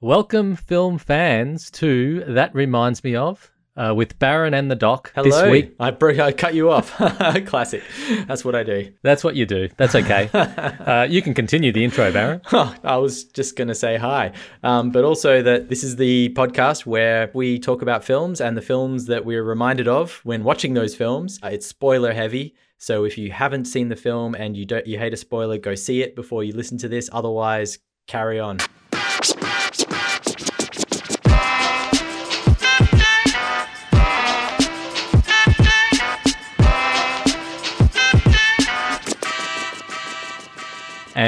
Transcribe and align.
Welcome, 0.00 0.54
film 0.54 0.96
fans, 0.98 1.72
to 1.72 2.22
That 2.28 2.54
Reminds 2.54 3.02
Me 3.02 3.16
of 3.16 3.50
uh, 3.76 3.92
with 3.96 4.16
Baron 4.20 4.54
and 4.54 4.70
the 4.70 4.76
Doc 4.76 5.10
Hello. 5.12 5.28
this 5.28 5.50
week. 5.50 5.74
I, 5.80 5.90
broke, 5.90 6.20
I 6.20 6.30
cut 6.30 6.54
you 6.54 6.70
off. 6.70 6.96
Classic. 7.46 7.82
That's 8.28 8.44
what 8.44 8.54
I 8.54 8.62
do. 8.62 8.92
That's 9.02 9.24
what 9.24 9.34
you 9.34 9.44
do. 9.44 9.68
That's 9.76 9.96
okay. 9.96 10.30
uh, 10.32 11.08
you 11.10 11.20
can 11.20 11.34
continue 11.34 11.72
the 11.72 11.82
intro, 11.82 12.12
Baron. 12.12 12.40
I 12.84 12.98
was 12.98 13.24
just 13.24 13.56
going 13.56 13.66
to 13.66 13.74
say 13.74 13.96
hi. 13.96 14.30
Um, 14.62 14.92
but 14.92 15.02
also 15.02 15.42
that 15.42 15.68
this 15.68 15.82
is 15.82 15.96
the 15.96 16.28
podcast 16.28 16.86
where 16.86 17.32
we 17.34 17.58
talk 17.58 17.82
about 17.82 18.04
films 18.04 18.40
and 18.40 18.56
the 18.56 18.62
films 18.62 19.06
that 19.06 19.24
we're 19.24 19.42
reminded 19.42 19.88
of 19.88 20.20
when 20.22 20.44
watching 20.44 20.74
those 20.74 20.94
films. 20.94 21.40
Uh, 21.42 21.48
it's 21.48 21.66
spoiler 21.66 22.12
heavy. 22.12 22.54
So 22.76 23.02
if 23.02 23.18
you 23.18 23.32
haven't 23.32 23.64
seen 23.64 23.88
the 23.88 23.96
film 23.96 24.36
and 24.36 24.56
you 24.56 24.64
don't 24.64 24.86
you 24.86 24.96
hate 24.96 25.12
a 25.12 25.16
spoiler, 25.16 25.58
go 25.58 25.74
see 25.74 26.02
it 26.02 26.14
before 26.14 26.44
you 26.44 26.52
listen 26.52 26.78
to 26.78 26.88
this. 26.88 27.10
Otherwise, 27.12 27.80
carry 28.06 28.38
on. 28.38 28.58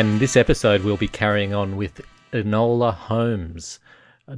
And 0.01 0.19
this 0.19 0.35
episode 0.35 0.83
we'll 0.83 0.97
be 0.97 1.09
carrying 1.09 1.53
on 1.53 1.77
with 1.77 2.01
Enola 2.33 2.95
Holmes, 2.95 3.81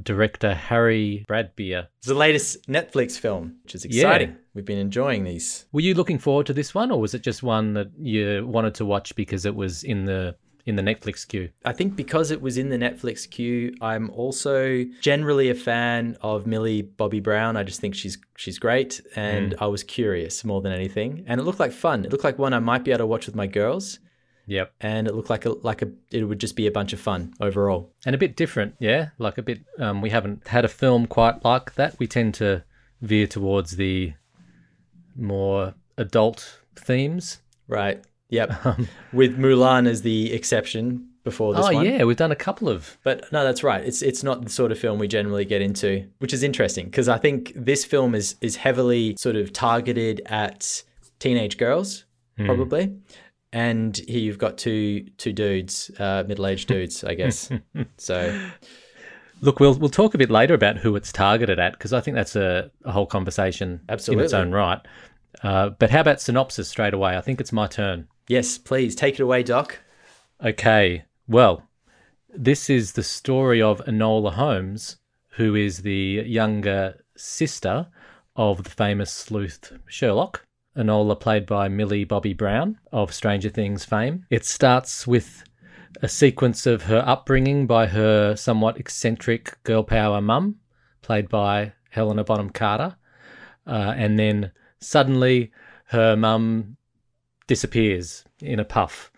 director 0.03 0.53
Harry 0.53 1.23
Bradbeer. 1.29 1.87
It's 1.99 2.07
the 2.07 2.13
latest 2.13 2.67
Netflix 2.67 3.17
film, 3.17 3.55
which 3.63 3.73
is 3.73 3.85
Yeah. 3.85 4.01
exciting. 4.01 4.35
We've 4.53 4.65
been 4.65 4.77
enjoying 4.77 5.23
these. 5.23 5.63
Were 5.71 5.79
you 5.79 5.93
looking 5.93 6.19
forward 6.19 6.47
to 6.47 6.53
this 6.53 6.75
one, 6.75 6.91
or 6.91 6.99
was 6.99 7.13
it 7.13 7.21
just 7.21 7.43
one 7.43 7.75
that 7.75 7.91
you 7.97 8.45
wanted 8.45 8.73
to 8.75 8.85
watch 8.85 9.15
because 9.15 9.45
it 9.45 9.55
was 9.55 9.85
in 9.85 10.03
the 10.03 10.35
in 10.65 10.75
the 10.75 10.81
Netflix 10.81 11.25
queue? 11.25 11.47
I 11.63 11.71
think 11.71 11.95
because 11.95 12.29
it 12.29 12.41
was 12.41 12.57
in 12.57 12.67
the 12.67 12.77
Netflix 12.77 13.29
queue, 13.29 13.73
I'm 13.79 14.09
also 14.09 14.83
generally 14.99 15.49
a 15.49 15.55
fan 15.55 16.17
of 16.19 16.45
Millie 16.45 16.81
Bobby 16.81 17.21
Brown. 17.21 17.55
I 17.55 17.63
just 17.63 17.79
think 17.79 17.95
she's 17.95 18.17
she's 18.35 18.59
great, 18.59 18.99
and 19.15 19.53
mm. 19.53 19.61
I 19.61 19.67
was 19.67 19.81
curious 19.81 20.43
more 20.43 20.61
than 20.61 20.73
anything. 20.73 21.23
And 21.25 21.39
it 21.39 21.45
looked 21.45 21.61
like 21.61 21.71
fun. 21.71 22.03
It 22.03 22.11
looked 22.11 22.25
like 22.25 22.37
one 22.37 22.51
I 22.51 22.59
might 22.59 22.83
be 22.83 22.91
able 22.91 22.97
to 22.97 23.07
watch 23.07 23.27
with 23.27 23.35
my 23.35 23.47
girls, 23.47 23.99
Yep. 24.45 24.73
and 24.81 25.07
it 25.07 25.15
looked 25.15 25.29
like 25.29 25.45
a 25.45 25.51
like 25.51 25.81
a 25.81 25.89
it 26.11 26.23
would 26.25 26.39
just 26.39 26.55
be 26.55 26.67
a 26.67 26.71
bunch 26.71 26.91
of 26.93 26.99
fun 26.99 27.33
overall. 27.39 27.91
and 28.05 28.13
a 28.13 28.17
bit 28.17 28.35
different 28.35 28.75
yeah 28.79 29.09
like 29.17 29.37
a 29.37 29.41
bit 29.41 29.59
um, 29.79 30.01
we 30.01 30.09
haven't 30.09 30.47
had 30.47 30.65
a 30.65 30.67
film 30.67 31.07
quite 31.07 31.43
like 31.45 31.75
that 31.75 31.97
we 31.99 32.07
tend 32.07 32.33
to 32.35 32.63
veer 33.01 33.25
towards 33.27 33.77
the 33.77 34.13
more 35.15 35.73
adult 35.97 36.59
themes 36.75 37.39
Right. 37.67 38.03
Yep. 38.29 38.51
with 39.13 39.37
Mulan 39.37 39.87
as 39.87 40.01
the 40.01 40.33
exception 40.33 41.07
before 41.23 41.53
this 41.53 41.65
oh 41.65 41.71
one. 41.73 41.85
yeah 41.85 42.03
we've 42.03 42.17
done 42.17 42.31
a 42.31 42.35
couple 42.35 42.67
of 42.67 42.97
But 43.03 43.31
no, 43.31 43.43
that's 43.45 43.63
right. 43.63 43.83
It's 43.83 44.01
it's 44.01 44.23
not 44.23 44.43
the 44.43 44.49
sort 44.49 44.71
of 44.73 44.77
film 44.79 44.99
we 44.99 45.07
generally 45.07 45.45
get 45.45 45.61
into, 45.61 46.07
which 46.19 46.33
is 46.33 46.43
interesting 46.43 46.85
because 46.85 47.07
I 47.07 47.17
think 47.17 47.53
this 47.55 47.85
film 47.85 48.13
is 48.15 48.35
is 48.41 48.57
heavily 48.57 49.15
sort 49.17 49.37
of 49.37 49.53
targeted 49.53 50.21
at 50.25 50.83
teenage 51.19 51.57
girls, 51.57 52.03
probably. 52.37 52.93
And 53.53 53.95
here 53.95 54.19
you've 54.19 54.37
got 54.37 54.57
two 54.57 55.05
two 55.17 55.31
dudes, 55.31 55.89
uh, 55.97 56.23
middle 56.27 56.45
aged 56.45 56.67
dudes, 56.67 57.03
I 57.03 57.13
guess. 57.13 57.49
so 57.97 58.49
look 59.41 59.59
we'll 59.59 59.75
we'll 59.75 59.89
talk 59.89 60.13
a 60.13 60.17
bit 60.17 60.29
later 60.29 60.53
about 60.53 60.77
who 60.77 60.95
it's 60.95 61.11
targeted 61.11 61.59
at 61.59 61.73
because 61.73 61.91
i 61.91 61.99
think 61.99 62.15
that's 62.15 62.35
a, 62.37 62.71
a 62.85 62.91
whole 62.93 63.05
conversation 63.05 63.81
in 63.89 64.19
its 64.21 64.31
own 64.31 64.51
right 64.51 64.79
uh, 65.41 65.69
but 65.69 65.89
how 65.89 65.99
about 65.99 66.21
synopsis 66.21 66.69
straight 66.69 66.93
away 66.93 67.17
i 67.17 67.19
think 67.19 67.41
it's 67.41 67.51
my 67.51 67.67
turn 67.67 68.07
yes, 68.27 68.57
please 68.57 68.95
take 68.95 69.15
it 69.15 69.23
away, 69.23 69.43
Doc. 69.43 69.79
Okay, 70.43 71.05
well, 71.27 71.63
this 72.29 72.69
is 72.69 72.93
the 72.93 73.03
story 73.03 73.61
of 73.61 73.83
Enola 73.85 74.33
Holmes, 74.33 74.97
who 75.35 75.55
is 75.55 75.81
the 75.81 76.23
younger 76.25 77.03
sister 77.15 77.87
of 78.35 78.63
the 78.63 78.69
famous 78.69 79.11
sleuth 79.11 79.73
Sherlock. 79.87 80.45
Enola, 80.75 81.19
played 81.19 81.45
by 81.45 81.67
Millie 81.67 82.03
Bobby 82.03 82.33
Brown 82.33 82.79
of 82.91 83.13
Stranger 83.13 83.49
Things 83.49 83.85
fame. 83.85 84.25
It 84.29 84.45
starts 84.45 85.05
with 85.05 85.43
a 86.01 86.07
sequence 86.07 86.65
of 86.65 86.83
her 86.83 87.03
upbringing 87.05 87.67
by 87.67 87.87
her 87.87 88.35
somewhat 88.35 88.79
eccentric 88.79 89.61
girl 89.63 89.83
power 89.83 90.21
mum, 90.21 90.55
played 91.01 91.29
by 91.29 91.73
Helena 91.91 92.23
Bonham 92.23 92.49
Carter. 92.49 92.95
Uh, 93.67 93.93
and 93.95 94.17
then 94.17 94.51
suddenly 94.79 95.51
her 95.85 96.15
mum 96.15 96.77
disappears 97.47 98.25
in 98.41 98.59
a 98.59 98.65
puff. 98.65 99.11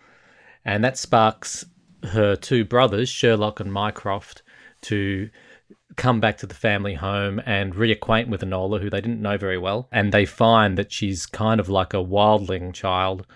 And 0.64 0.84
that 0.84 0.98
sparks 0.98 1.64
her 2.02 2.36
two 2.36 2.64
brothers, 2.64 3.08
Sherlock 3.08 3.60
and 3.60 3.72
Mycroft, 3.72 4.42
to 4.82 5.30
come 5.96 6.20
back 6.20 6.38
to 6.38 6.46
the 6.46 6.54
family 6.54 6.94
home 6.94 7.40
and 7.46 7.74
reacquaint 7.74 8.28
with 8.28 8.42
Enola, 8.42 8.80
who 8.80 8.90
they 8.90 9.00
didn't 9.00 9.22
know 9.22 9.36
very 9.36 9.58
well. 9.58 9.88
And 9.90 10.12
they 10.12 10.26
find 10.26 10.76
that 10.78 10.92
she's 10.92 11.26
kind 11.26 11.58
of 11.60 11.68
like 11.68 11.94
a 11.94 11.98
wildling 11.98 12.72
child 12.72 13.26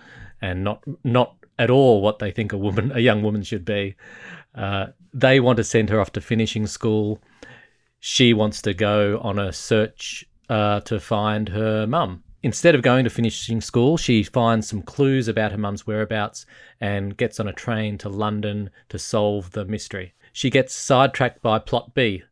and 0.41 0.63
not 0.63 0.83
not 1.03 1.35
at 1.59 1.69
all 1.69 2.01
what 2.01 2.19
they 2.19 2.31
think 2.31 2.53
a 2.53 2.57
woman 2.57 2.91
a 2.93 2.99
young 2.99 3.21
woman 3.21 3.43
should 3.43 3.65
be. 3.65 3.95
Uh, 4.55 4.87
they 5.13 5.39
want 5.39 5.57
to 5.57 5.63
send 5.63 5.89
her 5.89 5.99
off 5.99 6.11
to 6.13 6.21
finishing 6.21 6.67
school. 6.67 7.19
She 7.99 8.33
wants 8.33 8.61
to 8.63 8.73
go 8.73 9.19
on 9.21 9.37
a 9.37 9.53
search 9.53 10.25
uh, 10.49 10.79
to 10.81 10.99
find 10.99 11.49
her 11.49 11.85
mum. 11.85 12.23
Instead 12.43 12.73
of 12.73 12.81
going 12.81 13.03
to 13.03 13.09
finishing 13.09 13.61
school, 13.61 13.97
she 13.97 14.23
finds 14.23 14.67
some 14.67 14.81
clues 14.81 15.27
about 15.27 15.51
her 15.51 15.57
mum's 15.57 15.85
whereabouts 15.85 16.45
and 16.79 17.15
gets 17.15 17.39
on 17.39 17.47
a 17.47 17.53
train 17.53 17.99
to 17.99 18.09
London 18.09 18.71
to 18.89 18.97
solve 18.97 19.51
the 19.51 19.63
mystery. 19.65 20.13
She 20.33 20.49
gets 20.49 20.73
sidetracked 20.73 21.41
by 21.43 21.59
plot 21.59 21.93
B, 21.93 22.23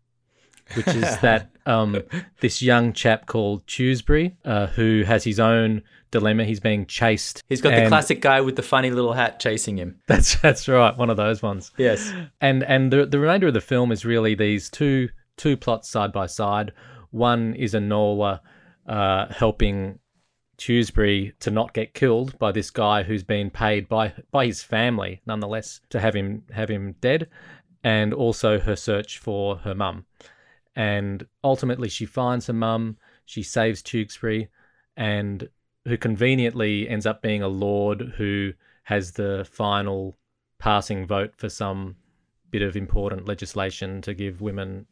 which 0.76 0.88
is 0.88 1.18
that 1.22 1.52
um, 1.66 2.02
this 2.40 2.62
young 2.62 2.94
chap 2.94 3.26
called 3.26 3.66
Tewsbury, 3.68 4.36
uh, 4.46 4.68
who 4.68 5.04
has 5.06 5.24
his 5.24 5.40
own 5.40 5.84
dilemma. 6.12 6.46
He's 6.46 6.60
being 6.60 6.86
chased. 6.86 7.44
He's 7.48 7.62
got 7.62 7.76
the 7.76 7.88
classic 7.88 8.22
guy 8.22 8.42
with 8.42 8.56
the 8.56 8.64
funny 8.64 8.92
little 8.92 9.14
hat 9.14 9.40
chasing 9.40 9.78
him. 9.78 10.00
That's 10.08 10.40
that's 10.42 10.68
right, 10.68 10.96
one 10.98 11.10
of 11.10 11.18
those 11.18 11.42
ones. 11.42 11.72
Yes. 11.78 12.12
And 12.42 12.64
and 12.64 12.92
the 12.92 13.06
the 13.06 13.20
remainder 13.20 13.48
of 13.48 13.54
the 13.54 13.62
film 13.62 13.92
is 13.92 14.06
really 14.06 14.36
these 14.36 14.70
two 14.70 15.10
two 15.38 15.58
plots 15.58 15.90
side 15.90 16.12
by 16.12 16.26
side. 16.26 16.74
One 17.12 17.56
is 17.56 17.74
Enola 17.74 18.40
uh, 18.88 19.28
helping 19.32 20.00
Tewsbury 20.58 21.34
to 21.40 21.52
not 21.52 21.74
get 21.74 21.94
killed 21.94 22.38
by 22.38 22.52
this 22.52 22.70
guy 22.70 23.04
who's 23.04 23.24
been 23.24 23.50
paid 23.50 23.88
by 23.88 24.14
by 24.32 24.46
his 24.46 24.62
family, 24.62 25.22
nonetheless, 25.26 25.82
to 25.90 26.00
have 26.00 26.16
him 26.16 26.44
have 26.52 26.70
him 26.70 26.96
dead, 27.02 27.30
and 27.84 28.14
also 28.14 28.60
her 28.60 28.76
search 28.76 29.18
for 29.18 29.58
her 29.58 29.74
mum. 29.74 30.06
And 30.80 31.28
ultimately, 31.44 31.90
she 31.90 32.06
finds 32.06 32.48
her 32.48 32.54
mum. 32.54 32.96
She 33.26 33.44
saves 33.44 33.82
Tewsbury, 33.82 34.48
and 34.96 35.50
who 35.84 35.98
conveniently 35.98 36.88
ends 36.88 37.06
up 37.06 37.22
being 37.22 37.44
a 37.44 37.50
lord 37.50 38.14
who 38.16 38.54
has 38.84 39.12
the 39.12 39.46
final 39.52 40.18
passing 40.58 41.06
vote 41.06 41.34
for 41.36 41.50
some 41.50 41.98
bit 42.50 42.62
of 42.62 42.78
important 42.78 43.28
legislation 43.28 44.02
to 44.04 44.14
give 44.14 44.40
women 44.40 44.86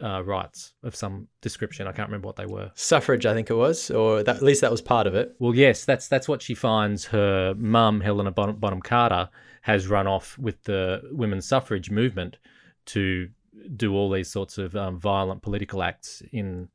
uh, 0.00 0.22
rights 0.22 0.74
of 0.84 0.94
some 0.94 1.26
description. 1.40 1.88
I 1.88 1.92
can't 1.92 2.08
remember 2.08 2.28
what 2.28 2.36
they 2.36 2.46
were. 2.46 2.70
Suffrage, 2.76 3.26
I 3.26 3.34
think 3.34 3.50
it 3.50 3.54
was, 3.54 3.90
or 3.90 4.22
that, 4.22 4.36
at 4.36 4.42
least 4.42 4.60
that 4.60 4.70
was 4.70 4.80
part 4.80 5.08
of 5.08 5.16
it. 5.16 5.34
Well, 5.40 5.56
yes, 5.56 5.84
that's 5.84 6.06
that's 6.06 6.28
what 6.28 6.40
she 6.40 6.54
finds. 6.54 7.04
Her 7.06 7.52
mum, 7.58 8.00
Helena 8.00 8.30
Bonham, 8.30 8.56
Bonham 8.60 8.80
Carter, 8.80 9.28
has 9.62 9.88
run 9.88 10.06
off 10.06 10.38
with 10.38 10.62
the 10.62 11.02
women's 11.10 11.48
suffrage 11.48 11.90
movement 11.90 12.38
to 12.86 13.28
do 13.76 13.94
all 13.94 14.10
these 14.10 14.28
sorts 14.28 14.58
of 14.58 14.76
um, 14.76 14.98
violent 14.98 15.42
political 15.42 15.82
acts 15.82 16.22
in 16.32 16.68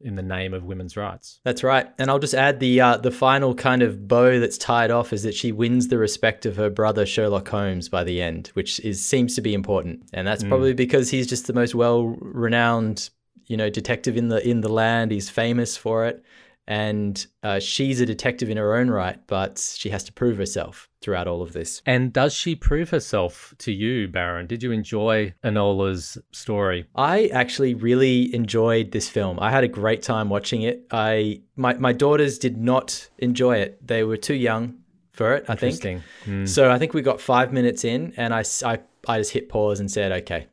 in 0.00 0.16
the 0.16 0.22
name 0.22 0.52
of 0.52 0.64
women's 0.64 0.96
rights. 0.96 1.40
That's 1.44 1.62
right. 1.62 1.86
And 1.98 2.10
I'll 2.10 2.18
just 2.18 2.34
add 2.34 2.60
the 2.60 2.80
uh, 2.80 2.96
the 2.98 3.10
final 3.10 3.54
kind 3.54 3.82
of 3.82 4.06
bow 4.06 4.38
that's 4.38 4.58
tied 4.58 4.90
off 4.90 5.12
is 5.12 5.22
that 5.22 5.34
she 5.34 5.50
wins 5.50 5.88
the 5.88 5.98
respect 5.98 6.44
of 6.46 6.56
her 6.56 6.68
brother 6.68 7.06
Sherlock 7.06 7.48
Holmes 7.48 7.88
by 7.88 8.04
the 8.04 8.20
end, 8.20 8.48
which 8.48 8.80
is 8.80 9.04
seems 9.04 9.34
to 9.36 9.40
be 9.40 9.54
important. 9.54 10.02
And 10.12 10.26
that's 10.26 10.44
probably 10.44 10.74
because 10.74 11.10
he's 11.10 11.26
just 11.26 11.46
the 11.46 11.52
most 11.52 11.74
well 11.74 12.04
renowned, 12.04 13.08
you 13.46 13.56
know, 13.56 13.70
detective 13.70 14.16
in 14.16 14.28
the 14.28 14.46
in 14.46 14.60
the 14.60 14.68
land. 14.68 15.10
He's 15.10 15.30
famous 15.30 15.76
for 15.76 16.06
it. 16.06 16.22
And 16.66 17.26
uh, 17.42 17.60
she's 17.60 18.00
a 18.00 18.06
detective 18.06 18.48
in 18.48 18.56
her 18.56 18.74
own 18.74 18.88
right, 18.90 19.18
but 19.26 19.58
she 19.58 19.90
has 19.90 20.02
to 20.04 20.12
prove 20.12 20.38
herself 20.38 20.88
throughout 21.02 21.28
all 21.28 21.42
of 21.42 21.52
this. 21.52 21.82
And 21.84 22.12
does 22.12 22.32
she 22.32 22.54
prove 22.54 22.88
herself 22.88 23.52
to 23.58 23.72
you, 23.72 24.08
Baron? 24.08 24.46
Did 24.46 24.62
you 24.62 24.72
enjoy 24.72 25.34
Enola's 25.44 26.16
story? 26.32 26.86
I 26.94 27.26
actually 27.26 27.74
really 27.74 28.34
enjoyed 28.34 28.92
this 28.92 29.08
film. 29.08 29.38
I 29.40 29.50
had 29.50 29.64
a 29.64 29.68
great 29.68 30.02
time 30.02 30.30
watching 30.30 30.62
it. 30.62 30.86
I 30.90 31.42
my 31.56 31.74
my 31.74 31.92
daughters 31.92 32.38
did 32.38 32.56
not 32.56 33.10
enjoy 33.18 33.56
it. 33.58 33.86
They 33.86 34.02
were 34.02 34.16
too 34.16 34.34
young 34.34 34.78
for 35.12 35.34
it, 35.34 35.44
I 35.48 35.56
think. 35.56 36.02
Hmm. 36.24 36.46
So 36.46 36.70
I 36.70 36.78
think 36.78 36.94
we 36.94 37.02
got 37.02 37.20
five 37.20 37.52
minutes 37.52 37.84
in, 37.84 38.14
and 38.16 38.32
I 38.34 38.42
I 38.64 38.78
I 39.06 39.18
just 39.18 39.32
hit 39.32 39.48
pause 39.50 39.80
and 39.80 39.90
said, 39.90 40.12
okay, 40.12 40.46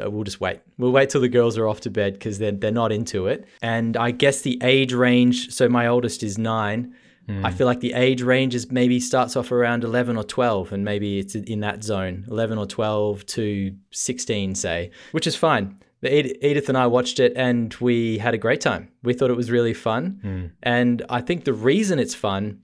Uh, 0.00 0.10
we'll 0.10 0.24
just 0.24 0.40
wait. 0.40 0.60
We'll 0.78 0.92
wait 0.92 1.10
till 1.10 1.20
the 1.20 1.28
girls 1.28 1.58
are 1.58 1.68
off 1.68 1.80
to 1.82 1.90
bed 1.90 2.14
because 2.14 2.38
they're, 2.38 2.52
they're 2.52 2.70
not 2.70 2.92
into 2.92 3.26
it. 3.26 3.46
And 3.60 3.96
I 3.96 4.10
guess 4.10 4.40
the 4.40 4.58
age 4.62 4.92
range, 4.92 5.52
so 5.52 5.68
my 5.68 5.86
oldest 5.86 6.22
is 6.22 6.38
nine. 6.38 6.94
I 7.28 7.50
hmm. 7.50 7.56
feel 7.56 7.68
like 7.68 7.80
the 7.80 7.92
age 7.92 8.20
range 8.20 8.54
is 8.54 8.70
maybe 8.72 8.98
starts 8.98 9.36
off 9.36 9.52
around 9.52 9.84
11 9.84 10.16
or 10.16 10.24
12, 10.24 10.72
and 10.72 10.84
maybe 10.84 11.20
it's 11.20 11.36
in 11.36 11.60
that 11.60 11.84
zone 11.84 12.26
11 12.28 12.58
or 12.58 12.66
12 12.66 13.24
to 13.26 13.76
16, 13.92 14.56
say, 14.56 14.90
which 15.12 15.28
is 15.28 15.36
fine. 15.36 15.78
Edith 16.04 16.68
and 16.68 16.76
I 16.76 16.88
watched 16.88 17.20
it 17.20 17.32
and 17.36 17.72
we 17.74 18.18
had 18.18 18.34
a 18.34 18.38
great 18.38 18.60
time. 18.60 18.88
We 19.04 19.14
thought 19.14 19.30
it 19.30 19.36
was 19.36 19.52
really 19.52 19.74
fun. 19.74 20.18
Hmm. 20.22 20.46
And 20.62 21.02
I 21.08 21.20
think 21.20 21.44
the 21.44 21.52
reason 21.52 21.98
it's 21.98 22.14
fun 22.14 22.62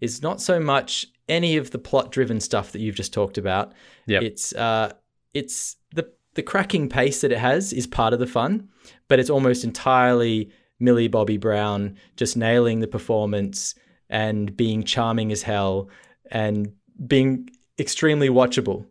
is 0.00 0.20
not 0.20 0.40
so 0.40 0.58
much 0.58 1.06
any 1.28 1.56
of 1.56 1.70
the 1.70 1.78
plot 1.78 2.10
driven 2.10 2.40
stuff 2.40 2.72
that 2.72 2.80
you've 2.80 2.96
just 2.96 3.12
talked 3.12 3.38
about. 3.38 3.72
Yep. 4.06 4.22
It's 4.22 4.52
uh 4.54 4.92
it's 5.32 5.76
the 6.36 6.42
cracking 6.42 6.88
pace 6.88 7.20
that 7.22 7.32
it 7.32 7.38
has 7.38 7.72
is 7.72 7.86
part 7.86 8.12
of 8.12 8.20
the 8.20 8.26
fun, 8.26 8.68
but 9.08 9.18
it's 9.18 9.30
almost 9.30 9.64
entirely 9.64 10.50
Millie 10.78 11.08
Bobby 11.08 11.36
Brown 11.38 11.96
just 12.16 12.36
nailing 12.36 12.80
the 12.80 12.86
performance 12.86 13.74
and 14.08 14.56
being 14.56 14.84
charming 14.84 15.32
as 15.32 15.42
hell 15.42 15.88
and 16.30 16.72
being 17.06 17.48
extremely 17.78 18.28
watchable 18.28 18.86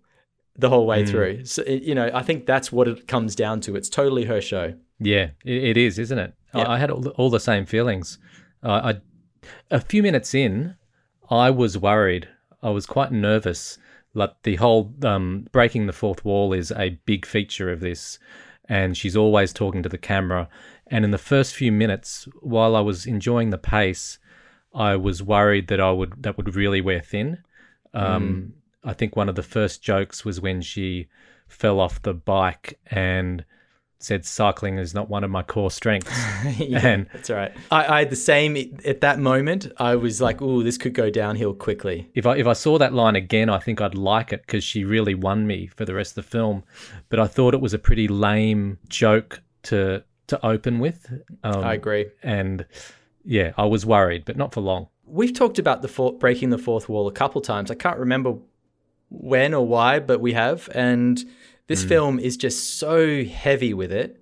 the 0.58 0.70
whole 0.70 0.86
way 0.86 1.06
through. 1.06 1.46
So 1.46 1.64
it- 1.64 1.84
you 1.84 1.96
know, 1.96 2.10
I 2.14 2.22
think 2.24 2.46
that's 2.46 2.72
what 2.72 2.88
it 2.88 3.08
comes 3.08 3.36
down 3.36 3.62
to. 3.62 3.76
It's 3.76 3.90
totally 3.90 4.26
her 4.26 4.42
show. 4.42 4.74
Yeah, 5.00 5.30
it, 5.44 5.78
is, 5.78 6.00
isn't 6.00 6.18
it? 6.20 6.34
I- 6.54 6.60
Yeah. 6.60 6.70
I, 6.70 6.78
had 6.78 6.92
all 6.92 7.02
the, 7.02 7.10
all 7.12 7.30
the 7.30 7.40
same 7.40 7.66
feelings. 7.66 8.18
Uh, 8.64 8.94
I, 8.94 9.02
a 9.70 9.80
few 9.82 10.02
minutes 10.02 10.34
in, 10.34 10.76
I 11.30 11.50
was 11.52 11.78
worried. 11.78 12.28
I 12.64 12.70
was 12.70 12.86
quite 12.86 13.12
nervous. 13.12 13.78
Like 14.16 14.34
the 14.44 14.56
whole 14.56 14.94
um, 15.04 15.48
breaking 15.52 15.86
the 15.86 15.94
fourth 15.94 16.26
wall 16.26 16.54
is 16.54 16.72
a 16.72 16.98
big 17.06 17.26
feature 17.26 17.72
of 17.72 17.82
this, 17.82 18.18
and 18.68 18.98
she's 18.98 19.16
always 19.16 19.54
talking 19.54 19.84
to 19.84 19.90
the 19.90 19.98
camera. 19.98 20.50
And 20.88 21.06
in 21.06 21.12
the 21.12 21.18
first 21.18 21.54
few 21.54 21.72
minutes, 21.72 22.28
while 22.42 22.76
I 22.76 22.80
was 22.80 23.06
enjoying 23.06 23.50
the 23.52 23.58
pace, 23.58 24.18
I 24.74 24.96
was 24.96 25.22
worried 25.22 25.68
that 25.68 25.80
I 25.80 25.92
would 25.92 26.24
that 26.24 26.38
would 26.38 26.56
really 26.56 26.82
wear 26.82 27.02
thin. 27.02 27.44
Um, 27.94 28.54
I 28.84 28.94
think 28.94 29.16
one 29.16 29.30
of 29.30 29.36
the 29.36 29.44
first 29.44 29.82
jokes 29.82 30.26
was 30.26 30.42
when 30.42 30.62
she 30.62 31.08
fell 31.48 31.80
off 31.80 32.02
the 32.02 32.14
bike 32.14 32.80
and 32.88 33.46
said 34.00 34.26
cycling 34.26 34.78
is 34.78 34.94
not 34.94 35.10
one 35.10 35.24
of 35.24 35.32
my 35.32 35.42
core 35.42 35.72
strengths. 35.72 36.12
yeah, 36.58 36.86
And- 36.86 37.08
that's 37.14 37.30
all 37.30 37.38
right. 37.38 37.52
I, 37.72 37.86
I 37.96 38.00
had 38.00 38.10
the 38.10 38.16
same 38.16 38.56
at 38.86 39.02
that 39.02 39.20
moment. 39.20 39.72
I 39.78 39.96
was 39.96 40.22
like, 40.22 40.42
"Oh, 40.42 40.62
this 40.64 40.78
could 40.78 40.94
go 40.94 41.10
downhill 41.10 41.54
quickly." 41.54 42.10
if 42.14 42.26
I 42.26 42.36
if 42.38 42.48
I 42.48 42.54
saw 42.54 42.78
that 42.78 42.94
line 42.94 43.16
again, 43.16 43.50
I 43.50 43.60
think 43.60 43.82
I'd 43.82 43.96
like 43.96 44.32
it 44.34 44.42
because 44.46 44.64
she 44.64 44.84
really 44.84 45.16
won 45.16 45.48
me 45.48 45.68
for 45.68 45.86
the 45.86 45.94
rest 45.94 46.18
of 46.18 46.26
the 46.26 46.30
film. 46.30 46.64
But 47.10 47.20
I 47.20 47.28
thought 47.28 47.54
it 47.54 47.62
was 47.62 47.74
a 47.74 47.80
pretty 47.80 48.08
lame 48.08 48.78
joke 48.90 49.42
to 49.64 50.04
to 50.28 50.46
open 50.46 50.80
with. 50.80 51.12
Um, 51.44 51.64
I 51.64 51.74
agree. 51.74 52.08
and 52.24 52.66
yeah, 53.24 53.54
I 53.58 53.66
was 53.66 53.86
worried, 53.86 54.24
but 54.26 54.38
not 54.38 54.54
for 54.54 54.62
long. 54.62 54.88
We've 55.08 55.34
talked 55.34 55.60
about 55.60 55.82
the 55.84 55.88
four, 55.88 56.18
breaking 56.18 56.50
the 56.50 56.58
fourth 56.58 56.90
wall 56.90 57.08
a 57.08 57.12
couple 57.12 57.42
times. 57.42 57.70
I 57.72 57.76
can't 57.76 57.98
remember 58.00 58.36
when 59.10 59.54
or 59.54 59.66
why, 59.66 60.00
but 60.00 60.20
we 60.20 60.34
have. 60.34 60.68
And 60.74 61.24
this 61.68 61.84
film 61.84 62.20
is 62.20 62.38
just 62.38 62.78
so 62.78 63.24
heavy 63.24 63.74
with 63.74 63.92
it 63.92 64.22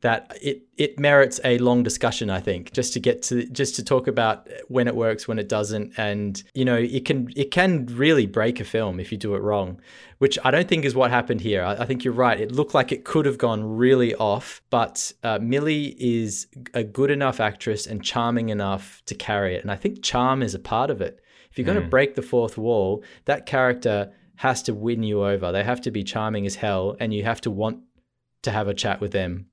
that 0.00 0.36
it 0.40 0.62
it 0.76 0.98
merits 0.98 1.40
a 1.44 1.58
long 1.58 1.82
discussion. 1.82 2.30
I 2.30 2.40
think 2.40 2.72
just 2.72 2.92
to 2.92 3.00
get 3.00 3.22
to 3.24 3.46
just 3.48 3.74
to 3.76 3.84
talk 3.84 4.06
about 4.06 4.48
when 4.68 4.86
it 4.86 4.94
works, 4.94 5.26
when 5.26 5.38
it 5.38 5.48
doesn't, 5.48 5.98
and 5.98 6.42
you 6.54 6.64
know 6.64 6.76
it 6.76 7.04
can 7.04 7.32
it 7.34 7.50
can 7.50 7.86
really 7.86 8.26
break 8.26 8.60
a 8.60 8.64
film 8.64 9.00
if 9.00 9.10
you 9.10 9.18
do 9.18 9.34
it 9.34 9.42
wrong, 9.42 9.80
which 10.18 10.38
I 10.44 10.50
don't 10.50 10.68
think 10.68 10.84
is 10.84 10.94
what 10.94 11.10
happened 11.10 11.40
here. 11.40 11.64
I, 11.64 11.74
I 11.74 11.84
think 11.84 12.04
you're 12.04 12.14
right. 12.14 12.40
It 12.40 12.52
looked 12.52 12.74
like 12.74 12.92
it 12.92 13.04
could 13.04 13.26
have 13.26 13.38
gone 13.38 13.64
really 13.76 14.14
off, 14.14 14.62
but 14.70 15.12
uh, 15.24 15.38
Millie 15.40 15.96
is 15.98 16.46
a 16.74 16.84
good 16.84 17.10
enough 17.10 17.40
actress 17.40 17.86
and 17.86 18.02
charming 18.02 18.50
enough 18.50 19.02
to 19.06 19.14
carry 19.14 19.56
it, 19.56 19.62
and 19.62 19.70
I 19.70 19.76
think 19.76 20.02
charm 20.02 20.42
is 20.42 20.54
a 20.54 20.60
part 20.60 20.90
of 20.90 21.00
it. 21.00 21.20
If 21.50 21.58
you're 21.58 21.64
going 21.64 21.82
to 21.82 21.88
break 21.88 22.14
the 22.14 22.22
fourth 22.22 22.58
wall, 22.58 23.02
that 23.24 23.46
character 23.46 24.12
has 24.38 24.62
to 24.62 24.72
win 24.72 25.02
you 25.02 25.24
over. 25.24 25.50
They 25.50 25.64
have 25.64 25.80
to 25.80 25.90
be 25.90 26.04
charming 26.04 26.46
as 26.46 26.54
hell, 26.54 26.96
and 27.00 27.12
you 27.12 27.24
have 27.24 27.40
to 27.40 27.50
want 27.50 27.80
to 28.42 28.52
have 28.52 28.68
a 28.68 28.74
chat 28.74 29.00
with 29.00 29.10
them 29.10 29.46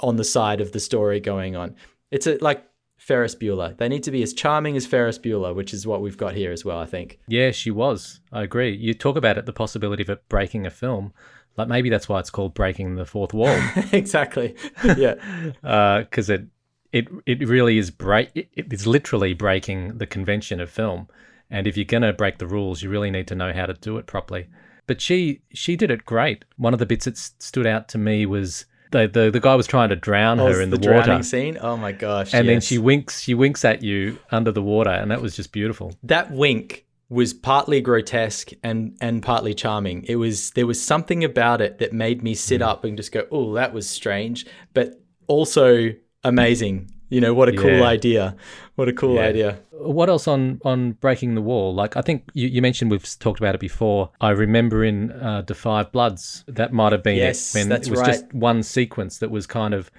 on 0.00 0.16
the 0.16 0.24
side 0.24 0.62
of 0.62 0.72
the 0.72 0.80
story 0.80 1.20
going 1.20 1.56
on. 1.56 1.76
It's 2.10 2.26
a, 2.26 2.38
like 2.40 2.64
Ferris 2.96 3.34
Bueller. 3.34 3.76
They 3.76 3.86
need 3.86 4.02
to 4.04 4.10
be 4.10 4.22
as 4.22 4.32
charming 4.32 4.76
as 4.76 4.86
Ferris 4.86 5.18
Bueller, 5.18 5.54
which 5.54 5.74
is 5.74 5.86
what 5.86 6.00
we've 6.00 6.16
got 6.16 6.34
here 6.34 6.52
as 6.52 6.64
well, 6.64 6.78
I 6.78 6.86
think. 6.86 7.18
Yeah, 7.28 7.50
she 7.50 7.70
was. 7.70 8.20
I 8.32 8.42
agree. 8.42 8.74
You 8.74 8.94
talk 8.94 9.16
about 9.16 9.36
it, 9.36 9.44
the 9.44 9.52
possibility 9.52 10.02
of 10.02 10.08
it 10.08 10.26
breaking 10.30 10.64
a 10.64 10.70
film. 10.70 11.12
Like 11.58 11.68
maybe 11.68 11.90
that's 11.90 12.08
why 12.08 12.18
it's 12.18 12.30
called 12.30 12.54
breaking 12.54 12.94
the 12.94 13.04
fourth 13.04 13.34
wall. 13.34 13.60
exactly. 13.92 14.56
Yeah. 14.96 15.16
Uh, 15.62 16.00
because 16.00 16.30
it 16.30 16.46
it 16.92 17.08
it 17.26 17.46
really 17.46 17.76
is 17.76 17.90
break 17.90 18.30
it, 18.34 18.48
it's 18.54 18.86
literally 18.86 19.34
breaking 19.34 19.98
the 19.98 20.06
convention 20.06 20.60
of 20.60 20.70
film 20.70 21.08
and 21.50 21.66
if 21.66 21.76
you're 21.76 21.84
going 21.84 22.02
to 22.02 22.12
break 22.12 22.38
the 22.38 22.46
rules 22.46 22.82
you 22.82 22.90
really 22.90 23.10
need 23.10 23.26
to 23.26 23.34
know 23.34 23.52
how 23.52 23.66
to 23.66 23.74
do 23.74 23.98
it 23.98 24.06
properly 24.06 24.48
but 24.86 25.00
she 25.00 25.40
she 25.52 25.76
did 25.76 25.90
it 25.90 26.04
great 26.04 26.44
one 26.56 26.72
of 26.72 26.78
the 26.78 26.86
bits 26.86 27.04
that 27.04 27.16
stood 27.16 27.66
out 27.66 27.88
to 27.88 27.98
me 27.98 28.26
was 28.26 28.66
the 28.92 29.06
the, 29.06 29.30
the 29.30 29.40
guy 29.40 29.54
was 29.54 29.66
trying 29.66 29.88
to 29.88 29.96
drown 29.96 30.40
oh, 30.40 30.46
her 30.46 30.58
Oh, 30.58 30.62
in 30.62 30.70
the, 30.70 30.76
the, 30.76 30.82
drowning 30.82 31.10
water 31.10 31.22
scene. 31.22 31.58
Oh 31.60 31.76
my 31.76 31.92
gosh. 31.92 32.34
and 32.34 32.48
then 32.48 32.60
she 32.60 32.78
winks 32.78 33.20
she 33.20 33.34
winks 33.34 33.64
at 33.64 33.82
you 33.82 34.18
under 34.32 34.50
the 34.50 34.62
water 34.62 34.90
and 34.90 35.10
that 35.10 35.22
was 35.22 35.36
just 35.36 35.52
beautiful 35.52 35.94
that 36.02 36.30
wink 36.32 36.86
was 37.10 37.34
partly 37.34 37.80
grotesque 37.80 38.52
and 38.62 38.96
and 39.00 39.22
partly 39.22 39.52
charming. 39.52 40.04
It 40.04 40.16
was 40.16 40.52
there 40.52 40.66
was 40.66 40.80
something 40.82 41.22
about 41.24 41.60
it 41.60 41.78
that 41.78 41.92
made 41.92 42.22
me 42.22 42.34
sit 42.34 42.60
mm. 42.60 42.66
up 42.66 42.84
and 42.84 42.96
just 42.96 43.12
go, 43.12 43.26
"Oh, 43.30 43.52
that 43.54 43.74
was 43.74 43.88
strange," 43.88 44.46
but 44.72 45.02
also 45.26 45.92
amazing. 46.24 46.90
You 47.10 47.20
know, 47.20 47.34
what 47.34 47.48
a 47.48 47.52
cool 47.52 47.70
Yeah. 47.80 47.82
idea. 47.96 48.36
What 48.76 48.88
a 48.88 48.92
cool 48.92 49.16
Yeah. 49.16 49.22
idea. 49.22 49.58
what 49.82 50.10
else 50.10 50.28
on 50.28 50.60
on 50.62 50.92
breaking 50.92 51.34
the 51.34 51.40
wall 51.40 51.74
like 51.74 51.96
i 51.96 52.02
think 52.02 52.28
you, 52.34 52.46
you 52.46 52.60
mentioned 52.60 52.90
we've 52.90 53.08
talked 53.18 53.40
about 53.40 53.54
it 53.54 53.60
before 53.62 54.10
i 54.20 54.28
remember 54.28 54.84
in 54.84 55.10
uh, 55.12 55.40
Da 55.40 55.54
5 55.54 55.90
Bloods 55.90 56.44
that 56.48 56.70
might 56.70 56.92
have 56.92 57.02
been 57.02 57.16
Yes, 57.16 57.54
it 57.54 57.58
when 57.58 57.68
that's 57.70 57.88
it 57.88 57.90
was 57.90 58.00
right. 58.00 58.06
just 58.12 58.30
one 58.34 58.62
sequence 58.62 59.16
that 59.20 59.30
was 59.30 59.46
kind 59.46 59.72
of 59.72 59.90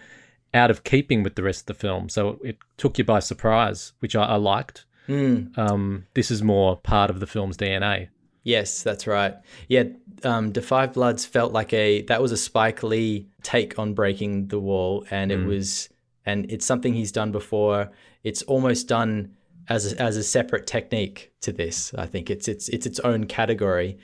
out 0.53 0.69
of 0.69 0.83
keeping 0.83 1.23
with 1.23 1.33
the 1.33 1.41
rest 1.41 1.61
of 1.61 1.65
the 1.65 1.73
film 1.73 2.09
so 2.09 2.39
it 2.43 2.57
took 2.77 2.99
you 2.99 3.03
by 3.03 3.19
surprise 3.19 3.93
which 4.01 4.15
i, 4.15 4.23
I 4.23 4.35
liked 4.35 4.85
Mm. 5.09 5.57
um, 5.57 6.05
this 6.13 6.29
is 6.29 6.43
more 6.43 6.77
part 6.77 7.09
of 7.09 7.19
the 7.19 7.25
film's 7.27 7.57
dna 7.57 8.09
Yes, 8.43 8.81
that's 8.83 9.05
right. 9.05 9.35
Yeah, 9.67 9.83
um, 10.23 10.51
Da 10.51 10.61
5 10.61 10.93
Bloods 10.93 11.25
felt 11.25 11.51
like 11.53 11.73
a 11.73 12.01
that 12.03 12.21
was 12.23 12.31
a 12.31 12.37
Spike 12.37 12.81
Lee 12.83 13.27
take 13.43 13.77
on 13.77 13.93
breaking 13.93 14.47
the 14.47 14.59
wall, 14.59 15.05
and 15.11 15.31
it 15.31 15.45
was 15.45 15.89
and 16.25 16.49
it's 16.51 16.65
something 16.65 16.93
he's 16.93 17.11
done 17.11 17.31
before. 17.31 17.91
It's 18.23 18.41
almost 18.43 18.87
done 18.87 19.35
as 19.67 19.93
a, 19.93 20.01
as 20.01 20.17
a 20.17 20.23
separate 20.23 20.67
technique 20.67 21.31
to 21.41 21.51
this. 21.51 21.93
I 21.97 22.05
think 22.05 22.29
it's 22.29 22.47
it's 22.47 22.69
it's 22.69 22.85
its 22.85 22.99
own 22.99 23.25
category. 23.25 23.97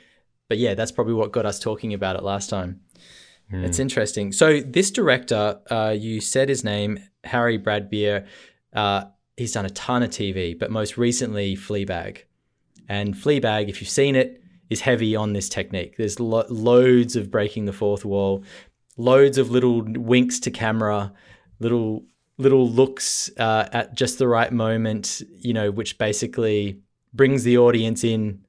But 0.49 0.57
yeah, 0.57 0.75
that's 0.75 0.91
probably 0.91 1.13
what 1.13 1.31
got 1.31 1.45
us 1.45 1.59
talking 1.59 1.93
about 1.93 2.15
it 2.15 2.23
last 2.23 2.49
time. 2.49 2.81
It's 3.49 3.79
interesting. 3.79 4.33
So 4.33 4.59
this 4.59 4.91
director, 4.91 5.59
uh, 5.69 5.95
you 5.97 6.19
said 6.19 6.49
his 6.49 6.63
name, 6.63 6.99
Harry 7.23 7.57
Bradbeer. 7.57 8.27
Uh, 8.73 9.05
he's 9.37 9.53
done 9.53 9.65
a 9.65 9.69
ton 9.69 10.03
of 10.03 10.09
TV, 10.09 10.57
but 10.57 10.69
most 10.69 10.97
recently 10.97 11.55
Fleabag. 11.55 12.23
And 12.89 13.13
Fleabag, 13.13 13.69
if 13.69 13.79
you've 13.79 13.89
seen 13.89 14.15
it, 14.15 14.41
is 14.69 14.81
heavy 14.81 15.15
on 15.15 15.33
this 15.33 15.47
technique. 15.47 15.95
There's 15.97 16.19
lo- 16.19 16.45
loads 16.49 17.15
of 17.15 17.31
breaking 17.31 17.65
the 17.65 17.73
fourth 17.73 18.03
wall, 18.03 18.43
loads 18.97 19.37
of 19.37 19.49
little 19.49 19.81
winks 19.81 20.39
to 20.41 20.51
camera, 20.51 21.13
little 21.59 22.03
little 22.37 22.69
looks 22.69 23.31
uh, 23.37 23.67
at 23.71 23.95
just 23.95 24.19
the 24.19 24.27
right 24.27 24.51
moment, 24.51 25.21
you 25.39 25.53
know, 25.53 25.71
which 25.71 25.97
basically 25.97 26.79
brings 27.13 27.43
the 27.43 27.57
audience 27.57 28.03
in 28.03 28.43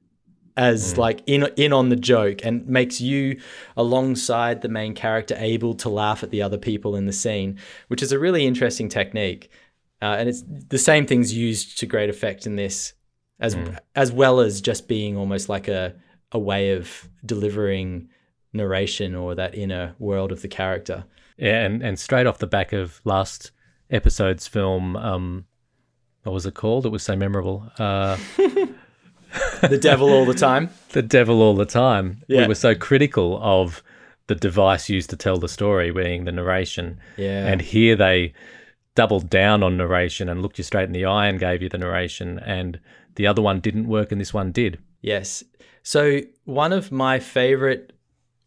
as 0.57 0.97
like 0.97 1.21
in 1.25 1.47
in 1.55 1.71
on 1.71 1.87
the 1.87 1.95
joke 1.95 2.43
and 2.43 2.67
makes 2.67 2.99
you 2.99 3.39
alongside 3.77 4.61
the 4.61 4.67
main 4.67 4.93
character 4.93 5.35
able 5.37 5.73
to 5.73 5.87
laugh 5.87 6.21
at 6.21 6.31
the 6.31 6.41
other 6.41 6.57
people 6.57 6.95
in 6.95 7.05
the 7.05 7.13
scene, 7.13 7.57
which 7.87 8.03
is 8.03 8.11
a 8.11 8.19
really 8.19 8.45
interesting 8.45 8.89
technique. 8.89 9.49
Uh, 10.01 10.15
and 10.19 10.29
it's 10.29 10.43
the 10.47 10.77
same 10.77 11.05
things 11.05 11.33
used 11.33 11.77
to 11.77 11.85
great 11.85 12.09
effect 12.09 12.45
in 12.45 12.57
this, 12.57 12.93
as 13.39 13.55
as 13.95 14.11
well 14.11 14.39
as 14.41 14.61
just 14.61 14.87
being 14.87 15.15
almost 15.17 15.49
like 15.49 15.67
a 15.67 15.95
a 16.31 16.39
way 16.39 16.73
of 16.73 17.09
delivering 17.25 18.09
narration 18.51 19.15
or 19.15 19.35
that 19.35 19.55
inner 19.55 19.95
world 19.97 20.31
of 20.31 20.41
the 20.41 20.47
character. 20.47 21.05
Yeah 21.39 21.63
and, 21.65 21.81
and 21.81 21.99
straight 21.99 22.27
off 22.27 22.37
the 22.37 22.47
back 22.47 22.73
of 22.73 23.01
last 23.03 23.51
episode's 23.89 24.47
film 24.47 24.95
um, 24.95 25.45
what 26.23 26.33
was 26.33 26.45
it 26.45 26.53
called 26.53 26.85
it 26.85 26.89
was 26.89 27.03
so 27.03 27.15
memorable 27.15 27.71
uh, 27.79 28.17
The 29.61 29.77
devil 29.77 30.09
all 30.09 30.25
the 30.25 30.33
time. 30.33 30.69
the 30.89 31.01
devil 31.01 31.41
all 31.41 31.55
the 31.55 31.65
time. 31.65 32.23
Yeah. 32.27 32.41
We 32.41 32.47
were 32.49 32.55
so 32.55 32.75
critical 32.75 33.39
of 33.41 33.83
the 34.27 34.35
device 34.35 34.89
used 34.89 35.09
to 35.11 35.17
tell 35.17 35.37
the 35.37 35.47
story, 35.47 35.91
being 35.91 36.25
the 36.25 36.31
narration. 36.31 36.99
Yeah. 37.17 37.47
And 37.47 37.61
here 37.61 37.95
they 37.95 38.33
doubled 38.95 39.29
down 39.29 39.63
on 39.63 39.77
narration 39.77 40.29
and 40.29 40.41
looked 40.41 40.57
you 40.57 40.63
straight 40.63 40.85
in 40.85 40.91
the 40.91 41.05
eye 41.05 41.27
and 41.27 41.39
gave 41.39 41.61
you 41.61 41.69
the 41.69 41.77
narration. 41.77 42.39
And 42.39 42.79
the 43.15 43.27
other 43.27 43.41
one 43.41 43.59
didn't 43.59 43.87
work, 43.87 44.11
and 44.11 44.21
this 44.21 44.33
one 44.33 44.51
did. 44.51 44.79
Yes. 45.01 45.43
So 45.83 46.21
one 46.45 46.73
of 46.73 46.91
my 46.91 47.19
favorite 47.19 47.93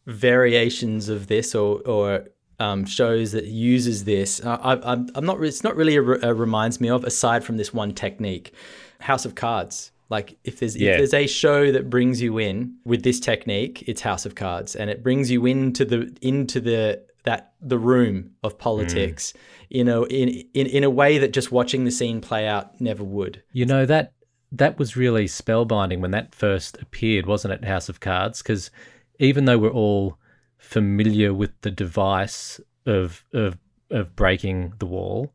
variations 0.06 1.08
of 1.08 1.26
this, 1.26 1.54
or 1.54 1.80
or 1.80 2.26
um, 2.62 2.84
shows 2.86 3.32
that 3.32 3.44
uses 3.46 4.04
this. 4.04 4.40
Uh, 4.44 4.58
I, 4.62 4.92
I'm, 4.92 5.08
I'm 5.14 5.26
not. 5.26 5.42
It's 5.42 5.64
not 5.64 5.76
really 5.76 5.96
a, 5.96 6.02
a 6.02 6.32
reminds 6.34 6.80
me 6.80 6.88
of 6.88 7.04
aside 7.04 7.44
from 7.44 7.56
this 7.56 7.74
one 7.74 7.92
technique, 7.92 8.52
House 9.00 9.24
of 9.24 9.34
Cards. 9.34 9.90
Like 10.08 10.38
if 10.44 10.58
there's 10.58 10.76
Yeah. 10.76 10.92
if 10.92 10.98
there's 10.98 11.14
a 11.14 11.26
show 11.26 11.72
that 11.72 11.90
brings 11.90 12.20
you 12.20 12.38
in 12.38 12.76
with 12.84 13.02
this 13.02 13.18
technique, 13.18 13.84
it's 13.86 14.02
House 14.02 14.26
of 14.26 14.34
Cards, 14.34 14.76
and 14.76 14.90
it 14.90 15.02
brings 15.02 15.30
you 15.30 15.46
into 15.46 15.84
the 15.84 16.16
into 16.20 16.60
the 16.60 17.02
that 17.24 17.52
the 17.60 17.78
room 17.78 18.32
of 18.42 18.58
politics, 18.58 19.32
you 19.70 19.84
know, 19.84 20.04
in 20.04 20.28
in 20.54 20.66
in 20.66 20.84
a 20.84 20.90
way 20.90 21.18
that 21.18 21.32
just 21.32 21.50
watching 21.50 21.84
the 21.84 21.90
scene 21.90 22.20
play 22.20 22.46
out 22.46 22.80
never 22.80 23.04
would. 23.04 23.42
You 23.52 23.66
know 23.66 23.86
that 23.86 24.12
that 24.52 24.78
was 24.78 24.96
really 24.96 25.24
spellbinding 25.24 26.00
when 26.00 26.10
that 26.10 26.34
first 26.34 26.76
appeared, 26.82 27.26
wasn't 27.26 27.54
it? 27.54 27.64
House 27.64 27.88
of 27.88 28.00
Cards, 28.00 28.42
because 28.42 28.70
even 29.18 29.46
though 29.46 29.58
we're 29.58 29.70
all 29.70 30.18
familiar 30.62 31.34
with 31.34 31.50
the 31.60 31.70
device 31.70 32.60
of 32.86 33.24
of 33.32 33.58
of 33.90 34.16
breaking 34.16 34.72
the 34.78 34.86
wall, 34.86 35.32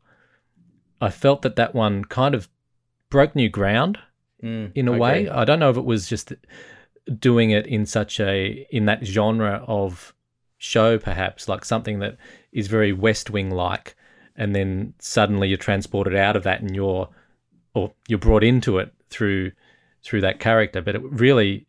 I 1.00 1.10
felt 1.10 1.42
that 1.42 1.56
that 1.56 1.74
one 1.74 2.04
kind 2.04 2.34
of 2.34 2.48
broke 3.10 3.36
new 3.36 3.48
ground 3.48 3.98
Mm, 4.42 4.70
in 4.76 4.86
a 4.86 4.92
I 4.92 4.98
way. 4.98 5.28
I 5.28 5.44
don't 5.44 5.58
know 5.58 5.70
if 5.70 5.76
it 5.76 5.84
was 5.84 6.08
just 6.08 6.32
doing 7.18 7.50
it 7.50 7.66
in 7.66 7.86
such 7.86 8.20
a 8.20 8.66
in 8.70 8.86
that 8.86 9.04
genre 9.04 9.64
of 9.66 10.14
show, 10.58 10.96
perhaps 10.96 11.48
like 11.48 11.64
something 11.64 11.98
that 11.98 12.16
is 12.52 12.68
very 12.68 12.92
West 12.92 13.30
Wing 13.30 13.50
like, 13.50 13.96
and 14.36 14.54
then 14.54 14.94
suddenly 15.00 15.48
you're 15.48 15.58
transported 15.58 16.14
out 16.14 16.36
of 16.36 16.44
that 16.44 16.60
and 16.60 16.74
you're 16.74 17.08
or 17.74 17.92
you're 18.06 18.18
brought 18.20 18.44
into 18.44 18.78
it 18.78 18.92
through 19.10 19.50
through 20.04 20.20
that 20.20 20.38
character. 20.38 20.80
But 20.80 20.94
it 20.94 21.02
really 21.02 21.66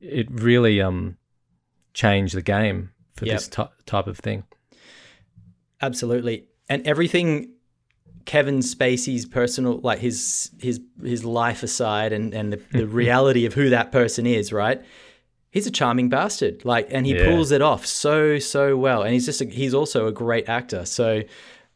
it 0.00 0.30
really 0.30 0.80
um 0.80 1.16
changed 1.94 2.36
the 2.36 2.42
game 2.42 2.90
for 3.14 3.26
Yep. 3.26 3.34
this 3.36 3.48
ty- 3.48 3.68
type 3.86 4.06
of 4.06 4.18
thing. 4.18 4.44
Absolutely. 5.80 6.46
And 6.68 6.86
everything 6.86 7.50
Kevin 8.24 8.60
Spacey's 8.60 9.26
personal 9.26 9.80
like 9.82 9.98
his 9.98 10.50
his 10.58 10.80
his 11.02 11.24
life 11.24 11.62
aside 11.62 12.12
and 12.12 12.32
and 12.32 12.52
the, 12.52 12.60
the 12.72 12.86
reality 13.02 13.44
of 13.44 13.54
who 13.54 13.70
that 13.70 13.92
person 13.92 14.26
is, 14.26 14.52
right? 14.52 14.82
He's 15.50 15.66
a 15.66 15.70
charming 15.70 16.08
bastard. 16.08 16.64
Like 16.64 16.88
and 16.90 17.04
he 17.06 17.14
Yeah. 17.14 17.26
pulls 17.26 17.50
it 17.50 17.60
off 17.60 17.84
so 17.86 18.38
so 18.38 18.76
well 18.76 19.02
and 19.02 19.12
he's 19.12 19.26
just 19.26 19.40
a, 19.40 19.44
he's 19.44 19.74
also 19.74 20.06
a 20.06 20.12
great 20.12 20.48
actor. 20.48 20.84
So 20.86 21.22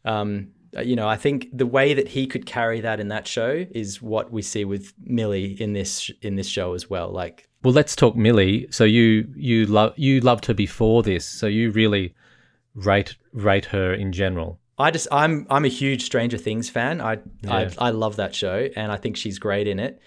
um 0.05 0.49
you 0.83 0.97
know, 0.97 1.09
I 1.09 1.17
think 1.17 1.49
the 1.53 1.67
way 1.67 1.95
that 1.95 2.09
he 2.09 2.27
could 2.27 2.45
carry 2.45 2.81
that 2.83 3.01
in 3.01 3.09
that 3.09 3.27
show 3.27 3.65
is 3.71 4.03
what 4.03 4.31
we 4.31 4.43
see 4.43 4.65
with 4.67 4.93
Millie 5.03 5.53
in 5.61 5.73
this 5.73 6.11
in 6.23 6.37
this 6.37 6.47
show 6.49 6.75
as 6.75 6.89
well. 6.89 7.11
Like 7.11 7.48
Well, 7.63 7.75
let's 7.75 7.97
talk 7.97 8.15
Millie. 8.17 8.69
So 8.71 8.85
you 8.85 9.29
you 9.35 9.67
love 9.67 9.95
you 9.97 10.21
loved 10.21 10.47
her 10.47 10.55
before 10.55 11.03
this, 11.03 11.25
so 11.27 11.47
you 11.47 11.71
really 11.71 12.15
rate 12.75 13.17
rate 13.33 13.67
her 13.67 13.93
in 13.93 14.13
general. 14.13 14.61
I 14.79 14.91
just 14.91 15.09
I'm 15.11 15.47
I'm 15.51 15.65
a 15.65 15.69
huge 15.69 16.05
Stranger 16.05 16.39
Things 16.39 16.71
fan. 16.71 17.01
I 17.01 17.19
Yeah. 17.43 17.71
I, 17.79 17.89
I 17.89 17.91
love 17.91 18.17
that 18.17 18.35
show, 18.35 18.69
and 18.77 18.93
I 18.93 18.97
think 18.97 19.17
she's 19.17 19.39
great 19.39 19.67
in 19.67 19.81
it. 19.81 20.01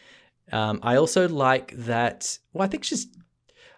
Um, 0.51 0.79
I 0.81 0.95
also 0.95 1.27
like 1.27 1.73
that. 1.75 2.37
Well, 2.53 2.63
I 2.63 2.67
think 2.67 2.83
she's. 2.83 3.07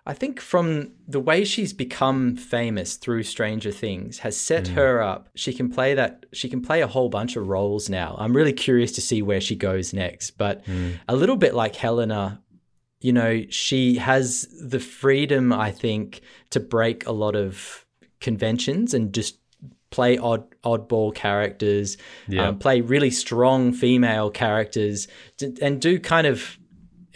I 0.06 0.13
think 0.13 0.42
from 0.42 0.92
the 1.08 1.22
way 1.22 1.46
she's 1.46 1.72
become 1.72 2.36
famous 2.36 2.98
through 2.98 3.24
Stranger 3.24 3.72
Things 3.72 4.20
has 4.20 4.36
set 4.36 4.68
her 4.68 5.01
up. 5.01 5.30
She 5.34 5.53
can 5.53 5.72
play 5.72 5.94
that. 5.94 6.25
She 6.34 6.50
can 6.50 6.62
play 6.62 6.82
a 6.82 6.88
whole 6.88 7.08
bunch 7.08 7.38
of 7.38 7.48
roles 7.48 7.89
now. 7.89 8.18
I'm 8.20 8.36
really 8.36 8.51
curious 8.51 8.92
to 8.94 9.01
see 9.01 9.22
where 9.22 9.39
she 9.39 9.56
goes 9.56 9.94
next. 9.94 10.32
But 10.32 10.62
a 11.08 11.15
little 11.15 11.38
bit 11.38 11.53
like 11.53 11.77
Helena, 11.77 12.42
you 13.04 13.12
know, 13.14 13.44
she 13.50 13.98
has 13.98 14.48
the 14.60 14.80
freedom, 14.80 15.52
I 15.52 15.72
think, 15.72 16.22
to 16.52 16.60
break 16.60 17.06
a 17.06 17.12
lot 17.12 17.36
of 17.36 17.86
conventions 18.22 18.94
and 18.94 19.14
just 19.14 19.38
play 19.92 20.18
odd 20.18 20.44
oddball 20.64 21.14
characters, 21.14 21.98
Yeah. 22.28 22.48
um, 22.48 22.58
play 22.58 22.82
really 22.82 23.12
strong 23.12 23.74
female 23.74 24.30
characters, 24.32 25.08
and 25.62 25.80
do 25.82 26.00
kind 26.00 26.26
of 26.26 26.58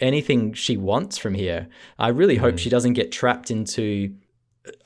anything 0.00 0.52
she 0.52 0.76
wants 0.76 1.16
from 1.18 1.34
here. 1.34 1.66
I 1.98 2.08
really 2.08 2.36
hope 2.36 2.54
Mm. 2.54 2.58
she 2.58 2.70
doesn't 2.70 2.92
get 2.92 3.10
trapped 3.10 3.50
into 3.50 4.12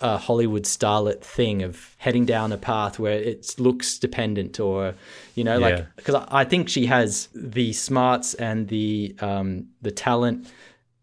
a 0.00 0.16
Hollywood 0.16 0.62
starlet 0.62 1.22
thing 1.22 1.62
of 1.62 1.96
heading 1.98 2.24
down 2.24 2.52
a 2.52 2.56
path 2.56 3.00
where 3.00 3.18
it's 3.18 3.58
looks 3.58 3.98
dependent 3.98 4.60
or 4.60 4.94
you 5.34 5.42
know 5.42 5.58
Yeah. 5.58 5.66
like 5.66 5.96
because 5.96 6.14
I 6.14 6.26
I 6.30 6.44
think 6.44 6.68
she 6.68 6.86
has 6.86 7.28
the 7.34 7.72
smarts 7.72 8.34
and 8.34 8.68
the 8.68 9.16
um, 9.20 9.66
the 9.82 9.90
talent 9.90 10.46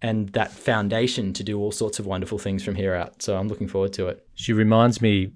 and 0.01 0.29
that 0.29 0.51
foundation 0.51 1.33
to 1.33 1.43
do 1.43 1.59
all 1.59 1.71
sorts 1.71 1.99
of 1.99 2.05
wonderful 2.05 2.37
things 2.37 2.63
from 2.63 2.75
here 2.75 2.95
out. 2.95 3.21
So 3.21 3.37
I'm 3.37 3.47
looking 3.47 3.67
forward 3.67 3.93
to 3.93 4.07
it. 4.07 4.25
She 4.33 4.53
reminds 4.53 5.01
me 5.01 5.31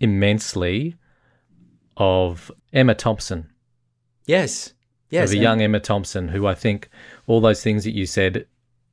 immensely 0.00 0.96
of 1.96 2.50
Emma 2.72 2.94
Thompson, 2.94 3.50
Yes, 4.26 4.74
yes, 5.08 5.30
of 5.30 5.38
a 5.38 5.38
young 5.38 5.62
Emma 5.62 5.80
Thompson, 5.80 6.28
who 6.28 6.46
I 6.46 6.54
think 6.54 6.90
all 7.26 7.40
those 7.40 7.62
things 7.62 7.84
that 7.84 7.94
you 7.94 8.06
said 8.06 8.46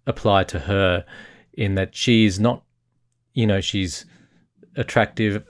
apply 0.08 0.44
to 0.46 0.60
her 0.60 1.06
in 1.54 1.76
that 1.76 1.96
she's 1.96 2.40
not, 2.40 2.64
you 3.34 3.46
know, 3.46 3.60
she's 3.60 4.06
attractive, 4.76 5.44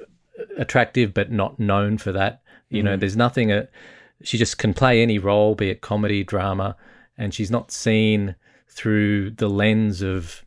attractive, 0.57 1.13
but 1.13 1.31
not 1.31 1.59
known 1.59 1.97
for 1.97 2.11
that. 2.11 2.41
You 2.69 2.81
know, 2.81 2.97
there's 2.97 3.15
nothing. 3.15 3.51
Uh, 3.51 3.65
she 4.23 4.37
just 4.37 4.57
can 4.57 4.73
play 4.73 5.01
any 5.01 5.19
role, 5.19 5.53
be 5.53 5.69
it 5.69 5.81
comedy, 5.81 6.23
drama, 6.23 6.75
and 7.17 7.33
she's 7.33 7.51
not 7.51 7.71
seen 7.71 8.35
through 8.73 9.31
the 9.31 9.49
lens 9.49 10.01
of 10.01 10.43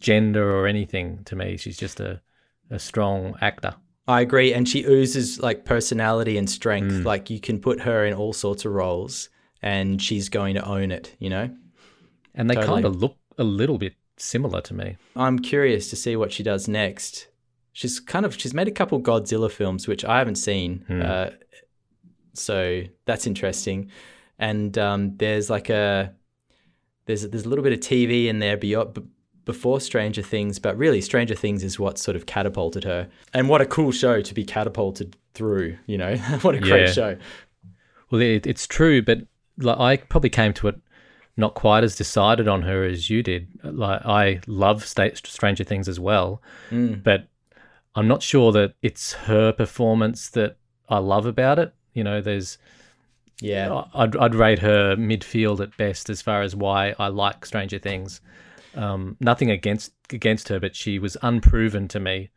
gender 0.00 0.56
or 0.56 0.66
anything. 0.66 1.22
To 1.24 1.36
me, 1.36 1.56
she's 1.56 1.76
just 1.76 2.00
a 2.00 2.20
a 2.70 2.78
strong 2.78 3.36
actor. 3.40 3.74
I 4.06 4.20
agree, 4.22 4.52
and 4.54 4.68
she 4.68 4.84
oozes 4.84 5.40
like 5.40 5.64
personality 5.64 6.38
and 6.38 6.48
strength. 6.48 7.04
Like 7.04 7.30
you 7.30 7.40
can 7.40 7.60
put 7.60 7.80
her 7.80 8.04
in 8.04 8.14
all 8.14 8.32
sorts 8.32 8.64
of 8.64 8.72
roles, 8.72 9.28
and 9.62 10.00
she's 10.00 10.28
going 10.28 10.54
to 10.54 10.64
own 10.64 10.90
it. 10.90 11.14
You 11.18 11.30
know. 11.30 11.50
And 12.34 12.48
they 12.48 12.54
Totally. 12.54 12.82
kind 12.82 12.86
of 12.86 12.96
look 12.96 13.16
a 13.36 13.44
little 13.44 13.78
bit 13.78 13.94
similar 14.16 14.60
to 14.62 14.74
me. 14.74 14.96
I'm 15.16 15.38
curious 15.38 15.90
to 15.90 15.96
see 15.96 16.14
what 16.16 16.32
she 16.32 16.42
does 16.42 16.68
next. 16.68 17.28
She's 17.72 18.00
kind 18.00 18.24
of 18.24 18.38
she's 18.40 18.54
made 18.54 18.68
a 18.68 18.72
couple 18.72 19.00
Godzilla 19.00 19.50
films 19.50 19.86
which 19.86 20.04
I 20.04 20.18
haven't 20.18 20.36
seen, 20.36 20.84
uh, 20.90 21.30
so 22.34 22.82
that's 23.04 23.26
interesting. 23.26 23.90
And 24.38 24.76
um, 24.78 25.16
there's 25.16 25.50
like 25.50 25.68
a 25.68 26.14
there's 27.08 27.28
there's 27.28 27.44
a 27.44 27.48
little 27.48 27.64
bit 27.64 27.72
of 27.72 27.80
TV 27.80 28.26
in 28.26 28.38
there 28.38 28.56
beyond, 28.56 28.90
uh, 28.96 29.00
b- 29.00 29.06
before 29.44 29.80
Stranger 29.80 30.22
Things, 30.22 30.58
but 30.60 30.76
really 30.78 31.00
Stranger 31.00 31.34
Things 31.34 31.64
is 31.64 31.78
what 31.80 31.98
sort 31.98 32.14
of 32.16 32.26
catapulted 32.26 32.84
her. 32.84 33.08
And 33.34 33.48
what 33.48 33.60
a 33.60 33.66
cool 33.66 33.90
show 33.90 34.20
to 34.20 34.34
be 34.34 34.44
catapulted 34.44 35.16
through. 35.34 35.78
You 35.86 35.98
know, 35.98 36.16
what 36.42 36.54
a 36.54 36.60
great 36.60 36.86
Yeah. 36.86 36.92
show. 36.92 37.16
Well, 38.10 38.20
it, 38.20 38.46
it's 38.46 38.66
true, 38.66 39.02
but 39.02 39.18
like, 39.58 39.78
I 39.78 39.96
probably 40.06 40.30
came 40.30 40.52
to 40.54 40.68
it 40.68 40.76
not 41.36 41.54
quite 41.54 41.84
as 41.84 41.96
decided 41.96 42.48
on 42.48 42.62
her 42.62 42.84
as 42.84 43.08
you 43.08 43.22
did. 43.22 43.48
Like 43.62 44.04
I 44.04 44.40
love 44.46 44.84
Sta 44.84 45.10
Stranger 45.14 45.64
Things 45.64 45.88
as 45.88 45.98
well, 45.98 46.42
mm. 46.70 47.02
but 47.02 47.28
I'm 47.94 48.08
not 48.08 48.22
sure 48.22 48.52
that 48.52 48.74
it's 48.82 49.12
her 49.12 49.52
performance 49.52 50.28
that 50.30 50.56
I 50.88 50.98
love 50.98 51.26
about 51.26 51.58
it. 51.58 51.72
You 51.94 52.04
know, 52.04 52.20
there's 52.20 52.58
Yeah, 53.40 53.84
I'd, 53.94 54.16
I'd 54.16 54.34
rate 54.34 54.58
her 54.60 54.96
midfield 54.96 55.60
at 55.60 55.76
best 55.76 56.10
as 56.10 56.22
far 56.22 56.42
as 56.42 56.56
why 56.56 56.94
I 56.98 57.08
like 57.08 57.46
Stranger 57.46 57.78
Things. 57.78 58.20
Um, 58.74 59.16
nothing 59.20 59.50
against 59.50 59.92
against 60.10 60.48
her, 60.48 60.58
but 60.58 60.74
she 60.74 60.98
was 60.98 61.16
unproven 61.22 61.88
to 61.88 62.00
me 62.00 62.30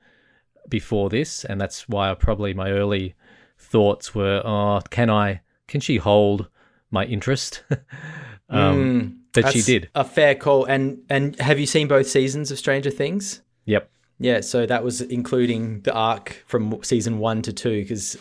before 0.70 1.10
this, 1.10 1.43
and 1.43 1.60
that's 1.60 1.89
why 1.89 2.12
I 2.12 2.13
probably 2.13 2.53
my 2.53 2.72
early 2.72 3.15
thoughts 3.58 4.13
were, 4.13 4.41
oh, 4.46 4.81
can 4.89 5.10
I 5.10 5.41
can 5.67 5.81
she 5.81 5.98
hold 5.98 6.48
my 6.91 7.05
interest? 7.05 7.63
um, 8.50 9.22
but 9.34 9.51
she 9.51 9.62
did. 9.62 9.89
a 9.96 10.03
fair 10.03 10.36
call. 10.36 10.65
And 10.65 11.03
and 11.10 11.39
have 11.39 11.60
you 11.60 11.65
seen 11.65 11.88
both 11.88 12.08
seasons 12.08 12.51
of 12.51 12.60
Stranger 12.60 12.91
Things? 12.91 13.41
Yep. 13.65 13.89
Yeah, 14.20 14.41
so 14.41 14.67
that 14.67 14.84
was 14.84 15.01
including 15.01 15.81
the 15.81 15.93
arc 15.93 16.43
from 16.46 16.84
season 16.84 17.17
one 17.17 17.41
to 17.41 17.53
two 17.53 17.81
because 17.81 18.17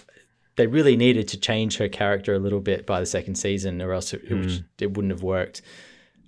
they 0.56 0.66
really 0.66 0.96
needed 0.96 1.28
to 1.28 1.38
change 1.38 1.76
her 1.78 1.88
character 1.88 2.34
a 2.34 2.38
little 2.38 2.60
bit 2.60 2.86
by 2.86 3.00
the 3.00 3.06
second 3.06 3.36
season, 3.36 3.80
or 3.80 3.92
else 3.92 4.12
it, 4.12 4.22
it, 4.28 4.34
was- 4.34 4.62
it 4.80 4.94
wouldn't 4.94 5.12
have 5.12 5.22
worked. 5.22 5.62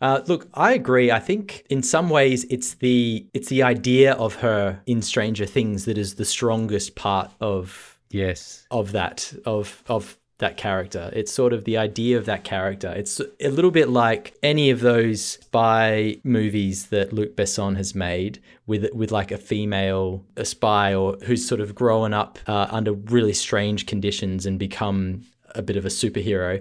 Uh, 0.00 0.20
look, 0.26 0.48
I 0.54 0.72
agree. 0.72 1.12
I 1.12 1.20
think 1.20 1.64
in 1.70 1.80
some 1.82 2.10
ways 2.10 2.44
it's 2.50 2.74
the 2.74 3.24
it's 3.34 3.48
the 3.48 3.62
idea 3.62 4.14
of 4.14 4.34
her 4.36 4.80
in 4.86 5.00
Stranger 5.00 5.46
Things 5.46 5.84
that 5.84 5.96
is 5.96 6.16
the 6.16 6.24
strongest 6.24 6.96
part 6.96 7.30
of 7.40 7.98
Yes. 8.10 8.66
of 8.70 8.92
that 8.92 9.32
of 9.46 9.82
of 9.86 10.18
that 10.42 10.56
character. 10.56 11.08
It's 11.14 11.32
sort 11.32 11.52
of 11.52 11.64
the 11.64 11.78
idea 11.78 12.18
of 12.18 12.26
that 12.26 12.42
character. 12.42 12.92
It's 12.96 13.20
a 13.20 13.48
little 13.48 13.70
bit 13.70 13.88
like 13.88 14.34
any 14.42 14.70
of 14.70 14.80
those 14.80 15.22
spy 15.22 16.16
movies 16.24 16.86
that 16.86 17.12
Luc 17.12 17.36
Besson 17.36 17.76
has 17.76 17.94
made 17.94 18.42
with 18.66 18.92
with 18.92 19.12
like 19.12 19.30
a 19.30 19.38
female 19.38 20.24
a 20.36 20.44
spy 20.44 20.94
or 20.94 21.16
who's 21.24 21.46
sort 21.46 21.60
of 21.60 21.76
grown 21.76 22.12
up 22.12 22.40
uh, 22.48 22.66
under 22.70 22.92
really 22.92 23.32
strange 23.32 23.86
conditions 23.86 24.44
and 24.44 24.58
become 24.58 25.22
a 25.54 25.62
bit 25.62 25.76
of 25.76 25.84
a 25.84 25.90
superhero. 25.90 26.60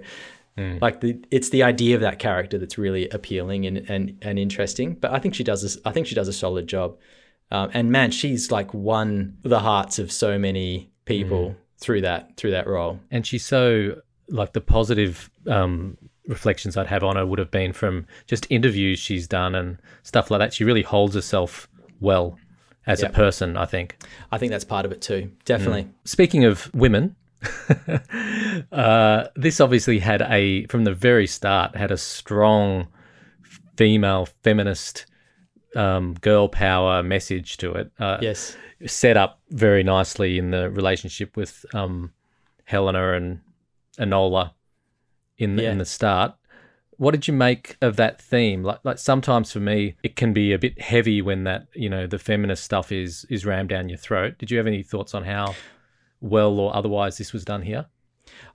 Like 0.80 1.00
the, 1.00 1.18
it's 1.30 1.48
the 1.48 1.64
idea 1.64 1.96
of 1.96 2.02
that 2.02 2.20
character 2.20 2.58
that's 2.58 2.78
really 2.78 3.08
appealing 3.08 3.66
and, 3.66 3.78
and, 3.90 4.16
and 4.22 4.38
interesting. 4.38 4.94
But 4.94 5.10
I 5.12 5.18
think 5.18 5.34
she 5.34 5.42
does. 5.42 5.64
A, 5.64 5.88
I 5.88 5.92
think 5.92 6.06
she 6.06 6.14
does 6.14 6.28
a 6.28 6.32
solid 6.32 6.68
job. 6.68 6.98
Um, 7.50 7.70
and 7.74 7.90
man, 7.90 8.12
she's 8.12 8.52
like 8.52 8.72
won 8.72 9.38
the 9.42 9.60
hearts 9.60 9.98
of 9.98 10.12
so 10.12 10.38
many 10.38 10.92
people 11.04 11.56
through 11.82 12.00
that 12.02 12.36
through 12.36 12.52
that 12.52 12.66
role. 12.66 13.00
and 13.10 13.26
she's 13.26 13.44
so 13.44 14.00
like 14.28 14.52
the 14.54 14.60
positive 14.60 15.28
um, 15.48 15.96
reflections 16.28 16.76
I'd 16.76 16.86
have 16.86 17.02
on 17.04 17.16
her 17.16 17.26
would 17.26 17.38
have 17.38 17.50
been 17.50 17.72
from 17.72 18.06
just 18.26 18.46
interviews 18.48 18.98
she's 18.98 19.26
done 19.26 19.54
and 19.54 19.76
stuff 20.04 20.30
like 20.30 20.38
that. 20.38 20.54
She 20.54 20.64
really 20.64 20.82
holds 20.82 21.14
herself 21.14 21.68
well 22.00 22.38
as 22.86 23.00
Yeah. 23.02 23.08
a 23.08 23.12
person, 23.12 23.56
I 23.56 23.66
think. 23.66 23.96
I 24.30 24.38
think 24.38 24.50
that's 24.52 24.64
part 24.64 24.86
of 24.86 24.92
it 24.92 25.02
too. 25.02 25.30
Definitely. 25.44 25.88
Speaking 26.04 26.44
of 26.44 26.72
women, 26.74 27.16
uh, 28.72 29.24
this 29.36 29.60
obviously 29.60 29.98
had 29.98 30.22
a 30.22 30.66
from 30.66 30.84
the 30.84 30.94
very 30.94 31.26
start 31.26 31.76
had 31.76 31.90
a 31.90 31.96
strong 31.96 32.88
female 33.76 34.26
feminist 34.42 35.06
um, 35.76 36.14
girl 36.14 36.48
power 36.48 37.02
message 37.02 37.56
to 37.58 37.72
it. 37.72 37.90
Uh, 37.98 38.18
Yes. 38.20 38.56
set 38.86 39.16
up 39.16 39.40
very 39.50 39.82
nicely 39.82 40.38
in 40.38 40.50
the 40.50 40.68
relationship 40.70 41.36
with 41.36 41.64
um, 41.74 42.12
Helena 42.64 43.12
and 43.14 43.40
Enola 43.98 44.52
in 45.38 45.56
the, 45.56 45.62
Yeah. 45.64 45.72
in 45.72 45.78
the 45.78 45.84
start. 45.84 46.34
What 46.98 47.12
did 47.12 47.26
you 47.26 47.34
make 47.34 47.76
of 47.80 47.96
that 47.96 48.20
theme? 48.20 48.62
Like, 48.62 48.78
like 48.84 48.98
sometimes 48.98 49.52
for 49.52 49.60
me, 49.60 49.96
it 50.04 50.14
can 50.14 50.32
be 50.32 50.52
a 50.52 50.58
bit 50.58 50.80
heavy 50.80 51.20
when 51.22 51.44
that 51.44 51.66
you 51.74 51.88
know 51.88 52.06
the 52.06 52.18
feminist 52.18 52.62
stuff 52.64 52.92
is 52.92 53.24
is 53.28 53.44
rammed 53.46 53.70
down 53.70 53.88
your 53.88 53.98
throat. 53.98 54.38
Did 54.38 54.50
you 54.50 54.58
have 54.58 54.66
any 54.68 54.82
thoughts 54.84 55.14
on 55.14 55.24
how 55.24 55.54
well 56.20 56.60
or 56.60 56.74
otherwise 56.76 57.18
this 57.18 57.32
was 57.32 57.44
done 57.44 57.62
here? 57.62 57.86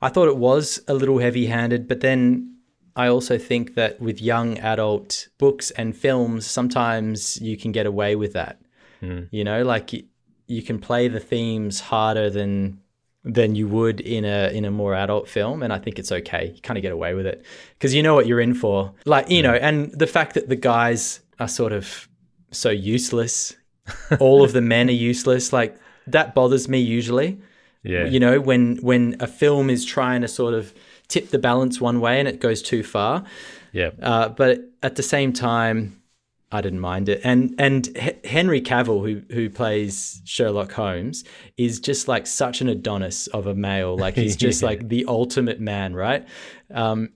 I 0.01 0.07
thought 0.09 0.29
it 0.29 0.37
was 0.37 0.81
a 0.87 0.93
little 0.93 1.17
heavy 1.19 1.47
handed, 1.47 1.87
but 1.87 1.99
then 1.99 2.56
I 2.97 3.07
also 3.07 3.37
think 3.37 3.75
that 3.75 4.01
with 4.01 4.21
young 4.21 4.57
adult 4.57 5.27
books 5.37 5.69
and 5.71 5.95
films, 5.95 6.47
sometimes 6.47 7.39
you 7.39 7.55
can 7.55 7.71
get 7.71 7.85
away 7.85 8.15
with 8.15 8.33
that. 8.33 8.59
Hmm. 9.01 9.21
You 9.29 9.43
know, 9.43 9.61
like 9.63 9.91
y- 9.93 10.05
you 10.47 10.63
can 10.63 10.79
play 10.79 11.07
the 11.07 11.19
themes 11.19 11.79
harder 11.79 12.29
than 12.31 12.81
than 13.23 13.55
you 13.55 13.67
would 13.67 13.99
in 14.01 14.25
a 14.25 14.49
in 14.51 14.65
a 14.65 14.71
more 14.71 14.95
adult 14.95 15.29
film 15.29 15.61
and 15.61 15.71
I 15.71 15.77
think 15.77 15.99
it's 15.99 16.11
okay. 16.11 16.53
You 16.55 16.61
kind 16.61 16.77
of 16.77 16.81
get 16.81 16.91
away 16.91 17.13
with 17.13 17.27
it 17.27 17.45
because 17.73 17.93
you 17.93 18.01
know 18.01 18.15
what 18.15 18.25
you're 18.25 18.41
in 18.41 18.55
for. 18.55 18.93
Like, 19.05 19.29
you 19.29 19.41
hmm. 19.41 19.47
know, 19.47 19.53
and 19.53 19.91
the 19.91 20.07
fact 20.07 20.33
that 20.33 20.49
the 20.49 20.55
guys 20.55 21.19
are 21.39 21.47
sort 21.47 21.73
of 21.73 22.09
so 22.49 22.71
useless, 22.71 23.55
all 24.19 24.43
of 24.43 24.53
the 24.53 24.61
men 24.61 24.89
are 24.89 24.93
useless, 24.93 25.53
like 25.53 25.77
that 26.07 26.33
bothers 26.33 26.67
me 26.67 26.79
usually 26.79 27.39
Yeah, 27.83 28.05
you 28.05 28.19
know 28.19 28.39
when 28.39 28.77
when 28.77 29.17
a 29.19 29.27
film 29.27 29.69
is 29.69 29.85
trying 29.85 30.21
to 30.21 30.27
sort 30.27 30.55
of 30.55 30.73
tip 31.07 31.29
the 31.29 31.39
balance 31.39 31.79
one 31.81 31.99
way 31.99 32.19
and 32.19 32.27
it 32.27 32.39
goes 32.39 32.61
too 32.61 32.83
far. 32.83 33.23
Yeah, 33.71 33.91
uh, 34.01 34.29
but 34.29 34.59
at 34.83 34.95
the 34.95 35.03
same 35.03 35.33
time 35.33 36.01
I 36.51 36.61
didn't 36.61 36.79
mind 36.79 37.09
it. 37.09 37.21
And 37.23 37.53
and 37.59 37.89
H- 37.95 38.17
Henry 38.25 38.61
Cavill 38.61 39.01
who 39.05 39.21
who 39.33 39.49
plays 39.49 40.21
Sherlock 40.25 40.71
Holmes 40.71 41.23
is 41.57 41.79
just 41.79 42.07
like 42.07 42.25
such 42.25 42.61
an 42.61 42.69
Adonis 42.69 43.27
of 43.27 43.47
a 43.47 43.53
male. 43.55 43.97
Like 43.97 44.15
he's 44.15 44.35
just 44.47 44.61
Yeah. 44.61 44.69
like 44.69 44.87
the 44.89 45.05
ultimate 45.07 45.59
man 45.59 45.93
right? 45.93 46.25
Um, 46.73 47.09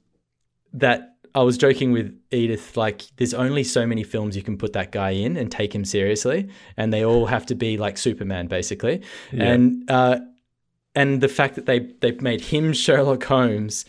that 0.74 1.16
I 1.34 1.44
was 1.44 1.58
joking 1.58 1.94
with 1.94 2.18
Edith 2.32 2.76
like 2.76 3.04
there's 3.18 3.34
only 3.34 3.64
so 3.64 3.86
many 3.88 4.04
films 4.04 4.36
you 4.36 4.44
can 4.44 4.58
put 4.58 4.74
that 4.74 4.92
guy 4.92 5.12
in 5.12 5.38
and 5.38 5.50
take 5.50 5.74
him 5.74 5.86
seriously 5.86 6.50
and 6.76 6.92
they 6.94 7.06
all 7.06 7.26
have 7.26 7.46
to 7.48 7.56
be 7.56 7.78
like 7.78 7.98
Superman 7.98 8.48
basically. 8.48 9.02
Yeah. 9.32 9.44
and 9.54 9.90
uh, 9.90 10.20
and 10.96 11.22
the 11.22 11.28
fact 11.28 11.56
that 11.56 11.66
they 11.66 11.80
they 12.02 12.12
made 12.14 12.42
him 12.42 12.74
Sherlock 12.84 13.24
Holmes 13.26 13.86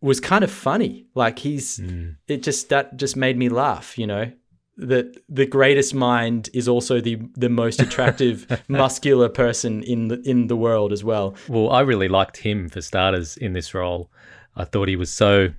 was 0.00 0.20
kind 0.20 0.42
of 0.44 0.50
funny. 0.50 1.06
Like 1.14 1.38
he's 1.40 1.78
Mm. 1.78 2.16
it 2.28 2.42
just 2.42 2.68
that 2.70 2.96
just 2.96 3.16
made 3.16 3.36
me 3.36 3.48
laugh. 3.48 3.98
You 3.98 4.06
know 4.06 4.32
that 4.76 5.14
the 5.28 5.44
greatest 5.44 5.94
mind 5.94 6.48
is 6.54 6.66
also 6.68 7.00
the 7.00 7.18
the 7.36 7.48
most 7.50 7.80
attractive 7.86 8.46
muscular 8.68 9.28
person 9.28 9.82
in 9.82 10.08
the 10.08 10.20
in 10.22 10.46
the 10.46 10.56
world 10.56 10.92
as 10.92 11.04
well. 11.04 11.34
Well, 11.48 11.70
I 11.70 11.80
really 11.80 12.08
liked 12.08 12.38
him 12.38 12.68
for 12.70 12.80
starters 12.80 13.36
in 13.36 13.52
this 13.52 13.74
role. 13.74 14.10
I 14.56 14.64
thought 14.64 14.88
he 14.88 14.96
was 14.96 15.12
so 15.12 15.50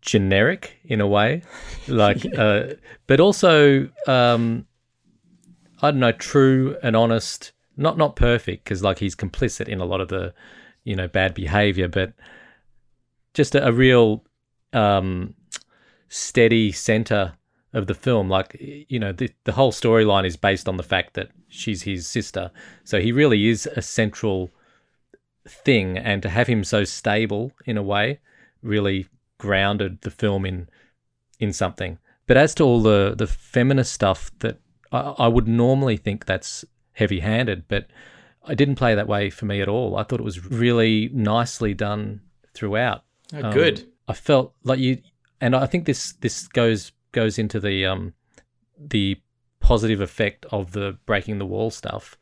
generic 0.00 0.78
in 0.84 1.00
a 1.00 1.06
way, 1.06 1.42
like, 1.88 2.24
uh, 2.36 2.64
but 3.06 3.20
also, 3.20 3.88
um, 4.06 4.66
I 5.82 5.90
don't 5.90 6.00
know, 6.00 6.12
true 6.12 6.76
and 6.82 6.96
honest. 6.96 7.52
Not 7.76 7.98
not 7.98 8.16
perfect 8.16 8.64
because 8.64 8.82
like 8.82 8.98
he's 8.98 9.14
complicit 9.14 9.68
in 9.68 9.80
a 9.80 9.84
lot 9.84 10.00
of 10.00 10.08
the, 10.08 10.32
you 10.84 10.96
know, 10.96 11.08
bad 11.08 11.34
behavior, 11.34 11.88
but 11.88 12.12
just 13.34 13.54
a, 13.54 13.66
a 13.66 13.72
real 13.72 14.24
um, 14.72 15.34
steady 16.08 16.72
center 16.72 17.34
of 17.72 17.86
the 17.86 17.94
film. 17.94 18.28
Like 18.28 18.56
you 18.60 18.98
know, 18.98 19.12
the 19.12 19.30
the 19.44 19.52
whole 19.52 19.72
storyline 19.72 20.26
is 20.26 20.36
based 20.36 20.68
on 20.68 20.76
the 20.76 20.82
fact 20.82 21.14
that 21.14 21.30
she's 21.48 21.82
his 21.82 22.06
sister, 22.06 22.50
so 22.84 23.00
he 23.00 23.12
really 23.12 23.48
is 23.48 23.66
a 23.76 23.82
central 23.82 24.50
thing 25.48 25.96
and 25.96 26.22
to 26.22 26.28
have 26.28 26.46
him 26.46 26.64
so 26.64 26.84
stable 26.84 27.52
in 27.64 27.76
a 27.76 27.82
way 27.82 28.18
really 28.62 29.06
grounded 29.38 30.00
the 30.02 30.10
film 30.10 30.44
in 30.44 30.68
in 31.38 31.52
something 31.52 31.98
but 32.26 32.36
as 32.36 32.54
to 32.54 32.64
all 32.64 32.82
the 32.82 33.14
the 33.16 33.26
feminist 33.26 33.92
stuff 33.92 34.30
that 34.40 34.58
I, 34.92 35.14
I 35.18 35.28
would 35.28 35.46
normally 35.46 35.96
think 35.96 36.26
that's 36.26 36.64
heavy 36.96 37.20
handed 37.20 37.64
but 37.68 37.86
it 38.48 38.56
didn't 38.56 38.76
play 38.76 38.94
that 38.94 39.08
way 39.08 39.30
for 39.30 39.44
me 39.46 39.60
at 39.60 39.68
all 39.68 39.96
i 39.96 40.02
thought 40.02 40.20
it 40.20 40.24
was 40.24 40.44
really 40.50 41.08
nicely 41.12 41.72
done 41.74 42.20
throughout 42.54 43.02
Oh, 43.34 43.42
Um, 43.42 43.52
good. 43.52 43.88
I 44.06 44.12
felt 44.14 44.54
like 44.62 44.78
you, 44.78 44.98
and 45.40 45.56
I 45.56 45.66
think 45.66 45.84
this 45.84 46.12
this 46.20 46.46
goes 46.46 46.92
goes 47.10 47.40
into 47.40 47.58
the 47.58 47.84
um 47.84 48.14
the 48.78 49.20
positive 49.58 50.00
effect 50.00 50.46
of 50.52 50.70
the 50.70 50.96
breaking 51.06 51.38
the 51.38 51.44
wall 51.46 51.70
stuff. 51.72 52.16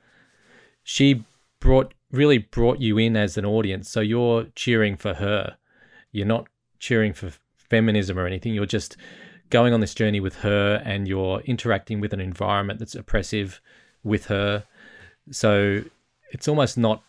She 0.82 1.24
brought 1.60 1.92
really 2.10 2.38
brought 2.38 2.80
you 2.80 2.96
in 2.96 3.16
as 3.16 3.36
an 3.36 3.44
audience, 3.44 3.90
so 3.90 4.00
you're 4.00 4.44
cheering 4.54 4.96
for 4.96 5.12
her. 5.14 5.58
You're 6.10 6.26
not 6.26 6.48
cheering 6.78 7.12
for 7.12 7.32
feminism 7.54 8.18
or 8.18 8.26
anything. 8.26 8.54
You're 8.54 8.64
just 8.64 8.96
going 9.50 9.74
on 9.74 9.80
this 9.80 9.94
journey 9.94 10.20
with 10.20 10.36
her, 10.36 10.80
and 10.86 11.06
you're 11.06 11.40
interacting 11.40 12.00
with 12.00 12.14
an 12.14 12.20
environment 12.20 12.78
that's 12.78 12.94
oppressive 12.94 13.60
with 14.04 14.26
her. 14.26 14.64
So 15.30 15.82
it's 16.30 16.46
almost 16.46 16.76
not 16.78 17.02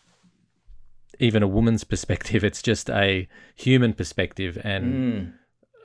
even 1.20 1.42
a 1.42 1.48
woman's 1.48 1.84
perspective. 1.92 2.42
It's 2.44 2.62
just 2.62 2.90
a 2.90 3.28
human 3.54 3.92
perspective, 3.92 4.58
and 4.64 5.32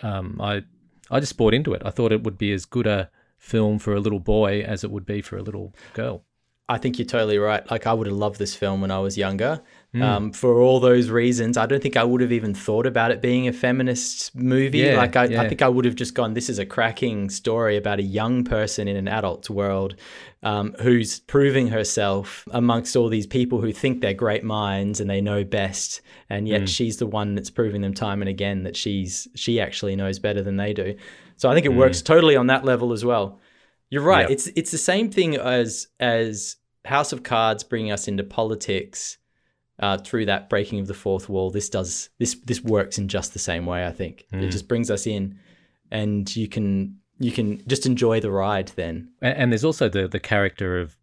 Mm. 0.03 0.07
um, 0.07 0.41
I 0.41 0.63
I 1.09 1.19
just 1.19 1.37
bought 1.37 1.53
into 1.53 1.73
it. 1.73 1.81
I 1.85 1.89
thought 1.89 2.11
it 2.13 2.23
would 2.23 2.37
be 2.37 2.51
as 2.53 2.65
good 2.65 2.87
a 2.87 3.09
film 3.37 3.79
for 3.79 3.93
a 3.93 3.99
little 3.99 4.19
boy 4.19 4.61
as 4.61 4.83
it 4.83 4.91
would 4.91 5.05
be 5.05 5.21
for 5.21 5.35
a 5.37 5.41
little 5.43 5.73
girl. 5.93 6.23
I 6.71 6.77
think 6.77 6.97
you're 6.97 7.05
totally 7.05 7.37
right. 7.37 7.69
Like 7.69 7.85
I 7.85 7.93
would 7.93 8.07
have 8.07 8.15
loved 8.15 8.39
this 8.39 8.55
film 8.55 8.79
when 8.79 8.91
I 8.91 8.99
was 8.99 9.17
younger. 9.17 9.61
Hmm. 9.91 10.01
Um, 10.01 10.31
for 10.31 10.61
all 10.61 10.79
those 10.79 11.09
reasons, 11.09 11.57
I 11.57 11.65
don't 11.65 11.83
think 11.83 11.97
I 11.97 12.03
would 12.05 12.21
have 12.21 12.31
even 12.31 12.53
thought 12.53 12.85
about 12.85 13.11
it 13.11 13.21
being 13.21 13.49
a 13.49 13.51
feminist 13.51 14.33
movie. 14.33 14.77
Yeah, 14.77 14.95
like 14.95 15.17
I, 15.17 15.25
yeah. 15.25 15.41
I 15.41 15.49
think 15.49 15.61
I 15.61 15.67
would 15.67 15.83
have 15.83 15.95
just 15.95 16.13
gone, 16.13 16.33
"This 16.33 16.49
is 16.49 16.59
a 16.59 16.65
cracking 16.65 17.29
story 17.29 17.75
about 17.75 17.99
a 17.99 18.03
young 18.03 18.45
person 18.45 18.87
in 18.87 18.95
an 18.95 19.09
adult 19.09 19.49
world 19.49 19.95
um, 20.43 20.73
who's 20.79 21.19
proving 21.19 21.67
herself 21.67 22.47
amongst 22.51 22.95
all 22.95 23.09
these 23.09 23.27
people 23.27 23.59
who 23.59 23.73
think 23.73 23.99
they're 23.99 24.13
great 24.13 24.45
minds 24.45 25.01
and 25.01 25.09
they 25.09 25.19
know 25.19 25.43
best, 25.43 25.99
and 26.29 26.47
yet 26.47 26.69
she's 26.69 26.97
the 26.97 27.07
one 27.07 27.35
that's 27.35 27.49
proving 27.49 27.81
them 27.81 27.93
time 27.93 28.21
and 28.21 28.29
again 28.29 28.63
that 28.63 28.77
she's 28.77 29.27
she 29.35 29.59
actually 29.59 29.97
knows 29.97 30.19
better 30.19 30.41
than 30.41 30.55
they 30.55 30.71
do." 30.71 30.95
So 31.35 31.49
I 31.49 31.53
think 31.53 31.65
it 31.65 31.73
works 31.73 32.01
totally 32.01 32.37
on 32.37 32.47
that 32.47 32.63
level 32.63 32.93
as 32.93 33.03
well. 33.03 33.41
You're 33.89 34.03
right. 34.03 34.21
Yep. 34.21 34.31
It's 34.31 34.47
it's 34.55 34.71
the 34.71 34.77
same 34.77 35.11
thing 35.11 35.35
as 35.35 35.87
as 35.99 36.55
House 36.85 37.13
of 37.13 37.23
Cards 37.23 37.63
bringing 37.63 37.91
us 37.91 38.07
into 38.07 38.23
politics 38.23 39.17
uh, 39.79 39.97
through 39.97 40.25
that 40.25 40.49
breaking 40.49 40.79
of 40.79 40.87
the 40.87 40.93
fourth 40.93 41.29
wall. 41.29 41.49
This 41.51 41.69
does 41.69 42.09
this 42.19 42.35
this 42.45 42.61
works 42.61 42.97
in 42.97 43.07
just 43.07 43.33
the 43.33 43.39
same 43.39 43.65
way. 43.65 43.85
I 43.85 43.91
think 43.91 44.25
Hmm. 44.31 44.39
it 44.43 44.51
just 44.51 44.67
brings 44.67 44.89
us 44.91 45.05
in, 45.07 45.37
and 45.91 46.33
you 46.35 46.47
can 46.47 46.97
you 47.19 47.31
can 47.31 47.61
just 47.67 47.85
enjoy 47.85 48.19
the 48.19 48.31
ride. 48.31 48.69
Then 48.75 49.09
And, 49.21 49.37
and 49.37 49.51
there's 49.51 49.63
also 49.65 49.89
the 49.89 50.07
the 50.07 50.19
character 50.19 50.79
of, 50.79 50.97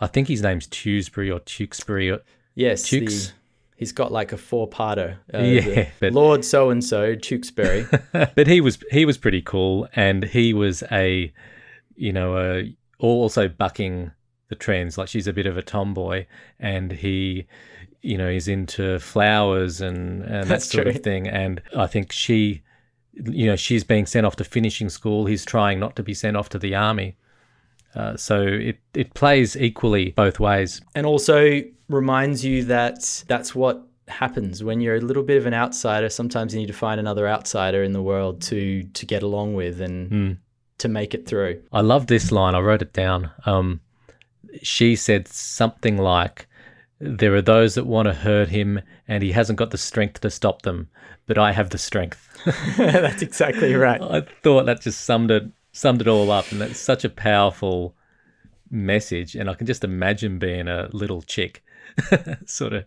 I 0.00 0.06
think 0.06 0.28
his 0.28 0.42
name's 0.42 0.66
Tewsbury 0.68 1.30
or 1.30 1.40
Tewksbury. 1.40 2.10
Or, 2.10 2.20
yes, 2.54 2.84
Tukes. 2.88 3.28
the- 3.28 3.32
he's 3.76 3.92
got 3.92 4.10
like 4.12 4.32
a 4.32 4.36
four 4.36 4.68
parter. 4.70 5.16
Uh, 5.34 5.38
Yeah, 5.38 5.88
but- 6.00 6.12
Lord 6.12 6.44
so 6.44 6.70
and 6.70 6.84
so 6.84 7.14
Tewksbury. 7.16 7.86
but 8.12 8.46
he 8.46 8.60
was 8.60 8.78
he 8.92 9.04
was 9.04 9.18
pretty 9.18 9.42
cool, 9.42 9.88
and 9.96 10.24
he 10.24 10.52
was 10.54 10.82
a, 10.92 11.32
you 11.96 12.12
know, 12.12 12.36
a, 12.38 12.76
also 12.98 13.48
bucking 13.48 14.12
the 14.48 14.54
trends. 14.54 14.96
Like 14.98 15.08
she's 15.08 15.26
a 15.26 15.32
bit 15.32 15.46
of 15.46 15.56
a 15.56 15.62
tomboy, 15.62 16.26
and 16.60 16.92
he, 16.92 17.46
you 18.02 18.16
know, 18.18 18.28
is 18.28 18.48
into 18.48 18.98
flowers 18.98 19.80
and 19.80 20.22
and 20.22 20.48
that 20.48 20.62
sort 20.62 20.84
true. 20.84 20.92
of 20.94 21.02
thing. 21.02 21.28
And 21.28 21.60
I 21.76 21.86
think 21.86 22.12
she, 22.12 22.62
you 23.14 23.46
know, 23.46 23.56
she's 23.56 23.84
being 23.84 24.06
sent 24.06 24.26
off 24.26 24.36
to 24.36 24.44
finishing 24.44 24.88
school. 24.88 25.26
He's 25.26 25.44
trying 25.44 25.80
not 25.80 25.96
to 25.96 26.02
be 26.02 26.14
sent 26.14 26.36
off 26.36 26.48
to 26.50 26.58
the 26.58 26.74
army. 26.74 27.16
Uh, 27.94 28.16
so 28.16 28.42
it 28.42 28.78
it 28.94 29.14
plays 29.14 29.56
equally 29.56 30.10
both 30.10 30.38
ways. 30.38 30.80
and 30.94 31.06
also 31.06 31.62
reminds 31.88 32.44
you 32.44 32.64
that 32.64 33.24
that's 33.28 33.54
what 33.54 33.82
happens 34.08 34.62
when 34.62 34.80
you're 34.80 34.96
a 34.96 35.00
little 35.00 35.22
bit 35.22 35.36
of 35.38 35.46
an 35.46 35.54
outsider. 35.54 36.08
Sometimes 36.08 36.52
you 36.54 36.60
need 36.60 36.66
to 36.66 36.72
find 36.72 37.00
another 37.00 37.26
outsider 37.26 37.82
in 37.82 37.92
the 37.92 38.02
world 38.02 38.42
to 38.42 38.82
to 38.82 39.06
get 39.06 39.22
along 39.22 39.54
with 39.54 39.80
and 39.80 40.08
Hmm. 40.10 40.32
to 40.78 40.88
make 40.88 41.14
it 41.14 41.26
through. 41.26 41.62
I 41.72 41.80
love 41.80 42.06
this 42.06 42.30
line. 42.30 42.54
I 42.54 42.60
wrote 42.60 42.82
it 42.82 42.92
down. 42.92 43.30
Um, 43.46 43.80
she 44.62 44.96
said 44.96 45.28
something 45.28 45.96
like, 45.96 46.46
There 46.98 47.34
are 47.34 47.42
those 47.42 47.74
that 47.74 47.86
want 47.86 48.06
to 48.06 48.14
hurt 48.14 48.48
him, 48.48 48.80
and 49.06 49.22
he 49.22 49.32
hasn't 49.32 49.58
got 49.58 49.70
the 49.70 49.78
strength 49.78 50.20
to 50.20 50.30
stop 50.30 50.62
them. 50.62 50.88
But 51.26 51.38
I 51.38 51.52
have 51.52 51.70
the 51.70 51.78
strength. 51.78 52.28
That's 52.76 53.22
exactly 53.22 53.74
right. 53.74 54.00
I 54.00 54.20
thought 54.42 54.66
that 54.66 54.80
just 54.80 55.02
summed 55.02 55.30
it 55.30 55.50
summed 55.76 56.00
it 56.00 56.08
all 56.08 56.30
up, 56.30 56.50
and 56.50 56.60
that's 56.60 56.78
such 56.78 57.04
a 57.04 57.10
powerful 57.10 57.94
message. 58.70 59.34
And 59.34 59.48
I 59.50 59.54
can 59.54 59.66
just 59.66 59.84
imagine 59.84 60.38
being 60.38 60.68
a 60.68 60.88
little 60.92 61.22
chick, 61.22 61.62
sort 62.46 62.72
of, 62.72 62.84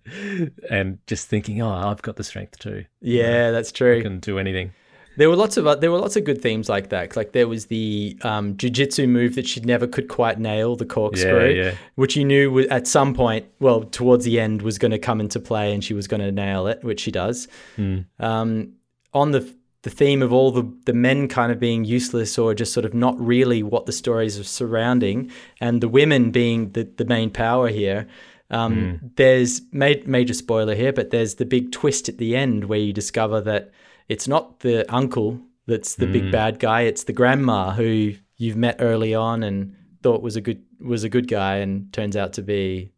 and 0.69 0.97
just 1.07 1.27
thinking, 1.27 1.61
"Oh, 1.61 1.71
I've 1.71 2.01
got 2.01 2.15
the 2.15 2.23
strength 2.23 2.57
too. 2.59 2.85
Yeah, 3.01 3.51
that's 3.51 3.71
true. 3.71 3.99
I 3.99 4.01
can 4.01 4.19
do 4.19 4.39
anything." 4.39 4.73
There 5.17 5.29
were 5.29 5.35
lots 5.35 5.57
of 5.57 5.67
uh, 5.67 5.75
there 5.75 5.91
were 5.91 5.97
lots 5.99 6.15
of 6.15 6.23
good 6.23 6.41
themes 6.41 6.69
like 6.69 6.89
that. 6.89 7.15
Like 7.15 7.33
there 7.33 7.47
was 7.47 7.65
the 7.65 8.17
um, 8.21 8.55
jujitsu 8.55 9.07
move 9.09 9.35
that 9.35 9.47
she 9.47 9.59
never 9.61 9.85
could 9.87 10.07
quite 10.07 10.39
nail, 10.39 10.75
the 10.75 10.85
corkscrew, 10.85 11.49
Yeah, 11.49 11.63
yeah. 11.63 11.75
which 11.95 12.15
you 12.15 12.23
knew 12.23 12.59
at 12.69 12.87
some 12.87 13.13
point, 13.13 13.45
well, 13.59 13.83
towards 13.83 14.23
the 14.23 14.39
end, 14.39 14.61
was 14.61 14.77
going 14.77 14.91
to 14.91 14.99
come 14.99 15.19
into 15.19 15.39
play, 15.39 15.73
and 15.73 15.83
she 15.83 15.93
was 15.93 16.07
going 16.07 16.21
to 16.21 16.31
nail 16.31 16.67
it, 16.67 16.83
which 16.83 17.01
she 17.01 17.11
does. 17.11 17.47
Hmm. 17.75 17.99
Um, 18.19 18.73
on 19.13 19.31
the 19.31 19.53
the 19.81 19.89
theme 19.89 20.21
of 20.21 20.31
all 20.31 20.51
the 20.51 20.71
the 20.85 20.93
men 20.93 21.27
kind 21.27 21.51
of 21.51 21.59
being 21.59 21.83
useless 21.85 22.37
or 22.37 22.53
just 22.53 22.71
sort 22.73 22.85
of 22.85 22.93
not 22.93 23.19
really 23.19 23.63
what 23.63 23.85
the 23.85 23.91
stories 23.91 24.39
are 24.39 24.43
surrounding, 24.43 25.31
and 25.59 25.81
the 25.81 25.89
women 25.89 26.31
being 26.31 26.71
the 26.71 26.83
the 26.83 27.05
main 27.05 27.29
power 27.29 27.67
here. 27.69 28.07
Um, 28.51 28.99
There's 29.15 29.61
ma- 29.71 29.93
major 30.07 30.33
spoiler 30.33 30.73
here, 30.73 30.91
but 30.91 31.11
there's 31.11 31.35
the 31.35 31.45
big 31.45 31.71
twist 31.71 32.09
at 32.09 32.17
the 32.17 32.35
end 32.35 32.65
where 32.65 32.79
you 32.79 32.91
discover 32.91 33.41
that 33.41 33.69
it's 34.09 34.27
not 34.27 34.59
the 34.61 34.85
uncle 34.93 35.39
that's 35.67 35.95
the 35.95 36.07
big 36.07 36.31
bad 36.31 36.59
guy; 36.59 36.81
it's 36.81 37.03
the 37.05 37.13
grandma 37.13 37.71
who 37.71 38.13
you've 38.37 38.57
met 38.57 38.77
early 38.79 39.13
on 39.15 39.43
and 39.43 39.75
thought 40.01 40.21
was 40.21 40.35
a 40.35 40.41
good 40.41 40.61
was 40.81 41.03
a 41.03 41.09
good 41.09 41.27
guy, 41.27 41.57
and 41.57 41.91
turns 41.93 42.17
out 42.17 42.33
to 42.33 42.41
be 42.41 42.91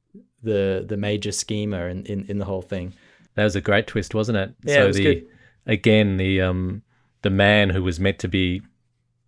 the 0.44 0.86
the 0.88 0.98
major 0.98 1.32
schemer 1.32 1.88
in, 1.90 2.06
in, 2.06 2.26
in 2.28 2.38
the 2.40 2.46
whole 2.46 2.62
thing. 2.62 2.94
That 3.36 3.44
was 3.44 3.56
a 3.56 3.62
great 3.62 3.88
twist, 3.88 4.16
wasn't 4.16 4.38
it? 4.38 4.54
Yeah, 4.64 4.76
so 4.76 4.84
it 4.84 4.88
was 4.88 4.96
the 4.98 5.04
good. 5.04 5.28
again 5.66 6.18
the 6.18 6.42
um 6.42 6.82
the 7.22 7.30
man 7.30 7.70
who 7.70 7.84
was 7.84 8.00
meant 8.00 8.20
to 8.20 8.28
be 8.28 8.62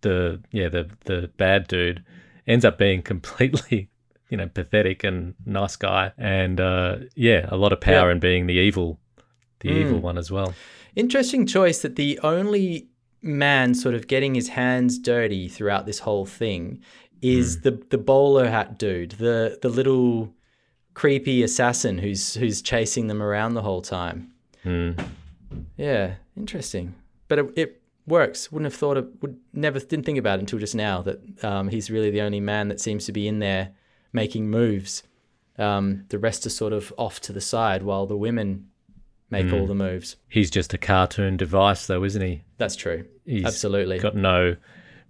the 0.00 0.40
yeah 0.50 0.68
the 0.68 0.90
the 1.04 1.30
bad 1.36 1.66
dude 1.68 2.02
ends 2.46 2.64
up 2.64 2.78
being 2.78 3.02
completely 3.12 3.88
you 4.30 4.36
know 4.36 4.48
pathetic 4.48 5.04
and 5.04 5.34
nice 5.46 5.76
guy 5.76 6.12
and 6.18 6.60
uh 6.60 6.96
yeah 7.14 7.46
a 7.50 7.56
lot 7.56 7.72
of 7.72 7.80
power 7.80 8.08
Yeah. 8.08 8.12
in 8.12 8.18
being 8.20 8.46
the 8.46 8.54
evil 8.54 8.98
the 9.60 9.68
Mm. 9.70 9.76
evil 9.76 9.98
one 10.00 10.18
as 10.18 10.30
well. 10.30 10.54
Interesting 10.96 11.46
choice 11.46 11.80
that 11.82 11.96
the 11.96 12.18
only 12.22 12.88
man 13.22 13.74
sort 13.74 13.94
of 13.94 14.06
getting 14.06 14.34
his 14.34 14.48
hands 14.48 14.98
dirty 14.98 15.48
throughout 15.48 15.86
this 15.86 16.00
whole 16.00 16.26
thing 16.26 16.80
is 17.22 17.62
the 17.62 17.82
the 17.90 17.98
bowler 17.98 18.48
hat 18.48 18.78
dude, 18.78 19.12
the 19.12 19.58
the 19.62 19.68
little 19.68 20.34
creepy 20.92 21.42
assassin 21.42 21.98
who's 21.98 22.34
who's 22.34 22.62
chasing 22.62 23.06
them 23.08 23.22
around 23.22 23.54
the 23.54 23.62
whole 23.62 23.82
time. 23.82 24.30
Mm. 24.64 25.02
Yeah, 25.76 26.14
interesting. 26.36 26.94
But 27.28 27.38
it, 27.38 27.52
it 27.56 27.82
works. 28.06 28.52
Wouldn't 28.52 28.70
have 28.70 28.78
thought 28.78 28.96
it. 28.96 29.06
Would 29.22 29.38
never 29.52 29.80
didn't 29.80 30.04
think 30.04 30.18
about 30.18 30.38
it 30.38 30.42
until 30.42 30.58
just 30.58 30.74
now 30.74 31.02
that 31.02 31.44
um, 31.44 31.68
he's 31.68 31.90
really 31.90 32.10
the 32.10 32.20
only 32.20 32.40
man 32.40 32.68
that 32.68 32.80
seems 32.80 33.06
to 33.06 33.12
be 33.12 33.26
in 33.26 33.38
there 33.38 33.70
making 34.12 34.48
moves. 34.48 35.02
Um, 35.58 36.04
the 36.08 36.18
rest 36.18 36.46
are 36.46 36.50
sort 36.50 36.72
of 36.72 36.92
off 36.98 37.20
to 37.22 37.32
the 37.32 37.40
side 37.40 37.82
while 37.82 38.06
the 38.06 38.16
women 38.16 38.68
make 39.30 39.52
all 39.52 39.66
the 39.66 39.74
moves. 39.74 40.16
He's 40.28 40.50
just 40.50 40.72
a 40.74 40.78
cartoon 40.78 41.36
device 41.36 41.86
though, 41.86 42.04
isn't 42.04 42.22
he? 42.22 42.44
That's 42.58 42.76
true. 42.76 43.04
He's 43.24 43.44
Absolutely. 43.44 43.98
got 43.98 44.14
no 44.14 44.56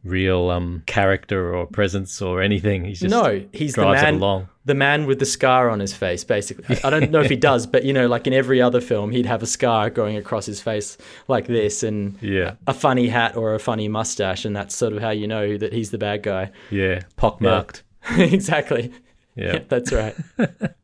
real 0.03 0.51
um 0.51 0.83
character 0.87 1.55
or 1.55 1.67
presence 1.67 2.21
or 2.21 2.43
anything. 2.43 2.85
He's 2.85 3.01
just 3.01 3.11
no, 3.11 3.43
he's 3.53 3.75
the 3.75 3.87
man. 3.87 4.49
The 4.67 4.75
man 4.75 5.07
with 5.07 5.19
the 5.19 5.27
scar 5.27 5.69
on 5.69 5.81
his 5.81 5.95
face, 5.95 6.25
basically. 6.25 6.79
I 6.85 6.89
don't 6.91 7.11
know 7.11 7.21
if 7.21 7.29
he 7.29 7.37
does, 7.51 7.67
but 7.67 7.85
you 7.85 7.93
know, 7.93 8.07
like 8.07 8.27
in 8.27 8.33
every 8.33 8.63
other 8.63 8.81
film, 8.81 9.11
he'd 9.11 9.27
have 9.27 9.43
a 9.43 9.47
scar 9.47 9.91
going 9.91 10.17
across 10.17 10.47
his 10.47 10.61
face 10.61 10.97
like 11.29 11.47
this, 11.47 11.83
and 11.83 12.17
Yeah. 12.23 12.55
a 12.67 12.73
funny 12.73 13.09
hat 13.09 13.37
or 13.37 13.55
a 13.55 13.59
funny 13.59 13.89
mustache, 13.89 14.45
and 14.47 14.55
that's 14.57 14.75
sort 14.75 14.93
of 14.95 15.01
how 15.03 15.11
you 15.11 15.27
know 15.27 15.57
that 15.59 15.73
he's 15.75 15.91
the 15.91 15.99
bad 15.99 16.23
guy. 16.23 16.51
Yeah. 16.71 17.03
Pockmarked. 17.19 17.83
exactly. 18.17 18.91
Yeah. 19.37 19.59
that's 19.69 19.93
right. 19.93 20.15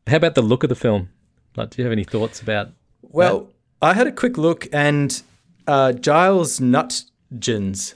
How 0.07 0.17
about 0.17 0.35
the 0.35 0.41
look 0.43 0.61
of 0.63 0.69
the 0.69 0.75
film? 0.75 1.09
Like 1.55 1.71
do 1.71 1.81
you 1.81 1.85
have 1.85 1.91
any 1.91 2.03
thoughts 2.03 2.39
about 2.41 2.69
Well, 3.11 3.49
I 3.81 3.93
had 3.93 4.07
a 4.07 4.11
quick 4.11 4.37
look, 4.37 4.67
and 4.73 5.21
uh, 5.67 5.93
Giles 5.93 6.59
Nuttgens. 6.61 7.95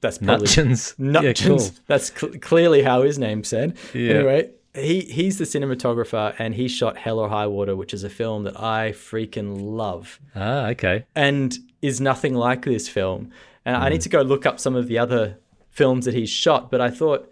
That's 0.00 0.18
probably 0.18 0.46
Nuttgens? 0.46 0.94
Nuttgens. 0.98 1.40
Yeah, 1.40 1.48
cool. 1.70 1.70
That's 1.86 2.12
cl- 2.18 2.32
clearly 2.40 2.82
how 2.82 3.02
his 3.02 3.18
name 3.18 3.42
said. 3.44 3.76
Yeah. 3.94 4.14
Anyway, 4.14 4.50
he 4.74 5.00
he's 5.00 5.38
the 5.38 5.44
cinematographer, 5.44 6.34
and 6.38 6.54
he 6.54 6.68
shot 6.68 6.96
Hell 6.98 7.18
or 7.18 7.28
High 7.28 7.46
Water, 7.46 7.74
which 7.76 7.94
is 7.94 8.04
a 8.04 8.10
film 8.10 8.44
that 8.44 8.60
I 8.60 8.92
freaking 8.92 9.56
love, 9.60 10.20
Ah, 10.34 10.68
okay. 10.68 11.04
and 11.14 11.56
is 11.80 12.00
nothing 12.00 12.34
like 12.34 12.64
this 12.64 12.88
film. 12.88 13.30
And 13.64 13.76
Hmm. 13.76 13.82
I 13.82 13.88
need 13.88 14.02
to 14.02 14.08
go 14.10 14.20
look 14.22 14.44
up 14.46 14.60
some 14.60 14.74
of 14.76 14.88
the 14.88 14.98
other 14.98 15.38
films 15.70 16.04
that 16.04 16.14
he's 16.14 16.28
shot, 16.30 16.70
but 16.70 16.80
I 16.80 16.90
thought 16.90 17.30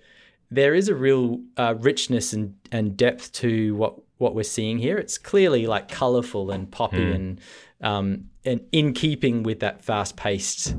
there 0.50 0.74
is 0.74 0.88
a 0.88 0.94
real 0.94 1.40
uh, 1.56 1.74
richness 1.78 2.32
and, 2.32 2.54
and 2.70 2.96
depth 2.96 3.32
to 3.32 3.74
what 3.76 3.94
what 4.22 4.34
we're 4.34 4.42
seeing 4.58 4.78
here. 4.78 4.96
It's 4.96 5.18
clearly 5.18 5.66
like 5.66 5.88
colorful 5.88 6.50
and 6.50 6.70
poppy 6.70 7.08
Hmm. 7.08 7.12
and 7.16 7.40
um, 7.80 8.04
and 8.44 8.60
in 8.70 8.92
keeping 8.94 9.42
with 9.42 9.58
that 9.60 9.82
fast 9.82 10.16
paced 10.16 10.76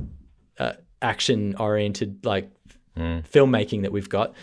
uh, 0.58 0.74
action 1.02 1.56
oriented 1.60 2.26
like 2.26 2.50
Hmm. 2.96 3.20
filmmaking 3.34 3.82
that 3.82 3.92
we've 3.92 4.10
got. 4.10 4.34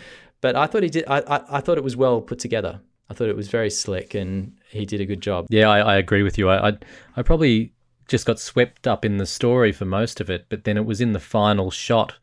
But 0.41 0.55
I 0.55 0.67
thought 0.67 0.83
he 0.83 0.89
did. 0.89 1.05
I, 1.07 1.19
I 1.35 1.57
I 1.57 1.61
thought 1.61 1.77
it 1.77 1.83
was 1.83 1.95
well 1.95 2.21
put 2.21 2.39
together. 2.39 2.81
I 3.09 3.13
thought 3.13 3.29
it 3.29 3.35
was 3.35 3.49
very 3.49 3.69
slick, 3.69 4.13
and 4.15 4.53
he 4.69 4.85
did 4.85 5.01
a 5.01 5.05
good 5.05 5.21
job. 5.21 5.45
Yeah, 5.49 5.69
I, 5.69 5.79
I 5.93 5.95
agree 5.97 6.23
with 6.23 6.37
you. 6.37 6.49
I, 6.49 6.69
I 6.69 6.77
I 7.17 7.21
probably 7.23 7.71
just 8.07 8.25
got 8.25 8.39
swept 8.39 8.87
up 8.87 9.05
in 9.05 9.17
the 9.17 9.25
story 9.25 9.71
for 9.71 9.85
most 9.85 10.19
of 10.21 10.29
it, 10.29 10.45
but 10.49 10.63
then 10.65 10.75
it 10.77 10.85
was 10.85 10.99
in 11.01 11.13
the 11.13 11.19
final 11.19 11.71
shot 11.71 12.15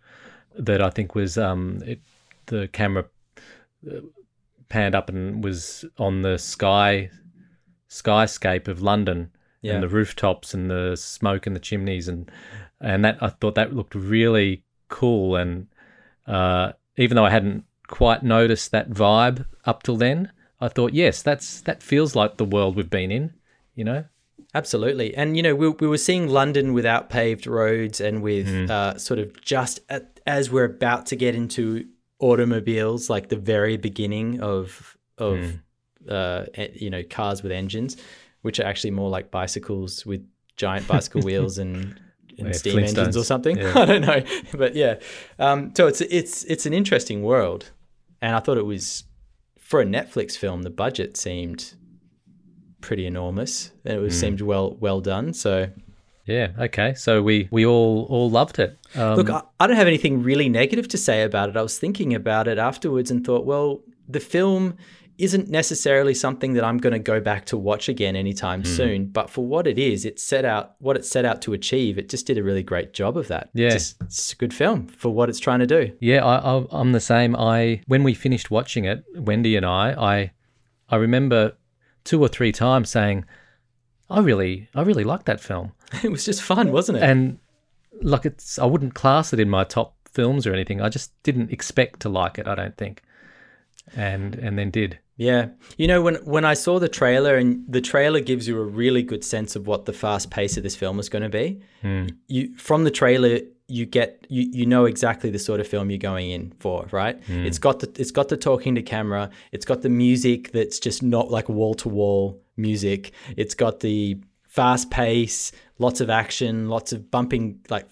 that 0.58 0.80
I 0.82 0.90
think 0.90 1.14
was 1.14 1.36
um 1.38 1.82
it, 1.86 2.00
the 2.46 2.68
camera 2.68 3.04
uh, 3.90 4.00
panned 4.68 4.94
up 4.94 5.08
and 5.08 5.42
was 5.42 5.84
on 5.98 6.22
the 6.22 6.38
sky 6.38 7.10
skyscape 7.88 8.68
of 8.68 8.82
London 8.82 9.30
Yeah. 9.62 9.74
and 9.74 9.82
the 9.82 9.88
rooftops 9.88 10.54
and 10.54 10.70
the 10.70 10.96
smoke 10.96 11.46
and 11.46 11.56
the 11.56 11.60
chimneys 11.60 12.08
and 12.08 12.30
and 12.80 13.04
that 13.04 13.18
I 13.20 13.28
thought 13.28 13.54
that 13.56 13.74
looked 13.74 13.94
really 13.94 14.62
cool 14.88 15.34
and 15.36 15.66
uh, 16.26 16.72
even 16.96 17.16
though 17.16 17.24
I 17.24 17.30
hadn't 17.30 17.64
quite 17.88 18.22
noticed 18.22 18.70
that 18.70 18.90
vibe 18.90 19.46
up 19.64 19.82
till 19.82 19.96
then, 19.96 20.30
I 20.60 20.68
thought 20.68 20.92
yes, 20.92 21.22
that's 21.22 21.60
that 21.62 21.82
feels 21.82 22.14
like 22.14 22.36
the 22.36 22.44
world 22.44 22.76
we've 22.76 22.90
been 22.90 23.10
in, 23.10 23.32
you 23.74 23.84
know. 23.84 24.04
Absolutely. 24.54 25.14
And, 25.14 25.36
you 25.36 25.42
know, 25.42 25.54
we, 25.54 25.68
we 25.68 25.86
were 25.86 25.98
seeing 25.98 26.26
London 26.28 26.72
without 26.72 27.10
paved 27.10 27.46
roads 27.46 28.00
and 28.00 28.22
with 28.22 28.48
uh, 28.70 28.96
sort 28.98 29.18
of 29.20 29.40
just 29.42 29.80
at, 29.90 30.20
as 30.26 30.50
we're 30.50 30.64
about 30.64 31.06
to 31.06 31.16
get 31.16 31.34
into 31.34 31.86
automobiles, 32.20 33.08
like 33.08 33.28
the 33.28 33.36
very 33.36 33.76
beginning 33.76 34.40
of, 34.40 34.96
of 35.18 35.38
uh, 36.08 36.44
e- 36.56 36.70
you 36.74 36.90
know, 36.90 37.02
cars 37.02 37.42
with 37.42 37.52
engines, 37.52 37.96
which 38.42 38.58
are 38.60 38.64
actually 38.64 38.90
more 38.90 39.10
like 39.10 39.30
bicycles 39.30 40.04
with 40.06 40.26
giant 40.56 40.86
bicycle 40.86 41.22
wheels 41.28 41.58
and, 41.58 41.98
and 42.38 42.48
Yeah, 42.48 42.52
steam 42.52 42.78
engines 42.78 43.16
or 43.16 43.24
something. 43.24 43.56
Yeah. 43.56 43.72
I 43.76 43.84
don't 43.84 44.02
know. 44.02 44.22
But 44.56 44.74
yeah. 44.74 44.96
Um, 45.38 45.72
so 45.76 45.86
it's, 45.86 46.00
it's, 46.00 46.44
it's 46.44 46.66
an 46.66 46.72
interesting 46.72 47.22
world. 47.22 47.70
And 48.20 48.34
I 48.34 48.40
thought 48.40 48.58
it 48.58 48.66
was, 48.66 49.04
for 49.58 49.80
a 49.80 49.84
Netflix 49.84 50.36
film, 50.36 50.62
the 50.62 50.70
budget 50.70 51.16
seemed 51.16 51.74
pretty 52.80 53.06
enormous 53.06 53.72
and 53.84 53.94
it 53.94 54.00
was 54.00 54.18
seemed 54.18 54.40
well 54.40 54.76
well 54.78 55.00
done 55.00 55.34
so 55.34 55.68
Yeah. 56.28 56.48
Okay. 56.58 56.94
So 56.94 57.22
we 57.22 57.48
we 57.50 57.64
all 57.66 58.06
all 58.10 58.30
loved 58.30 58.58
it. 58.58 58.78
Um, 58.94 59.16
look 59.16 59.30
I, 59.30 59.42
I 59.58 59.66
don't 59.66 59.76
have 59.76 59.86
anything 59.86 60.22
really 60.22 60.48
negative 60.48 60.86
to 60.88 60.96
say 60.98 61.22
about 61.22 61.48
it 61.50 61.56
i 61.58 61.62
was 61.62 61.78
thinking 61.78 62.14
about 62.14 62.48
it 62.48 62.56
afterwards 62.58 63.10
and 63.10 63.22
thought 63.26 63.44
well 63.44 63.82
the 64.08 64.18
film 64.20 64.76
isn't 65.18 65.50
necessarily 65.50 66.14
something 66.14 66.54
that 66.54 66.64
i'm 66.64 66.78
going 66.78 66.94
to 66.94 66.98
go 66.98 67.20
back 67.20 67.44
to 67.46 67.56
watch 67.58 67.88
again 67.90 68.16
anytime 68.16 68.60
Hmm. 68.60 68.66
soon 68.78 69.06
but 69.08 69.28
for 69.28 69.44
what 69.44 69.66
it 69.66 69.78
is 69.78 70.06
it 70.06 70.18
set 70.18 70.44
out 70.46 70.74
what 70.78 70.96
it 70.96 71.04
set 71.04 71.24
out 71.26 71.42
to 71.42 71.52
achieve 71.52 71.98
it 71.98 72.08
just 72.08 72.26
did 72.26 72.38
a 72.38 72.42
really 72.42 72.62
great 72.62 72.94
job 72.94 73.18
of 73.18 73.28
that 73.28 73.50
Yeah. 73.52 73.70
Just- 73.70 73.96
it's 74.02 74.32
a 74.32 74.36
good 74.36 74.54
film 74.54 74.86
for 74.86 75.10
what 75.10 75.28
it's 75.28 75.38
trying 75.40 75.58
to 75.60 75.66
do 75.66 75.92
Yeah, 76.00 76.24
I, 76.24 76.36
I, 76.58 76.64
I'm 76.70 76.92
the 76.92 77.00
same. 77.00 77.36
I 77.36 77.82
when 77.86 78.02
we 78.04 78.14
finished 78.14 78.50
watching 78.50 78.84
it, 78.86 79.04
Wendy 79.14 79.54
and 79.56 79.66
I, 79.66 79.86
I, 80.14 80.30
I 80.88 80.96
remember 80.96 81.52
two 82.04 82.22
or 82.22 82.28
three 82.28 82.52
times 82.52 82.88
saying, 82.88 83.24
"I 84.10 84.20
really, 84.20 84.68
I 84.74 84.82
really 84.82 85.04
like 85.04 85.24
that 85.24 85.40
film," 85.40 85.72
it 86.02 86.10
was 86.10 86.24
just 86.24 86.42
fun 86.42 86.72
wasn't 86.72 86.98
it 86.98 87.04
and 87.04 87.38
like 88.02 88.26
it's, 88.26 88.58
I 88.58 88.64
wouldn't 88.64 88.94
class 88.94 89.32
it 89.32 89.40
in 89.40 89.48
my 89.48 89.64
top 89.64 89.94
films 90.12 90.46
or 90.46 90.52
anything. 90.52 90.80
I 90.80 90.88
just 90.88 91.20
didn't 91.22 91.52
expect 91.52 92.00
to 92.00 92.08
like 92.08 92.38
it. 92.38 92.46
I 92.46 92.54
don't 92.54 92.76
think, 92.76 93.02
and 93.96 94.34
and 94.34 94.58
then 94.58 94.70
did. 94.70 94.98
Yeah. 95.16 95.48
You 95.76 95.88
know, 95.88 96.00
when 96.00 96.14
when 96.24 96.44
I 96.44 96.54
saw 96.54 96.78
the 96.78 96.88
trailer 96.88 97.36
and 97.36 97.64
the 97.68 97.80
trailer 97.80 98.20
gives 98.20 98.46
you 98.46 98.58
a 98.58 98.64
really 98.64 99.02
good 99.02 99.24
sense 99.24 99.56
of 99.56 99.66
what 99.66 99.84
the 99.84 99.92
fast 99.92 100.30
pace 100.30 100.56
of 100.56 100.62
this 100.62 100.76
film 100.76 100.98
is 101.00 101.08
going 101.08 101.22
to 101.22 101.28
be. 101.28 101.60
Hmm. 101.82 102.06
You 102.28 102.54
from 102.56 102.84
the 102.84 102.90
trailer 102.90 103.40
you 103.66 103.84
get 103.84 104.24
you 104.28 104.48
you 104.52 104.64
know 104.64 104.86
exactly 104.86 105.28
the 105.28 105.38
sort 105.38 105.60
of 105.60 105.66
film 105.66 105.90
you're 105.90 105.98
going 105.98 106.30
in 106.30 106.52
for, 106.60 106.86
right? 106.92 107.22
Hmm. 107.24 107.44
It's 107.44 107.58
got 107.58 107.80
the 107.80 107.90
it's 108.00 108.12
got 108.12 108.28
the 108.28 108.36
talking 108.36 108.76
to 108.76 108.82
camera, 108.82 109.30
it's 109.50 109.64
got 109.64 109.82
the 109.82 109.88
music 109.88 110.52
that's 110.52 110.78
just 110.78 111.02
not 111.02 111.30
like 111.30 111.48
wall 111.48 111.74
to 111.74 111.88
wall 111.88 112.40
music. 112.58 113.12
It's 113.36 113.54
got 113.54 113.80
the 113.80 114.18
fast 114.42 114.90
pace, 114.90 115.52
lots 115.78 116.00
of 116.00 116.10
action, 116.10 116.68
lots 116.68 116.92
of 116.92 117.10
bumping 117.10 117.60
like 117.70 117.86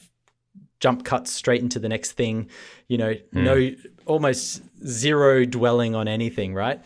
jump 0.81 1.05
cuts 1.05 1.33
straight 1.33 1.63
into 1.63 1.79
the 1.79 1.89
next 1.89 2.13
thing, 2.13 2.49
you 2.89 2.99
know, 2.99 3.15
no 3.33 3.71
almost 4.05 4.63
zero 4.87 5.45
dwelling 5.45 5.95
on 5.95 6.07
anything, 6.09 6.53
right? 6.55 6.81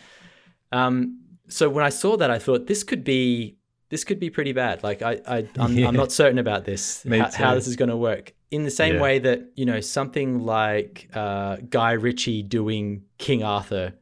Um 0.71 1.17
so 1.47 1.69
when 1.69 1.83
I 1.83 1.89
saw 1.89 2.15
that 2.17 2.31
I 2.31 2.39
thought 2.39 2.67
this 2.67 2.83
could 2.83 3.03
be 3.03 3.57
this 3.89 4.05
could 4.05 4.19
be 4.21 4.29
pretty 4.29 4.53
bad. 4.53 4.83
Like 4.83 5.01
I, 5.01 5.19
I 5.27 5.37
I'm, 5.59 5.77
Yeah. 5.77 5.87
I'm 5.89 5.95
not 5.95 6.11
certain 6.11 6.39
about 6.39 6.63
this, 6.65 7.03
how, 7.09 7.29
how 7.31 7.55
this 7.55 7.67
is 7.67 7.75
going 7.75 7.89
to 7.89 7.97
work. 7.97 8.33
In 8.49 8.63
the 8.63 8.71
same 8.71 8.95
Yeah. 8.95 9.01
way 9.01 9.19
that 9.19 9.41
you 9.55 9.65
know 9.65 9.81
something 9.81 10.39
like 10.39 11.09
uh, 11.13 11.57
Guy 11.69 11.91
Ritchie 11.93 12.43
doing 12.43 13.03
King 13.17 13.43
Arthur 13.43 13.93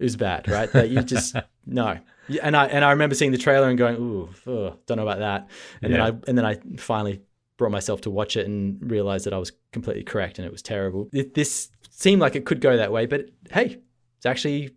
is 0.00 0.16
bad, 0.16 0.48
right? 0.48 0.70
That 0.72 0.90
you 0.90 1.02
just 1.02 1.36
no. 1.66 1.98
Yeah, 2.28 2.40
And 2.44 2.56
I 2.56 2.66
and 2.66 2.84
I 2.84 2.90
remember 2.90 3.14
seeing 3.14 3.32
the 3.32 3.38
trailer 3.38 3.68
and 3.68 3.78
going, 3.78 3.96
ooh, 3.96 4.28
ugh, 4.46 4.78
don't 4.86 4.96
know 4.96 5.02
about 5.02 5.18
that. 5.20 5.48
And 5.82 5.92
Yeah. 5.92 5.98
then 5.98 6.00
I 6.00 6.28
and 6.28 6.38
then 6.38 6.44
I 6.44 6.58
finally 6.78 7.22
brought 7.56 7.72
myself 7.72 8.02
to 8.02 8.10
watch 8.10 8.36
it 8.36 8.46
and 8.46 8.78
realized 8.90 9.24
that 9.26 9.32
I 9.32 9.38
was 9.38 9.52
completely 9.72 10.02
correct 10.04 10.38
and 10.38 10.46
it 10.46 10.52
was 10.52 10.62
terrible. 10.62 11.08
It, 11.12 11.34
this 11.34 11.70
seemed 11.90 12.20
like 12.20 12.36
it 12.36 12.44
could 12.44 12.60
go 12.60 12.76
that 12.76 12.92
way, 12.92 13.06
but 13.06 13.30
hey, 13.50 13.78
it's 14.18 14.26
actually 14.26 14.76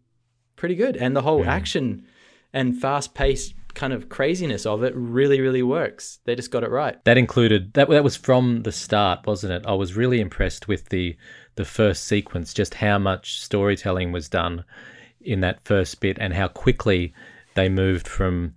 pretty 0.56 0.76
good. 0.76 0.96
And 0.96 1.16
the 1.16 1.22
whole 1.22 1.46
action 1.46 2.06
and 2.54 2.80
fast 2.80 3.14
paced 3.14 3.54
kind 3.76 3.94
of 3.94 4.10
craziness 4.10 4.66
of 4.66 4.84
it 4.84 4.94
really, 4.96 5.40
really 5.42 5.62
works. 5.62 6.20
They 6.26 6.36
just 6.36 6.52
got 6.52 6.64
it 6.64 6.70
right. 6.72 7.04
That 7.06 7.18
included 7.18 7.74
that. 7.74 7.90
That 7.90 8.04
was 8.04 8.16
from 8.16 8.64
the 8.64 8.72
start, 8.72 9.26
wasn't 9.28 9.54
it? 9.54 9.66
I 9.68 9.74
was 9.74 9.96
really 9.96 10.20
impressed 10.20 10.68
with 10.68 10.90
the 10.90 11.16
the 11.56 11.66
first 11.66 12.06
sequence, 12.06 12.54
just 12.54 12.76
how 12.76 12.98
much 12.98 13.42
storytelling 13.42 14.12
was 14.14 14.30
done 14.30 14.64
in 15.22 15.42
that 15.42 15.60
first 15.66 16.00
bit, 16.00 16.18
and 16.20 16.34
how 16.34 16.48
quickly 16.48 17.14
they 17.60 17.70
moved 17.70 18.08
from 18.08 18.56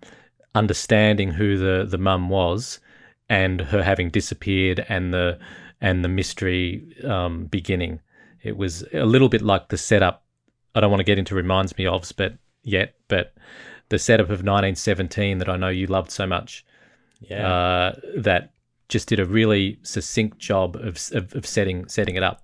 understanding 0.55 1.33
who 1.33 1.49
the 1.59 1.85
the 1.85 1.99
mum 1.99 2.29
was 2.29 2.79
and 3.29 3.61
her 3.73 3.83
having 3.83 4.11
disappeared, 4.11 4.85
and 4.89 5.13
the 5.13 5.39
and 5.81 6.05
the 6.05 6.09
mystery 6.09 6.65
um, 7.05 7.47
beginning. 7.47 8.01
It 8.43 8.57
was 8.57 8.85
a 8.93 9.05
little 9.07 9.29
bit 9.29 9.43
like 9.43 9.69
the 9.69 9.79
setup. 9.79 10.25
I 10.75 10.81
don't 10.81 10.91
want 10.91 11.01
to 11.01 11.11
get 11.13 11.19
into 11.19 11.35
reminds 11.35 11.77
me 11.79 11.85
ofs, 11.85 12.13
but 12.17 12.33
yet, 12.63 12.95
but 13.09 13.35
the 13.89 13.99
setup 13.99 14.27
of 14.27 14.41
1917 14.45 15.39
that 15.39 15.49
I 15.49 15.57
know 15.57 15.69
you 15.69 15.87
loved 15.87 16.11
so 16.11 16.27
much 16.27 16.65
Yeah. 17.21 17.47
uh, 17.53 18.01
that 18.17 18.53
just 18.89 19.09
did 19.09 19.21
a 19.21 19.25
really 19.25 19.79
succinct 19.83 20.39
job 20.39 20.77
of, 20.77 20.99
of, 21.13 21.35
of 21.35 21.47
setting 21.47 21.89
setting 21.89 22.17
it 22.17 22.23
up. 22.23 22.39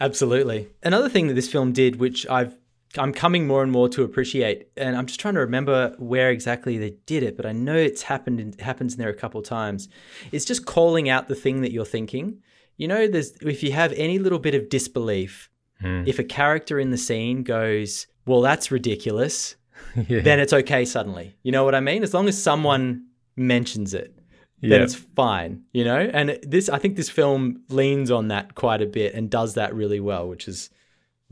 Absolutely. 0.00 0.68
Another 0.82 1.08
thing 1.08 1.26
that 1.28 1.34
this 1.34 1.50
film 1.50 1.72
did, 1.72 1.96
which 1.96 2.26
I've 2.28 2.54
I'm 2.96 3.12
coming 3.12 3.46
more 3.46 3.62
and 3.62 3.72
more 3.72 3.88
to 3.90 4.02
appreciate, 4.02 4.68
and 4.76 4.96
I'm 4.96 5.06
just 5.06 5.20
trying 5.20 5.34
to 5.34 5.40
remember 5.40 5.94
where 5.98 6.30
exactly 6.30 6.78
they 6.78 6.94
did 7.06 7.22
it, 7.22 7.36
but 7.36 7.46
I 7.46 7.52
know 7.52 7.76
it's 7.76 8.02
happened 8.02 8.40
in, 8.40 8.52
happens 8.58 8.94
in 8.94 9.00
there 9.00 9.08
a 9.08 9.14
couple 9.14 9.40
of 9.40 9.46
times. 9.46 9.88
It's 10.32 10.44
just 10.44 10.66
calling 10.66 11.08
out 11.08 11.28
the 11.28 11.34
thing 11.34 11.62
that 11.62 11.72
you're 11.72 11.84
thinking. 11.84 12.40
You 12.76 12.88
know, 12.88 13.06
there's 13.08 13.32
if 13.42 13.62
you 13.62 13.72
have 13.72 13.92
any 13.94 14.18
little 14.18 14.38
bit 14.38 14.54
of 14.54 14.68
disbelief, 14.68 15.50
hmm. 15.80 16.04
if 16.06 16.18
a 16.18 16.24
character 16.24 16.78
in 16.78 16.90
the 16.90 16.98
scene 16.98 17.42
goes, 17.42 18.06
"Well, 18.26 18.40
that's 18.40 18.70
ridiculous," 18.70 19.56
yeah. 20.08 20.20
then 20.20 20.40
it's 20.40 20.52
okay 20.52 20.84
suddenly. 20.84 21.36
You 21.42 21.52
know 21.52 21.64
what 21.64 21.74
I 21.74 21.80
mean? 21.80 22.02
As 22.02 22.14
long 22.14 22.28
as 22.28 22.40
someone 22.40 23.06
mentions 23.36 23.94
it, 23.94 24.16
then 24.60 24.70
Yeah. 24.70 24.84
it's 24.84 24.94
fine, 24.94 25.62
you 25.72 25.84
know? 25.84 25.98
And 25.98 26.38
this 26.42 26.68
I 26.68 26.78
think 26.78 26.96
this 26.96 27.10
film 27.10 27.62
leans 27.68 28.10
on 28.10 28.28
that 28.28 28.54
quite 28.54 28.82
a 28.82 28.86
bit 28.86 29.14
and 29.14 29.28
does 29.30 29.54
that 29.54 29.74
really 29.74 30.00
well, 30.00 30.28
which 30.28 30.48
is 30.48 30.70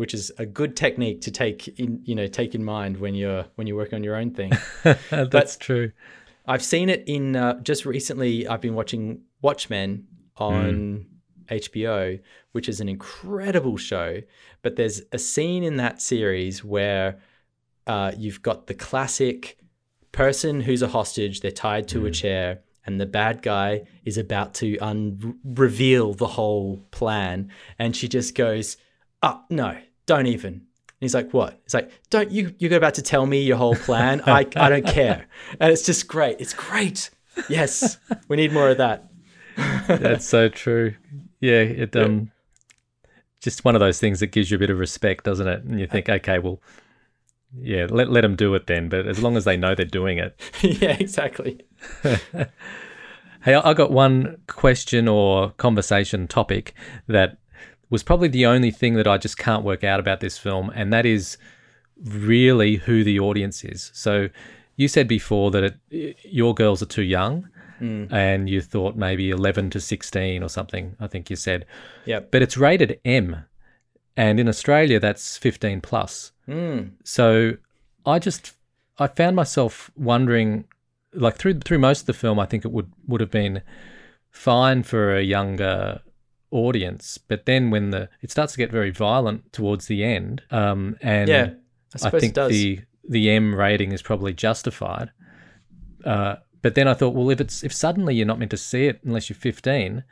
which 0.03 0.15
is 0.15 0.33
a 0.39 0.45
good 0.45 0.75
technique 0.75 1.21
to 1.21 1.31
take 1.31 1.69
in, 1.79 2.01
you 2.03 2.17
know, 2.17 2.27
take 2.27 2.57
in 2.57 2.65
mind 2.65 2.97
when 2.97 3.15
you're 3.15 3.45
when 3.55 3.69
you're 3.69 3.77
working 3.77 3.95
on 3.95 4.03
your 4.03 4.17
own 4.17 4.33
thing. 4.33 4.51
That's 5.13 5.57
true. 5.57 5.93
I've 6.45 6.65
seen 6.65 6.89
it 6.89 7.05
in 7.07 7.37
uh, 7.37 7.61
just 7.61 7.87
recently 7.87 8.49
I've 8.49 8.61
been 8.61 8.75
watching 8.75 9.21
Watchmen 9.43 10.09
on 10.39 11.07
HBO, 11.49 12.21
which 12.51 12.69
is 12.69 12.81
an 12.81 12.89
incredible 12.89 13.77
show, 13.77 14.19
but 14.63 14.75
there's 14.75 15.03
a 15.13 15.21
scene 15.21 15.63
in 15.63 15.77
that 15.77 16.03
series 16.03 16.65
where 16.65 17.21
uh, 17.87 18.11
you've 18.17 18.43
got 18.43 18.67
the 18.67 18.75
classic 18.75 19.57
person 20.11 20.61
who's 20.63 20.83
a 20.83 20.89
hostage, 20.89 21.43
they're 21.43 21.53
tied 21.53 21.87
to 21.87 22.07
a 22.07 22.11
chair, 22.11 22.59
and 22.85 23.01
the 23.01 23.07
bad 23.07 23.41
guy 23.41 23.83
is 24.05 24.19
about 24.19 24.55
to 24.55 24.77
un- 24.79 25.39
reveal 25.45 26.13
the 26.13 26.27
whole 26.27 26.85
plan. 26.91 27.53
And 27.79 27.95
she 27.95 28.09
just 28.09 28.35
goes, 28.35 28.79
Oh, 29.23 29.41
no, 29.49 29.79
don't 30.07 30.27
even. 30.27 30.53
And 30.53 30.63
he's 31.01 31.15
like, 31.15 31.33
What? 31.33 31.61
It's 31.65 31.75
like, 31.75 31.91
Don't 32.11 32.31
you, 32.31 32.55
you're 32.59 32.75
about 32.75 32.95
to 32.95 33.03
tell 33.03 33.27
me 33.27 33.43
your 33.43 33.57
whole 33.57 33.77
plan? 33.77 34.23
I, 34.27 34.47
I 34.57 34.69
don't 34.69 34.87
care. 34.87 35.27
And 35.61 35.73
it's 35.73 35.85
just 35.85 36.09
great. 36.09 36.41
It's 36.41 36.55
great. 36.55 37.11
Yes, 37.49 37.99
we 38.29 38.37
need 38.37 38.53
more 38.53 38.69
of 38.69 38.79
that. 38.79 39.09
That's 39.87 40.27
so 40.27 40.49
true. 40.49 40.95
Yeah, 41.41 41.61
it 41.61 41.97
um, 41.97 42.31
just 43.41 43.65
one 43.65 43.75
of 43.75 43.81
those 43.81 43.99
things 43.99 44.21
that 44.21 44.29
gives 44.29 44.51
you 44.51 44.57
a 44.57 44.59
bit 44.59 44.71
of 44.71 44.79
respect, 44.79 45.25
doesn't 45.25 45.47
it? 45.49 45.65
And 45.65 45.81
you 45.81 45.87
think, 45.87 46.09
okay, 46.09 46.39
well, 46.39 46.61
yeah, 47.59 47.87
let 47.91 48.11
let 48.11 48.21
them 48.21 48.37
do 48.37 48.55
it 48.55 48.67
then. 48.67 48.89
But 48.89 49.07
as 49.07 49.23
long 49.23 49.37
as 49.37 49.45
they 49.45 49.57
know 49.57 49.75
they're 49.75 49.85
doing 49.85 50.19
it. 50.19 50.41
yeah, 50.63 50.97
exactly. 50.99 51.61
Hey, 53.45 53.55
I 53.55 53.71
I 53.71 53.75
got 53.75 53.91
one 53.91 54.37
question 54.47 55.09
or 55.09 55.51
conversation 55.53 56.29
topic 56.29 56.75
that 57.09 57.39
was 57.93 58.03
probably 58.03 58.29
the 58.29 58.47
only 58.47 58.71
thing 58.71 58.95
that 58.95 59.07
I 59.07 59.19
just 59.19 59.37
can't 59.37 59.65
work 59.65 59.85
out 59.85 60.01
about 60.01 60.21
this 60.21 60.39
film, 60.39 60.71
and 60.75 60.91
that 60.95 61.05
is 61.05 61.37
really 62.03 62.77
who 62.77 63.05
the 63.05 63.21
audience 63.21 63.63
is. 63.65 63.91
So, 63.95 64.31
you 64.77 64.89
said 64.89 65.07
before 65.07 65.51
that 65.51 65.63
it, 65.91 66.17
your 66.25 66.55
girls 66.55 66.83
are 66.83 66.87
too 66.87 67.03
young, 67.03 67.49
and 68.11 68.49
you 68.49 68.61
thought 68.63 68.95
maybe 68.97 69.31
11 69.31 69.71
to 69.71 69.81
16 69.81 70.43
or 70.43 70.49
something, 70.49 70.97
I 71.01 71.09
think 71.09 71.29
you 71.29 71.37
said. 71.37 71.67
Yep. 72.07 72.31
But 72.31 72.41
it's 72.41 72.57
rated 72.57 72.99
M, 73.05 73.45
and 74.17 74.41
in 74.41 74.49
Australia, 74.49 74.99
that's 74.99 75.37
15 75.37 75.81
plus. 75.81 76.33
Mm. 76.49 76.93
So 77.05 77.57
I 78.07 78.19
just 78.19 78.55
I 78.99 79.07
found 79.07 79.37
myself 79.37 79.91
wondering, 79.97 80.65
like 81.13 81.37
through 81.37 81.61
through 81.61 81.81
most 81.81 82.01
of 82.01 82.07
the 82.07 82.15
film, 82.15 82.39
I 82.39 82.47
think 82.47 82.65
it 82.65 82.73
would 82.73 82.91
would 83.07 83.21
have 83.21 83.31
been 83.31 83.63
fine 84.31 84.83
for 84.83 85.15
a 85.15 85.23
younger 85.23 86.01
audience, 86.53 87.19
but 87.19 87.47
then 87.47 87.71
when 87.71 87.91
the 87.91 88.09
it 88.21 88.31
starts 88.31 88.53
to 88.53 88.59
get 88.59 88.71
very 88.71 88.91
violent 88.91 89.53
towards 89.53 89.87
the 89.87 90.05
end, 90.05 90.43
um, 90.51 90.97
and 91.03 91.29
Yeah, 91.29 91.51
I 92.03 92.09
I 92.09 92.11
think 92.11 92.35
the 92.35 92.81
the 93.09 93.31
M 93.31 93.55
rating 93.55 93.93
is 93.93 94.03
probably 94.03 94.33
justified. 94.33 95.11
Uh, 96.05 96.37
but 96.63 96.75
then 96.75 96.87
I 96.87 96.95
thought, 96.95 97.15
well, 97.15 97.31
if 97.31 97.41
it's 97.41 97.65
if 97.65 97.73
suddenly 97.73 98.15
you're 98.15 98.27
not 98.27 98.39
meant 98.39 98.53
to 98.53 98.57
see 98.57 98.87
it 98.87 99.01
unless 99.05 99.29
you're 99.29 99.37
15, 99.37 100.05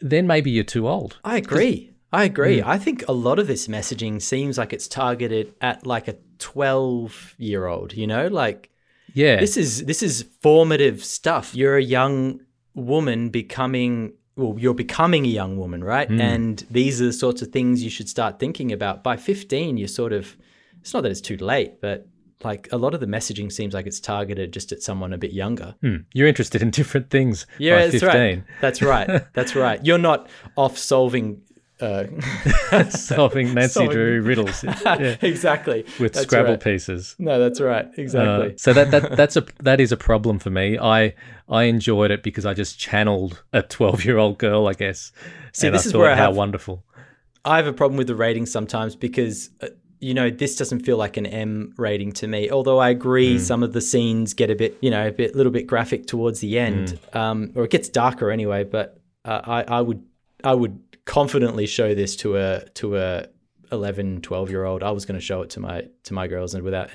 then 0.00 0.26
maybe 0.26 0.50
you're 0.50 0.64
too 0.64 0.88
old. 0.88 1.18
I 1.24 1.36
agree. 1.36 1.92
I 2.12 2.24
agree. 2.24 2.62
I 2.62 2.78
think 2.78 3.04
a 3.06 3.12
lot 3.12 3.38
of 3.38 3.46
this 3.46 3.68
messaging 3.68 4.22
seems 4.22 4.56
like 4.56 4.72
it's 4.72 4.88
targeted 4.88 5.52
at 5.60 5.86
like 5.86 6.08
a 6.08 6.16
12 6.38 7.34
year 7.36 7.66
old, 7.66 7.92
you 7.92 8.06
know, 8.06 8.28
like 8.28 8.70
Yeah, 9.12 9.40
this 9.40 9.56
is 9.56 9.84
this 9.84 10.02
is 10.02 10.24
formative 10.40 11.04
stuff. 11.04 11.54
You're 11.54 11.76
a 11.76 11.82
young 11.82 12.40
woman 12.74 13.28
becoming 13.28 14.14
well, 14.38 14.54
you're 14.58 14.72
becoming 14.74 15.24
a 15.26 15.28
young 15.28 15.58
woman, 15.58 15.82
right? 15.84 16.08
And 16.08 16.64
these 16.70 17.02
are 17.02 17.06
the 17.06 17.12
sorts 17.12 17.42
of 17.42 17.48
things 17.48 17.82
you 17.82 17.90
should 17.90 18.08
start 18.08 18.38
thinking 18.38 18.72
about. 18.72 19.02
By 19.02 19.16
15, 19.16 19.76
you're 19.76 19.88
sort 19.88 20.12
of 20.12 20.36
it's 20.80 20.94
not 20.94 21.02
that 21.02 21.10
it's 21.10 21.20
too 21.20 21.36
late, 21.36 21.80
but 21.82 22.06
like 22.44 22.68
a 22.70 22.76
lot 22.78 22.94
of 22.94 23.00
the 23.00 23.06
messaging 23.06 23.50
seems 23.50 23.74
like 23.74 23.84
it's 23.86 23.98
targeted 23.98 24.52
just 24.52 24.70
at 24.70 24.80
someone 24.80 25.12
a 25.12 25.18
bit 25.18 25.32
younger. 25.32 25.74
Hmm. 25.82 25.96
you're 26.14 26.28
interested 26.28 26.62
in 26.62 26.70
different 26.80 27.10
things. 27.10 27.46
Yeah, 27.58 27.78
that's 27.88 28.00
15. 28.00 28.08
right. 28.08 28.42
That's 28.60 28.80
right. 28.80 29.10
That's 29.34 29.54
right. 29.56 29.84
You're 29.84 29.98
not 29.98 30.28
off 30.56 30.78
solving 30.78 31.42
uh, 31.80 32.04
solving 32.90 33.54
Nancy 33.54 33.74
Solving- 33.74 33.90
Drew 33.92 34.22
riddles 34.30 34.64
yeah, 34.64 35.16
exactly 35.22 35.84
with 36.00 36.12
That's 36.12 36.26
Scrabble 36.26 36.50
right. 36.52 36.60
pieces. 36.60 37.14
No, 37.18 37.38
that's 37.38 37.60
right. 37.60 37.86
Uh, 37.86 37.90
Exactly. 37.96 38.54
so 38.58 38.72
that, 38.72 38.90
that 38.90 39.16
that's 39.16 39.36
a 39.36 39.44
that 39.60 39.80
is 39.80 39.92
a 39.92 39.96
problem 39.96 40.38
for 40.40 40.50
me. 40.50 40.76
I 40.78 41.14
I 41.50 41.64
enjoyed 41.64 42.10
it 42.10 42.22
because 42.22 42.44
I 42.46 42.54
just 42.54 42.78
channeled 42.78 43.42
a 43.52 43.62
twelve 43.62 44.04
year 44.04 44.18
old 44.18 44.38
girl, 44.38 44.66
I 44.68 44.74
guess. 44.74 45.12
See, 45.52 45.66
and 45.68 45.74
this 45.74 45.86
I 45.86 45.88
is 45.88 45.94
where 45.94 46.10
I 46.10 46.16
how 46.16 46.26
have- 46.26 46.36
wonderful. 46.36 46.84
I 47.44 47.56
have 47.56 47.66
a 47.66 47.72
problem 47.72 47.96
with 47.96 48.06
the 48.08 48.14
rating 48.16 48.44
sometimes 48.46 48.94
because 48.96 49.48
uh, 49.62 49.68
you 50.00 50.12
know 50.12 50.28
this 50.28 50.56
doesn't 50.56 50.80
feel 50.80 50.96
like 50.98 51.16
an 51.16 51.24
M 51.26 51.72
rating 51.78 52.12
to 52.12 52.26
me. 52.26 52.50
Although 52.50 52.78
I 52.78 52.90
agree, 52.90 53.34
Hmm. 53.34 53.38
some 53.42 53.62
of 53.62 53.72
the 53.72 53.80
scenes 53.80 54.34
get 54.34 54.50
a 54.50 54.54
bit, 54.54 54.76
you 54.82 54.90
know, 54.90 55.08
a 55.08 55.12
bit, 55.12 55.34
little 55.34 55.52
bit 55.52 55.66
graphic 55.66 56.06
towards 56.06 56.40
the 56.40 56.58
end, 56.58 56.98
Hmm. 57.12 57.18
um, 57.18 57.52
or 57.54 57.64
it 57.64 57.70
gets 57.70 57.88
darker 57.88 58.30
anyway. 58.30 58.64
But 58.64 59.00
uh, 59.24 59.40
I, 59.44 59.62
I 59.78 59.80
would, 59.80 60.02
I 60.44 60.52
would 60.54 60.78
confidently 61.06 61.66
show 61.66 61.94
this 61.94 62.14
to 62.16 62.36
a 62.36 62.64
to 62.74 62.98
a 62.98 63.26
11, 63.72 64.20
12 64.20 64.50
year 64.50 64.64
old. 64.64 64.82
I 64.82 64.90
was 64.90 65.06
going 65.06 65.18
to 65.18 65.24
show 65.24 65.40
it 65.42 65.50
to 65.50 65.60
my 65.60 65.86
to 66.04 66.12
my 66.14 66.26
girls 66.26 66.54
and 66.54 66.62
without 66.62 66.90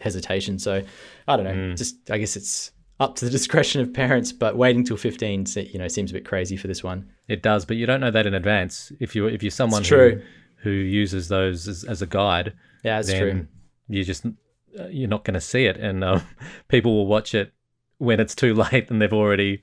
hesitation. 0.00 0.58
So 0.58 0.82
I 1.26 1.36
don't 1.36 1.44
know. 1.44 1.54
Hmm. 1.70 1.74
Just 1.76 2.10
I 2.10 2.18
guess 2.18 2.36
it's 2.36 2.72
up 3.00 3.16
to 3.16 3.24
the 3.24 3.30
discretion 3.38 3.80
of 3.80 3.92
parents, 3.92 4.32
but 4.32 4.56
waiting 4.56 4.84
till 4.84 4.96
15, 4.96 5.46
you 5.56 5.78
know, 5.78 5.88
seems 5.88 6.10
a 6.10 6.14
bit 6.14 6.24
crazy 6.24 6.56
for 6.56 6.66
this 6.68 6.82
one. 6.82 7.10
It 7.28 7.42
does, 7.42 7.64
but 7.64 7.76
you 7.76 7.86
don't 7.86 8.00
know 8.00 8.10
that 8.10 8.26
in 8.26 8.34
advance. 8.34 8.92
If 9.00 9.14
you 9.16 9.26
if 9.26 9.42
you're 9.42 9.50
someone 9.50 9.82
who, 9.84 10.20
who 10.56 10.70
uses 10.70 11.28
those 11.28 11.66
as, 11.68 11.84
as 11.84 12.02
a 12.02 12.06
guide, 12.06 12.54
Yeah, 12.82 12.96
that's 12.96 13.08
then 13.08 13.20
true. 13.20 13.46
you 13.88 14.04
just 14.04 14.26
uh, 14.26 14.86
you're 14.90 15.08
not 15.08 15.24
going 15.24 15.34
to 15.34 15.40
see 15.40 15.66
it, 15.66 15.76
and 15.76 16.02
um, 16.04 16.22
people 16.68 16.94
will 16.94 17.06
watch 17.06 17.34
it 17.34 17.52
when 17.98 18.20
it's 18.20 18.34
too 18.34 18.54
late 18.72 18.90
and 18.90 19.00
they've 19.00 19.12
already, 19.12 19.62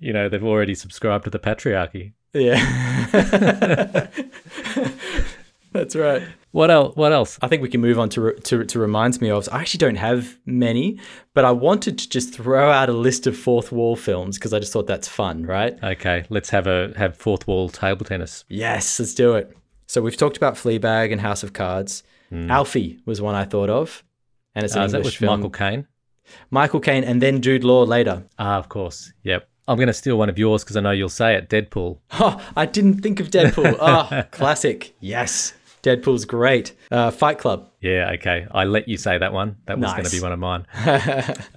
you 0.00 0.12
know, 0.12 0.28
they've 0.28 0.42
already 0.44 0.74
subscribed 0.74 1.24
to 1.24 1.30
the 1.30 1.38
patriarchy. 1.38 2.12
Yeah. 2.34 2.58
that's 5.72 5.96
right. 5.96 6.22
What 6.52 6.70
else? 6.70 6.96
What 6.96 7.12
else? 7.12 7.38
I 7.42 7.48
think 7.48 7.62
we 7.62 7.68
can 7.68 7.80
move 7.80 7.98
on 7.98 8.08
to, 8.10 8.32
to 8.32 8.64
to 8.64 8.78
reminds 8.78 9.20
me 9.20 9.30
of. 9.30 9.48
I 9.52 9.60
actually 9.60 9.78
don't 9.78 9.96
have 9.96 10.38
many, 10.46 10.98
but 11.34 11.44
I 11.44 11.50
wanted 11.50 11.98
to 11.98 12.08
just 12.08 12.32
throw 12.34 12.70
out 12.70 12.88
a 12.88 12.92
list 12.92 13.26
of 13.26 13.36
fourth 13.36 13.70
wall 13.70 13.96
films 13.96 14.38
because 14.38 14.52
I 14.54 14.58
just 14.58 14.72
thought 14.72 14.86
that's 14.86 15.08
fun, 15.08 15.44
right? 15.44 15.78
Okay, 15.82 16.24
let's 16.30 16.50
have 16.50 16.66
a 16.66 16.92
have 16.96 17.16
fourth 17.16 17.46
wall 17.46 17.68
table 17.68 18.04
tennis. 18.06 18.44
Yes, 18.48 18.98
let's 18.98 19.14
do 19.14 19.34
it. 19.34 19.54
So 19.86 20.00
we've 20.02 20.16
talked 20.16 20.36
about 20.36 20.54
Fleabag 20.54 21.12
and 21.12 21.20
House 21.20 21.42
of 21.42 21.52
Cards. 21.52 22.02
Alfie 22.30 22.98
was 23.06 23.22
one 23.22 23.34
I 23.34 23.44
thought 23.44 23.70
of, 23.70 24.04
and 24.54 24.64
it's 24.64 24.74
an 24.74 24.82
Uh, 24.82 24.84
is 24.84 24.92
that 24.92 24.98
English 24.98 25.20
with 25.20 25.28
film. 25.28 25.40
Michael 25.40 25.50
Caine? 25.50 25.86
Michael 26.50 26.80
Caine, 26.80 27.04
and 27.04 27.22
then 27.22 27.40
Jude 27.40 27.64
Law 27.64 27.84
later. 27.84 28.24
Ah, 28.38 28.58
of 28.58 28.68
course. 28.68 29.12
Yep. 29.22 29.48
I'm 29.66 29.76
going 29.76 29.86
to 29.88 29.92
steal 29.94 30.16
one 30.18 30.28
of 30.28 30.38
yours 30.38 30.62
because 30.64 30.76
I 30.76 30.80
know 30.80 30.90
you'll 30.90 31.08
say 31.10 31.34
it. 31.36 31.48
Deadpool. 31.48 31.98
Oh, 32.12 32.38
I 32.56 32.66
didn't 32.66 33.00
think 33.00 33.20
of 33.20 33.30
Deadpool. 33.30 33.76
Oh, 33.80 34.22
classic. 34.30 34.94
Yes, 35.00 35.54
Deadpool's 35.82 36.24
great. 36.24 36.72
Uh, 36.90 37.10
Fight 37.10 37.38
Club. 37.38 37.70
Yeah. 37.80 38.10
Okay. 38.14 38.46
I 38.50 38.64
let 38.64 38.88
you 38.88 38.96
say 38.96 39.18
that 39.18 39.32
one. 39.32 39.56
That 39.66 39.78
was 39.78 39.92
going 39.92 40.04
to 40.04 40.10
be 40.10 40.20
one 40.20 40.32
of 40.32 40.38
mine. 40.38 40.66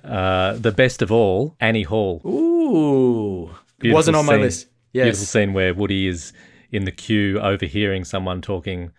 uh, 0.04 0.54
the 0.54 0.72
best 0.72 1.02
of 1.02 1.12
all, 1.12 1.56
Annie 1.60 1.84
Hall. 1.84 2.22
Ooh, 2.26 3.50
Beautiful 3.80 3.96
wasn't 3.98 4.18
on 4.18 4.26
my 4.26 4.34
scene. 4.34 4.42
list. 4.42 4.68
Beautiful 4.94 5.20
Yes. 5.22 5.30
scene 5.30 5.54
where 5.54 5.74
Woody 5.74 6.08
is 6.08 6.34
in 6.72 6.86
the 6.86 6.92
queue 6.92 7.40
overhearing 7.40 8.04
someone 8.04 8.42
talking, 8.42 8.92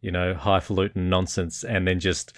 you 0.00 0.10
know, 0.10 0.34
highfalutin 0.34 1.08
nonsense, 1.08 1.64
and 1.64 1.86
then 1.86 2.00
just 2.00 2.32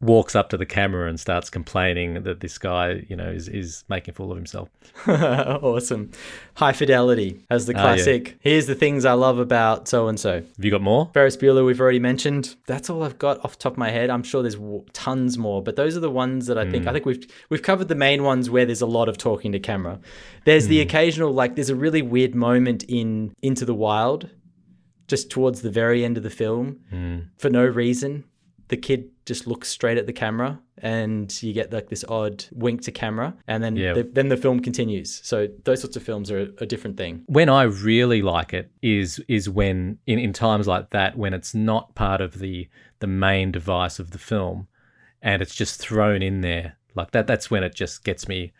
walks 0.00 0.34
up 0.34 0.48
to 0.48 0.56
the 0.56 0.64
camera 0.64 1.08
and 1.08 1.20
starts 1.20 1.50
complaining 1.50 2.22
that 2.22 2.40
this 2.40 2.56
guy, 2.56 3.04
you 3.08 3.14
know, 3.14 3.30
is, 3.30 3.48
is 3.48 3.84
making 3.88 4.12
a 4.12 4.14
fool 4.14 4.30
of 4.30 4.36
himself. 4.36 4.70
awesome. 5.06 6.10
High 6.54 6.72
Fidelity 6.72 7.40
as 7.50 7.66
the 7.66 7.74
Ah, 7.74 7.76
yeah. 7.76 7.94
classic. 7.94 8.38
Here's 8.40 8.66
the 8.66 8.74
things 8.74 9.04
I 9.04 9.12
love 9.12 9.38
about 9.38 9.88
so 9.88 10.08
and 10.08 10.18
so. 10.18 10.36
Have 10.36 10.64
you 10.64 10.70
got 10.70 10.80
more? 10.80 11.10
Ferris 11.12 11.36
Bueller, 11.36 11.66
we've 11.66 11.80
already 11.80 11.98
mentioned. 11.98 12.56
That's 12.66 12.88
all 12.88 13.02
I've 13.02 13.18
got 13.18 13.44
off 13.44 13.52
the 13.52 13.58
top 13.58 13.72
of 13.72 13.78
my 13.78 13.90
head. 13.90 14.08
I'm 14.08 14.22
sure 14.22 14.40
there's 14.40 14.54
w- 14.54 14.84
tons 14.94 15.36
more, 15.36 15.62
but 15.62 15.76
those 15.76 15.96
are 15.96 16.00
the 16.00 16.10
ones 16.10 16.46
that 16.46 16.56
I 16.56 16.70
think. 16.70 16.84
Hmm. 16.84 16.88
I 16.88 16.92
think 16.94 17.04
we've 17.04 17.26
we've 17.50 17.62
covered 17.62 17.88
the 17.88 17.94
main 17.94 18.24
ones 18.24 18.48
where 18.48 18.64
there's 18.64 18.82
a 18.82 18.86
lot 18.86 19.08
of 19.08 19.18
talking 19.18 19.52
to 19.52 19.58
camera. 19.60 20.00
There's 20.46 20.66
the 20.66 20.78
hmm. 20.78 20.88
occasional 20.88 21.32
like 21.32 21.56
there's 21.56 21.70
a 21.70 21.76
really 21.76 22.02
weird 22.02 22.34
moment 22.34 22.84
in 22.84 23.34
Into 23.42 23.66
the 23.66 23.74
Wild, 23.74 24.30
just 25.08 25.28
towards 25.30 25.60
the 25.60 25.70
very 25.70 26.04
end 26.06 26.16
of 26.16 26.22
the 26.22 26.30
film, 26.30 26.80
hmm. 26.88 27.18
for 27.36 27.50
no 27.50 27.66
reason. 27.66 28.24
The 28.70 28.76
kid 28.76 29.10
just 29.26 29.46
looks 29.46 29.68
straight 29.68 29.98
at 29.98 30.06
the 30.06 30.12
camera, 30.12 30.60
and 30.78 31.26
you 31.42 31.52
get 31.52 31.72
like 31.72 31.88
this 31.88 32.04
odd 32.08 32.44
wink 32.52 32.82
to 32.82 32.92
camera, 32.92 33.34
and 33.46 33.62
then 33.62 33.76
Yeah. 33.76 33.92
the, 33.94 34.02
then 34.04 34.28
the 34.28 34.36
film 34.36 34.60
continues. 34.60 35.20
So 35.24 35.48
those 35.64 35.80
sorts 35.82 35.96
of 35.96 36.02
films 36.02 36.30
are 36.30 36.40
a, 36.40 36.48
a 36.58 36.66
different 36.66 36.96
thing. 36.96 37.22
when 37.26 37.48
I 37.48 37.62
really 37.64 38.22
like 38.22 38.54
it 38.54 38.70
is 38.82 39.20
is 39.28 39.48
when 39.48 39.98
in, 40.06 40.18
in 40.18 40.32
times 40.32 40.66
like 40.66 40.90
that 40.90 41.16
when 41.18 41.34
it's 41.34 41.52
not 41.54 41.94
part 41.94 42.20
of 42.20 42.38
the 42.38 42.68
the 43.00 43.06
main 43.06 43.50
device 43.52 43.98
of 43.98 44.10
the 44.12 44.18
film 44.18 44.68
and 45.22 45.42
it's 45.42 45.54
just 45.54 45.80
thrown 45.80 46.22
in 46.22 46.40
there 46.40 46.76
like 46.94 47.10
that 47.12 47.26
that's 47.26 47.50
when 47.50 47.62
it 47.62 47.74
just 47.74 48.04
gets 48.04 48.28
me 48.28 48.52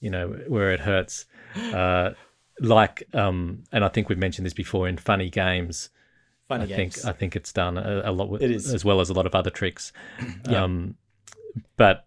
you 0.00 0.10
know 0.10 0.28
where 0.48 0.70
it 0.72 0.80
hurts 0.80 1.26
uh 1.74 2.10
like 2.60 3.02
um 3.14 3.62
and 3.72 3.84
I 3.84 3.88
think 3.88 4.08
we've 4.08 4.18
mentioned 4.26 4.46
this 4.46 4.54
before 4.64 4.88
in 4.88 4.96
funny 4.96 5.28
games 5.30 5.90
I 6.58 6.66
games. 6.66 6.96
think 6.96 7.04
I 7.06 7.12
think 7.12 7.36
it's 7.36 7.52
done 7.52 7.78
a, 7.78 8.02
a 8.06 8.12
lot 8.12 8.28
with, 8.30 8.42
It 8.42 8.50
is. 8.50 8.72
as 8.72 8.84
well 8.84 9.00
as 9.00 9.10
a 9.10 9.12
lot 9.14 9.26
of 9.26 9.34
other 9.34 9.50
tricks 9.50 9.92
Yeah. 10.48 10.64
um 10.64 10.96
but 11.76 12.06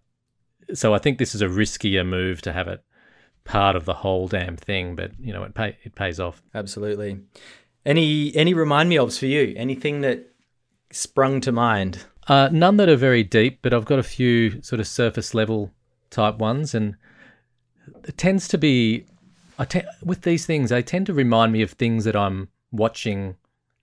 so 0.74 0.94
I 0.94 0.98
think 1.00 1.18
this 1.18 1.36
is 1.36 1.42
a 1.42 1.48
riskier 1.48 2.06
move 2.06 2.42
to 2.44 2.54
have 2.54 2.68
it 2.68 2.84
part 3.44 3.76
of 3.76 3.86
the 3.86 3.94
whole 3.96 4.28
damn 4.28 4.56
thing 4.56 4.96
but 4.96 5.12
you 5.20 5.34
know 5.34 5.44
it 5.44 5.54
pay 5.54 5.78
it 5.84 5.96
pays 5.96 6.20
off 6.20 6.42
Absolutely. 6.56 7.20
Any 7.86 8.34
any 8.36 8.54
remind 8.54 8.88
me 8.90 8.96
ofs 8.96 9.20
for 9.20 9.26
you? 9.26 9.54
Anything 9.58 10.02
that 10.02 10.30
sprung 10.92 11.42
to 11.42 11.52
mind? 11.52 12.06
Uh, 12.28 12.48
none 12.52 12.78
that 12.78 12.88
are 12.88 12.96
very 12.96 13.24
deep, 13.24 13.60
but 13.62 13.74
I've 13.74 13.84
got 13.84 14.00
a 14.00 14.04
few 14.04 14.62
sort 14.62 14.80
of 14.80 14.88
surface 14.88 15.34
level 15.34 15.72
type 16.10 16.38
ones, 16.38 16.74
and 16.74 16.96
it 18.08 18.18
tends 18.18 18.48
to 18.48 18.58
be. 18.58 19.06
I 19.60 19.66
te- 19.66 19.82
with 20.02 20.22
these 20.22 20.46
things, 20.46 20.70
they 20.70 20.82
tend 20.82 21.08
to 21.08 21.14
remind 21.14 21.52
me 21.52 21.62
of 21.62 21.72
things 21.72 22.06
that 22.06 22.16
I'm 22.16 22.48
watching 22.72 23.36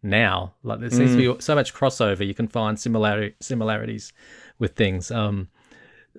now. 0.03 0.55
Like 0.63 0.81
there 0.81 0.91
seems 0.91 1.13
to 1.13 1.35
be 1.35 1.41
so 1.41 1.55
much 1.55 1.75
crossover. 1.75 2.27
You 2.27 2.35
can 2.35 2.49
find 2.49 2.79
similarity 2.79 3.35
similarities 3.41 4.13
with 4.59 4.75
things. 4.77 5.11
Um, 5.11 5.49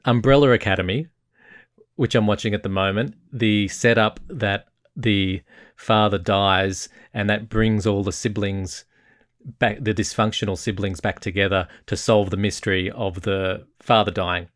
Umbrella 0.05 0.51
Academy, 0.51 1.07
which 1.95 2.15
I'm 2.15 2.27
watching 2.27 2.53
at 2.53 2.63
the 2.63 2.69
moment, 2.69 3.15
the 3.31 3.67
setup 3.67 4.19
that 4.27 4.65
the 4.95 5.41
father 5.75 6.17
dies 6.17 6.89
and 7.13 7.29
that 7.29 7.49
brings 7.49 7.87
all 7.87 8.03
the 8.03 8.11
siblings 8.11 8.85
back 9.57 9.77
the 9.81 9.93
dysfunctional 9.93 10.57
siblings 10.57 10.99
back 10.99 11.19
together 11.19 11.67
to 11.87 11.97
solve 11.97 12.29
the 12.29 12.37
mystery 12.37 12.91
of 12.91 13.21
the 13.21 13.65
father 13.79 14.11
dying. 14.11 14.47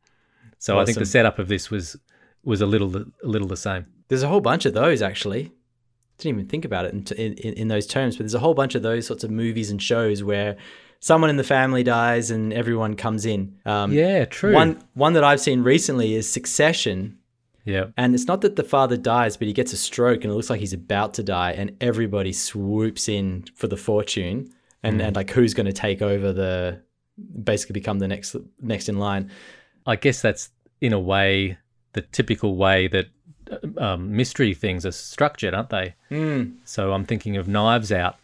So 0.60 0.80
I 0.80 0.86
think 0.86 0.98
the 0.98 1.06
setup 1.06 1.40
of 1.40 1.48
this 1.48 1.70
was 1.70 1.96
was 2.44 2.62
a 2.62 2.66
little 2.66 2.96
a 2.96 3.06
little 3.24 3.48
the 3.48 3.58
same. 3.58 3.88
There's 4.08 4.24
a 4.24 4.28
whole 4.28 4.42
bunch 4.42 4.66
of 4.66 4.74
those 4.74 5.02
actually. 5.02 5.52
Didn't 6.18 6.40
even 6.40 6.48
think 6.48 6.66
about 6.66 6.86
it 6.86 7.12
in, 7.12 7.34
in, 7.34 7.54
in 7.54 7.68
those 7.68 7.86
terms, 7.86 8.16
but 8.16 8.24
there's 8.24 8.34
a 8.34 8.40
whole 8.40 8.54
bunch 8.54 8.76
of 8.76 8.84
those 8.84 9.06
sorts 9.06 9.24
of 9.24 9.32
movies 9.32 9.70
and 9.70 9.82
shows 9.82 10.24
where 10.24 10.56
someone 11.00 11.30
in 11.30 11.38
the 11.38 11.44
family 11.44 11.84
dies 11.84 12.32
and 12.32 12.54
everyone 12.54 12.96
comes 12.96 13.26
in. 13.26 13.58
Um, 13.66 13.92
Yeah, 13.92 14.26
true. 14.26 14.54
One 14.54 14.82
one 14.94 15.14
that 15.14 15.24
I've 15.24 15.42
seen 15.42 15.62
recently 15.62 16.16
is 16.16 16.28
Succession, 16.30 17.18
yeah. 17.66 17.88
and 17.98 18.16
it's 18.16 18.26
not 18.26 18.42
that 18.42 18.56
the 18.56 18.64
father 18.64 18.98
dies, 18.98 19.38
but 19.38 19.48
he 19.48 19.54
gets 19.54 19.74
a 19.74 19.78
stroke 19.78 20.24
and 20.24 20.32
it 20.32 20.36
looks 20.36 20.50
like 20.50 20.60
he's 20.60 20.74
about 20.74 21.14
to 21.16 21.24
die, 21.24 21.52
and 21.52 21.76
everybody 21.82 22.34
swoops 22.34 23.10
in 23.10 23.44
for 23.56 23.68
the 23.68 23.78
fortune, 23.78 24.50
and, 24.84 25.02
and 25.02 25.16
like 25.16 25.30
who's 25.32 25.54
going 25.54 25.66
to 25.68 25.74
take 25.74 26.02
over 26.02 26.32
the, 26.32 26.82
basically 27.44 27.74
become 27.74 28.00
the 28.00 28.08
next 28.08 28.36
next 28.62 28.90
in 28.90 28.98
line. 28.98 29.30
I 29.86 29.98
guess 29.98 30.22
that's 30.22 30.50
in 30.82 30.94
a 30.94 31.00
way 31.00 31.58
the 31.94 32.02
typical 32.02 32.56
way 32.58 32.88
that 32.90 33.08
um, 33.78 34.16
mystery 34.16 34.54
things 34.54 34.86
are 34.86 34.92
structured, 34.92 35.54
aren't 35.54 35.70
they? 35.70 35.96
Mm. 36.12 36.56
So 36.66 36.94
I'm 36.94 37.06
thinking 37.06 37.38
of 37.38 37.48
Knives 37.48 37.92
Out. 37.92 38.18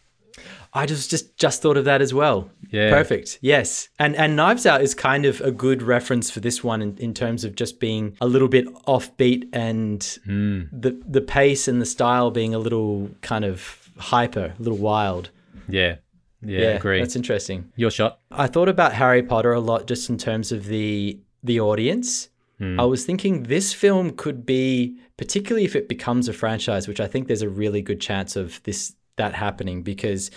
I 0.74 0.86
just 0.86 1.10
just 1.10 1.36
just 1.38 1.62
thought 1.62 1.76
of 1.76 1.84
that 1.86 2.02
as 2.02 2.14
well. 2.14 2.50
Yeah. 2.70 2.90
Perfect. 2.92 3.40
Yes. 3.42 3.90
And 4.00 4.16
and 4.16 4.36
Knives 4.38 4.66
Out 4.66 4.82
is 4.82 4.96
kind 4.96 5.26
of 5.26 5.42
a 5.42 5.52
good 5.52 5.82
reference 5.84 6.32
for 6.32 6.40
this 6.40 6.64
one 6.64 6.82
in, 6.82 6.98
in 6.98 7.14
terms 7.14 7.44
of 7.44 7.56
just 7.56 7.80
being 7.80 8.16
a 8.22 8.26
little 8.28 8.48
bit 8.48 8.66
offbeat 8.86 9.50
and 9.52 10.02
Hmm. 10.26 10.62
the 10.72 10.98
the 11.06 11.20
pace 11.22 11.68
and 11.68 11.82
the 11.82 11.86
style 11.86 12.32
being 12.32 12.54
a 12.56 12.60
little 12.60 13.10
kind 13.22 13.44
of 13.44 13.90
hyper, 13.98 14.54
a 14.58 14.62
little 14.62 14.78
wild. 14.78 15.30
Yeah. 15.68 15.98
Yeah, 16.44 16.70
agree. 16.70 17.00
That's 17.00 17.16
interesting. 17.16 17.72
Your 17.76 17.92
shot. 17.92 18.18
I 18.32 18.48
thought 18.48 18.68
about 18.70 18.94
Harry 18.94 19.22
Potter 19.22 19.54
a 19.54 19.60
lot 19.60 19.86
just 19.86 20.10
in 20.10 20.18
terms 20.18 20.52
of 20.52 20.66
the 20.66 21.20
the 21.44 21.60
audience. 21.60 22.30
Hmm. 22.62 22.80
I 22.80 22.84
was 22.84 23.06
thinking 23.06 23.44
this 23.44 23.74
film 23.74 24.12
could 24.12 24.46
be 24.46 25.00
particularly 25.18 25.66
if 25.66 25.76
it 25.76 25.90
becomes 25.90 26.28
a 26.28 26.34
franchise, 26.34 26.88
which 26.88 27.00
I 27.00 27.08
think 27.08 27.28
there's 27.28 27.42
a 27.42 27.50
really 27.50 27.82
good 27.82 28.00
chance 28.00 28.36
of 28.36 28.62
this 28.64 28.94
that 29.18 29.34
happening 29.34 29.82
because 29.82 30.30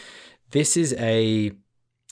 this 0.52 0.74
is 0.74 0.94
a 0.94 1.52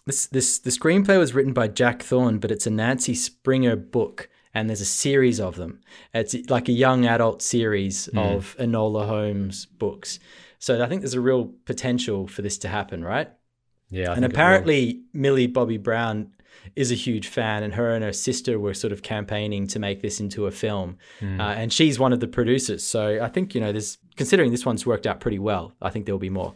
this 0.04 0.26
this 0.26 0.58
the 0.58 0.70
screenplay 0.70 1.18
was 1.18 1.32
written 1.32 1.54
by 1.54 1.66
Jack 1.66 2.02
Thorne, 2.02 2.38
but 2.38 2.50
it's 2.50 2.66
a 2.66 2.70
Nancy 2.70 3.14
Springer 3.14 3.74
book 3.74 4.28
and 4.52 4.68
there's 4.68 4.82
a 4.82 4.86
series 4.86 5.40
of 5.40 5.56
them. 5.56 5.80
It's 6.12 6.36
like 6.50 6.68
a 6.68 6.72
young 6.72 7.06
adult 7.06 7.40
series 7.40 8.06
hmm. 8.12 8.18
of 8.18 8.54
Enola 8.60 9.06
Holmes 9.06 9.64
books. 9.64 10.18
So 10.58 10.82
I 10.82 10.88
think 10.88 11.00
there's 11.00 11.14
a 11.14 11.22
real 11.22 11.52
potential 11.64 12.26
for 12.26 12.42
this 12.42 12.58
to 12.58 12.68
happen, 12.68 13.02
right? 13.02 13.30
Yeah. 13.88 14.10
I 14.10 14.14
and 14.14 14.20
think 14.20 14.24
it 14.24 14.36
will. 14.36 14.42
apparently 14.42 15.02
Millie 15.14 15.46
Bobby 15.46 15.78
Brown 15.78 16.34
is 16.76 16.90
a 16.92 16.94
huge 16.94 17.28
fan, 17.28 17.62
and 17.62 17.74
her 17.74 17.90
and 17.94 18.04
her 18.04 18.12
sister 18.12 18.58
were 18.58 18.74
sort 18.74 18.92
of 18.92 19.02
campaigning 19.02 19.66
to 19.68 19.78
make 19.78 20.02
this 20.02 20.20
into 20.20 20.46
a 20.46 20.50
film, 20.50 20.96
Hmm. 21.20 21.40
uh, 21.40 21.52
and 21.54 21.72
she's 21.72 21.98
one 21.98 22.12
of 22.12 22.20
the 22.20 22.28
producers. 22.28 22.82
So 22.84 23.22
I 23.22 23.28
think 23.28 23.54
you 23.54 23.60
know, 23.60 23.72
there's 23.72 23.98
considering 24.16 24.50
this 24.50 24.64
one's 24.66 24.84
worked 24.86 25.06
out 25.06 25.20
pretty 25.20 25.38
well. 25.38 25.72
I 25.82 25.90
think 25.90 26.06
there'll 26.06 26.18
be 26.18 26.30
more. 26.30 26.54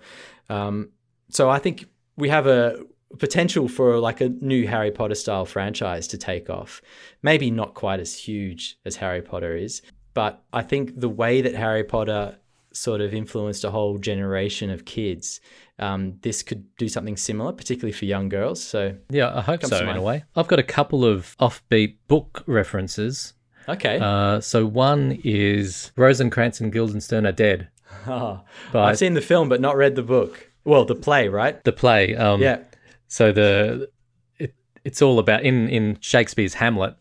Um, 0.48 0.90
so 1.30 1.50
I 1.50 1.58
think 1.58 1.86
we 2.16 2.28
have 2.28 2.46
a 2.46 2.78
potential 3.18 3.68
for 3.68 3.98
like 3.98 4.20
a 4.20 4.28
new 4.28 4.66
Harry 4.66 4.90
Potter 4.90 5.14
style 5.14 5.44
franchise 5.44 6.06
to 6.08 6.18
take 6.18 6.50
off. 6.50 6.82
Maybe 7.22 7.50
not 7.50 7.74
quite 7.74 8.00
as 8.00 8.14
huge 8.18 8.78
as 8.84 8.96
Harry 8.96 9.22
Potter 9.22 9.56
is, 9.56 9.82
but 10.14 10.42
I 10.52 10.62
think 10.62 10.98
the 11.00 11.08
way 11.08 11.40
that 11.40 11.54
Harry 11.54 11.84
Potter 11.84 12.36
sort 12.76 13.00
of 13.00 13.14
influenced 13.14 13.64
a 13.64 13.70
whole 13.70 13.98
generation 13.98 14.70
of 14.70 14.84
kids, 14.84 15.40
um, 15.78 16.18
this 16.22 16.42
could 16.42 16.64
do 16.76 16.88
something 16.88 17.16
similar, 17.16 17.52
particularly 17.52 17.92
for 17.92 18.04
young 18.04 18.28
girls. 18.28 18.62
So 18.62 18.96
Yeah, 19.10 19.36
I 19.36 19.40
hope 19.40 19.64
so 19.64 19.78
in 19.88 19.96
a 19.96 20.02
way. 20.02 20.24
I've 20.34 20.48
got 20.48 20.58
a 20.58 20.64
couple 20.64 21.04
of 21.04 21.36
offbeat 21.38 21.96
book 22.08 22.42
references. 22.46 23.34
Okay. 23.68 23.98
Uh, 24.00 24.40
so 24.40 24.64
one 24.64 25.20
is 25.24 25.90
Rosencrantz 25.96 26.60
and 26.60 26.72
Guildenstern 26.72 27.26
are 27.26 27.32
dead. 27.32 27.68
Oh, 28.06 28.42
I've 28.74 28.98
seen 28.98 29.14
the 29.14 29.20
film, 29.20 29.48
but 29.48 29.60
not 29.60 29.76
read 29.76 29.96
the 29.96 30.02
book. 30.02 30.50
Well, 30.64 30.84
the 30.84 30.94
play, 30.94 31.28
right? 31.28 31.62
the 31.64 31.72
play. 31.72 32.14
Um, 32.14 32.40
Yeah. 32.40 32.60
So 33.08 33.32
the 33.32 33.88
it, 34.38 34.54
it's 34.84 35.00
all 35.02 35.18
about 35.18 35.42
in 35.42 35.68
in 35.68 35.98
Shakespeare's 36.00 36.54
Hamlet. 36.54 36.94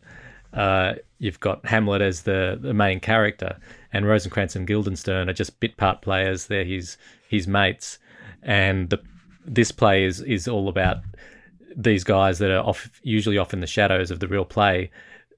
Uh, 0.52 0.94
you've 1.18 1.40
got 1.40 1.64
Hamlet 1.66 2.00
as 2.02 2.22
the, 2.22 2.58
the 2.60 2.74
main 2.74 3.00
character, 3.00 3.58
and 3.96 4.06
Rosencrantz 4.06 4.54
and 4.56 4.66
Guildenstern 4.66 5.28
are 5.28 5.32
just 5.32 5.58
bit 5.60 5.76
part 5.76 6.02
players. 6.02 6.46
They're 6.46 6.64
his 6.64 6.96
his 7.28 7.46
mates, 7.48 7.98
and 8.42 8.90
the 8.90 9.00
this 9.44 9.72
play 9.72 10.04
is 10.04 10.20
is 10.20 10.46
all 10.48 10.68
about 10.68 10.98
these 11.76 12.04
guys 12.04 12.38
that 12.38 12.50
are 12.50 12.64
off 12.64 12.90
usually 13.02 13.38
off 13.38 13.52
in 13.52 13.60
the 13.60 13.66
shadows 13.66 14.10
of 14.10 14.20
the 14.20 14.28
real 14.28 14.44
play, 14.44 14.90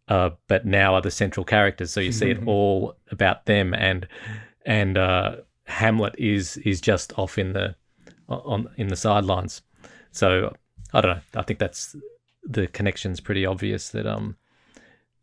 uh, 0.09 0.30
but 0.46 0.66
now 0.66 0.94
are 0.94 1.02
the 1.02 1.11
central 1.11 1.44
characters. 1.44 1.92
So 1.92 2.00
you 2.00 2.12
see 2.12 2.30
it 2.30 2.42
all 2.46 2.96
about 3.11 3.46
them, 3.46 3.74
and 3.74 4.06
and 4.66 4.98
uh, 4.98 5.36
Hamlet 5.64 6.14
is 6.18 6.56
is 6.59 6.80
just 6.80 7.18
off 7.18 7.38
in 7.38 7.52
the 7.52 7.74
on 8.28 8.68
in 8.76 8.88
the 8.88 8.96
sidelines. 8.96 9.62
So 10.12 10.54
I 10.92 11.00
don't 11.00 11.16
know. 11.16 11.22
I 11.40 11.42
think 11.42 11.59
that's 11.59 11.96
the 12.42 12.66
connection's 12.66 13.20
pretty 13.20 13.44
obvious 13.44 13.90
that 13.90 14.06
um 14.06 14.36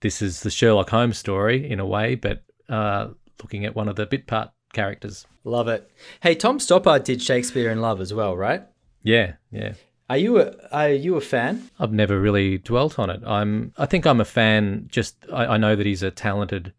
this 0.01 0.21
is 0.21 0.41
the 0.41 0.51
Sherlock 0.51 0.89
Holmes 0.91 1.17
story 1.17 1.69
in 1.69 1.79
a 1.79 1.86
way, 1.86 2.15
but 2.15 2.43
uh, 2.69 3.07
looking 3.41 3.65
at 3.65 3.75
one 3.75 3.88
of 3.88 3.95
the 3.95 4.05
bit 4.05 4.27
part 4.27 4.51
characters. 4.73 5.25
Love 5.43 5.67
it. 5.67 5.89
Hey, 6.21 6.36
Tom 6.36 6.59
Stoppard 6.59 7.03
did 7.03 7.21
Shakespeare 7.21 7.69
in 7.71 7.81
Love 7.81 8.01
as 8.01 8.13
well, 8.13 8.36
right? 8.36 8.63
Yeah, 9.03 9.33
yeah. 9.51 9.73
Are 10.09 10.17
you 10.17 10.39
a 10.39 10.53
are 10.71 10.89
you 10.89 11.15
a 11.15 11.21
fan? 11.21 11.69
I've 11.79 11.91
never 11.91 12.19
really 12.19 12.59
dwelt 12.59 12.99
on 12.99 13.09
it. 13.09 13.21
I'm. 13.25 13.73
I 13.77 13.86
think 13.86 14.05
I'm 14.05 14.21
a 14.21 14.25
fan. 14.25 14.88
Just 14.91 15.25
I, 15.33 15.45
I 15.45 15.57
know 15.57 15.75
that 15.75 15.86
he's 15.86 16.03
a 16.03 16.11
talented 16.11 16.73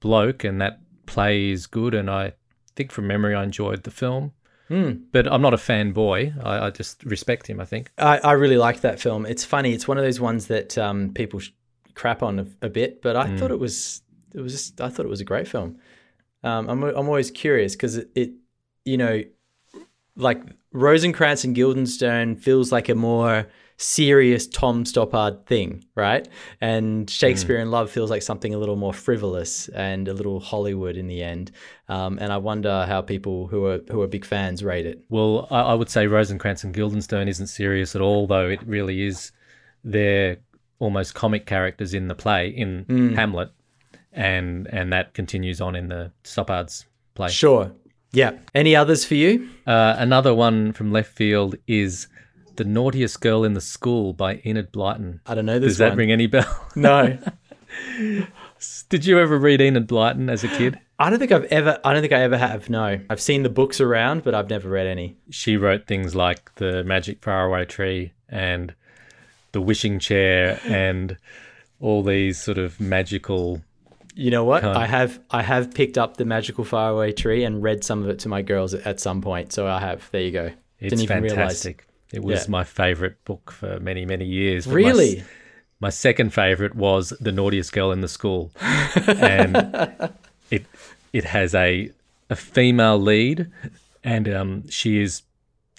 bloke, 0.00 0.44
and 0.44 0.60
that 0.60 0.80
play 1.06 1.50
is 1.50 1.66
good. 1.66 1.94
And 1.94 2.08
I 2.08 2.34
think 2.76 2.92
from 2.92 3.06
memory, 3.08 3.34
I 3.34 3.42
enjoyed 3.42 3.82
the 3.82 3.90
film. 3.90 4.32
But 5.12 5.30
I'm 5.30 5.42
not 5.42 5.52
a 5.52 5.58
fanboy. 5.58 6.44
I, 6.44 6.66
I 6.66 6.70
just 6.70 7.04
respect 7.04 7.48
him. 7.48 7.60
I 7.60 7.64
think. 7.64 7.90
I, 7.98 8.18
I 8.18 8.32
really 8.32 8.56
liked 8.56 8.82
that 8.82 9.00
film. 9.00 9.26
It's 9.26 9.44
funny. 9.44 9.72
It's 9.72 9.86
one 9.88 9.98
of 9.98 10.04
those 10.04 10.20
ones 10.20 10.46
that 10.46 10.78
um, 10.78 11.10
people 11.12 11.40
sh- 11.40 11.50
crap 11.94 12.22
on 12.22 12.38
a, 12.38 12.46
a 12.62 12.68
bit, 12.68 13.02
but 13.02 13.16
I 13.16 13.36
thought 13.36 13.50
it 13.50 13.58
was 13.58 14.02
it 14.34 14.40
was 14.40 14.52
just 14.52 14.80
I 14.80 14.88
thought 14.88 15.06
it 15.06 15.10
was 15.10 15.20
a 15.20 15.24
great 15.24 15.48
film. 15.48 15.78
Um, 16.44 16.68
I'm 16.68 16.82
I'm 16.82 17.08
always 17.08 17.30
curious 17.30 17.74
because 17.74 17.96
it, 17.96 18.10
it 18.14 18.30
you 18.84 18.96
know 18.96 19.22
like 20.16 20.42
Rosencrantz 20.72 21.44
and 21.44 21.54
Guildenstern 21.54 22.36
feels 22.36 22.72
like 22.72 22.88
a 22.88 22.94
more 22.94 23.46
serious 23.76 24.46
Tom 24.46 24.84
Stoppard 24.84 25.46
thing, 25.46 25.84
right? 25.94 26.28
And 26.60 27.08
Shakespeare 27.08 27.58
in 27.58 27.70
Love 27.70 27.90
feels 27.90 28.10
like 28.10 28.22
something 28.22 28.54
a 28.54 28.58
little 28.58 28.76
more 28.76 28.92
frivolous 28.92 29.68
and 29.68 30.08
a 30.08 30.14
little 30.14 30.40
Hollywood 30.40 30.96
in 30.96 31.08
the 31.08 31.22
end. 31.22 31.50
Um, 31.88 32.18
and 32.20 32.32
I 32.32 32.36
wonder 32.38 32.86
how 32.86 33.02
people 33.02 33.48
who 33.48 33.66
are 33.66 33.80
who 33.90 34.00
are 34.02 34.06
big 34.06 34.24
fans 34.24 34.62
rate 34.62 34.86
it. 34.86 35.02
Well, 35.08 35.48
I, 35.50 35.60
I 35.60 35.74
would 35.74 35.90
say 35.90 36.06
Rosencrantz 36.06 36.64
and 36.64 36.74
Guildenstern 36.74 37.28
isn't 37.28 37.48
serious 37.48 37.94
at 37.94 38.02
all, 38.02 38.26
though 38.26 38.48
it 38.48 38.62
really 38.66 39.02
is. 39.02 39.32
They're 39.84 40.38
almost 40.78 41.14
comic 41.14 41.46
characters 41.46 41.94
in 41.94 42.08
the 42.08 42.14
play 42.14 42.48
in 42.48 43.14
Hamlet, 43.14 43.50
and 44.12 44.66
and 44.68 44.92
that 44.92 45.14
continues 45.14 45.60
on 45.60 45.74
in 45.74 45.88
the 45.88 46.12
Stoppard's 46.24 46.86
play. 47.14 47.28
Sure. 47.28 47.72
Yeah. 48.12 48.32
Any 48.54 48.76
others 48.76 49.04
for 49.04 49.14
you? 49.14 49.48
Uh, 49.66 49.94
another 49.98 50.34
one 50.34 50.72
from 50.72 50.92
left 50.92 51.12
field 51.12 51.56
is 51.66 52.08
"The 52.56 52.64
Naughtiest 52.64 53.20
Girl 53.20 53.44
in 53.44 53.54
the 53.54 53.60
School" 53.60 54.12
by 54.12 54.40
Enid 54.44 54.72
Blyton. 54.72 55.20
I 55.26 55.34
don't 55.34 55.46
know 55.46 55.58
this 55.58 55.72
Does 55.72 55.78
that 55.78 55.90
one. 55.90 55.98
ring 55.98 56.12
any 56.12 56.26
bell? 56.26 56.66
no. 56.76 57.18
Did 58.90 59.06
you 59.06 59.18
ever 59.18 59.38
read 59.38 59.60
Enid 59.60 59.88
Blyton 59.88 60.30
as 60.30 60.44
a 60.44 60.48
kid? 60.48 60.78
I 60.98 61.10
don't 61.10 61.18
think 61.18 61.32
I've 61.32 61.44
ever 61.46 61.80
I 61.84 61.92
don't 61.92 62.02
think 62.02 62.12
I 62.12 62.20
ever 62.20 62.36
have, 62.38 62.68
no. 62.70 63.00
I've 63.10 63.20
seen 63.20 63.42
the 63.42 63.48
books 63.48 63.80
around, 63.80 64.22
but 64.22 64.34
I've 64.34 64.50
never 64.50 64.68
read 64.68 64.86
any. 64.86 65.16
She 65.30 65.56
wrote 65.56 65.86
things 65.86 66.14
like 66.14 66.54
"The 66.56 66.84
Magic 66.84 67.22
Faraway 67.22 67.64
Tree" 67.64 68.12
and 68.28 68.74
"The 69.52 69.60
Wishing 69.60 69.98
Chair" 69.98 70.60
and 70.64 71.16
all 71.80 72.02
these 72.04 72.40
sort 72.40 72.58
of 72.58 72.78
magical 72.78 73.62
You 74.14 74.30
know 74.30 74.44
what? 74.44 74.62
Can't. 74.62 74.76
I 74.76 74.86
have 74.86 75.20
I 75.30 75.42
have 75.42 75.72
picked 75.74 75.96
up 75.98 76.16
the 76.16 76.24
magical 76.24 76.64
faraway 76.64 77.12
tree 77.12 77.44
and 77.44 77.62
read 77.62 77.82
some 77.84 78.02
of 78.02 78.08
it 78.08 78.18
to 78.20 78.28
my 78.28 78.42
girls 78.42 78.74
at, 78.74 78.86
at 78.86 79.00
some 79.00 79.22
point. 79.22 79.52
So 79.52 79.66
I 79.66 79.80
have. 79.80 80.08
There 80.12 80.20
you 80.22 80.30
go. 80.30 80.50
It's 80.80 81.02
fantastic. 81.04 81.86
It 82.12 82.22
was 82.22 82.44
Yeah. 82.44 82.50
my 82.50 82.64
favorite 82.64 83.24
book 83.24 83.50
for 83.50 83.80
many, 83.80 84.04
many 84.04 84.26
years. 84.26 84.66
but 84.66 84.72
my 84.72 84.76
Really? 84.76 85.18
s- 85.20 85.26
My, 85.80 85.88
second 85.90 86.34
favorite 86.34 86.74
was 86.74 87.10
The 87.20 87.32
Naughtiest 87.32 87.72
Girl 87.72 87.90
in 87.90 88.02
the 88.02 88.08
School. 88.08 88.50
and 89.06 89.56
it 90.50 90.66
it 91.12 91.24
has 91.24 91.54
a 91.54 91.90
a 92.28 92.36
female 92.36 92.98
lead 92.98 93.50
and 94.04 94.28
um, 94.28 94.68
she 94.68 95.00
is 95.00 95.22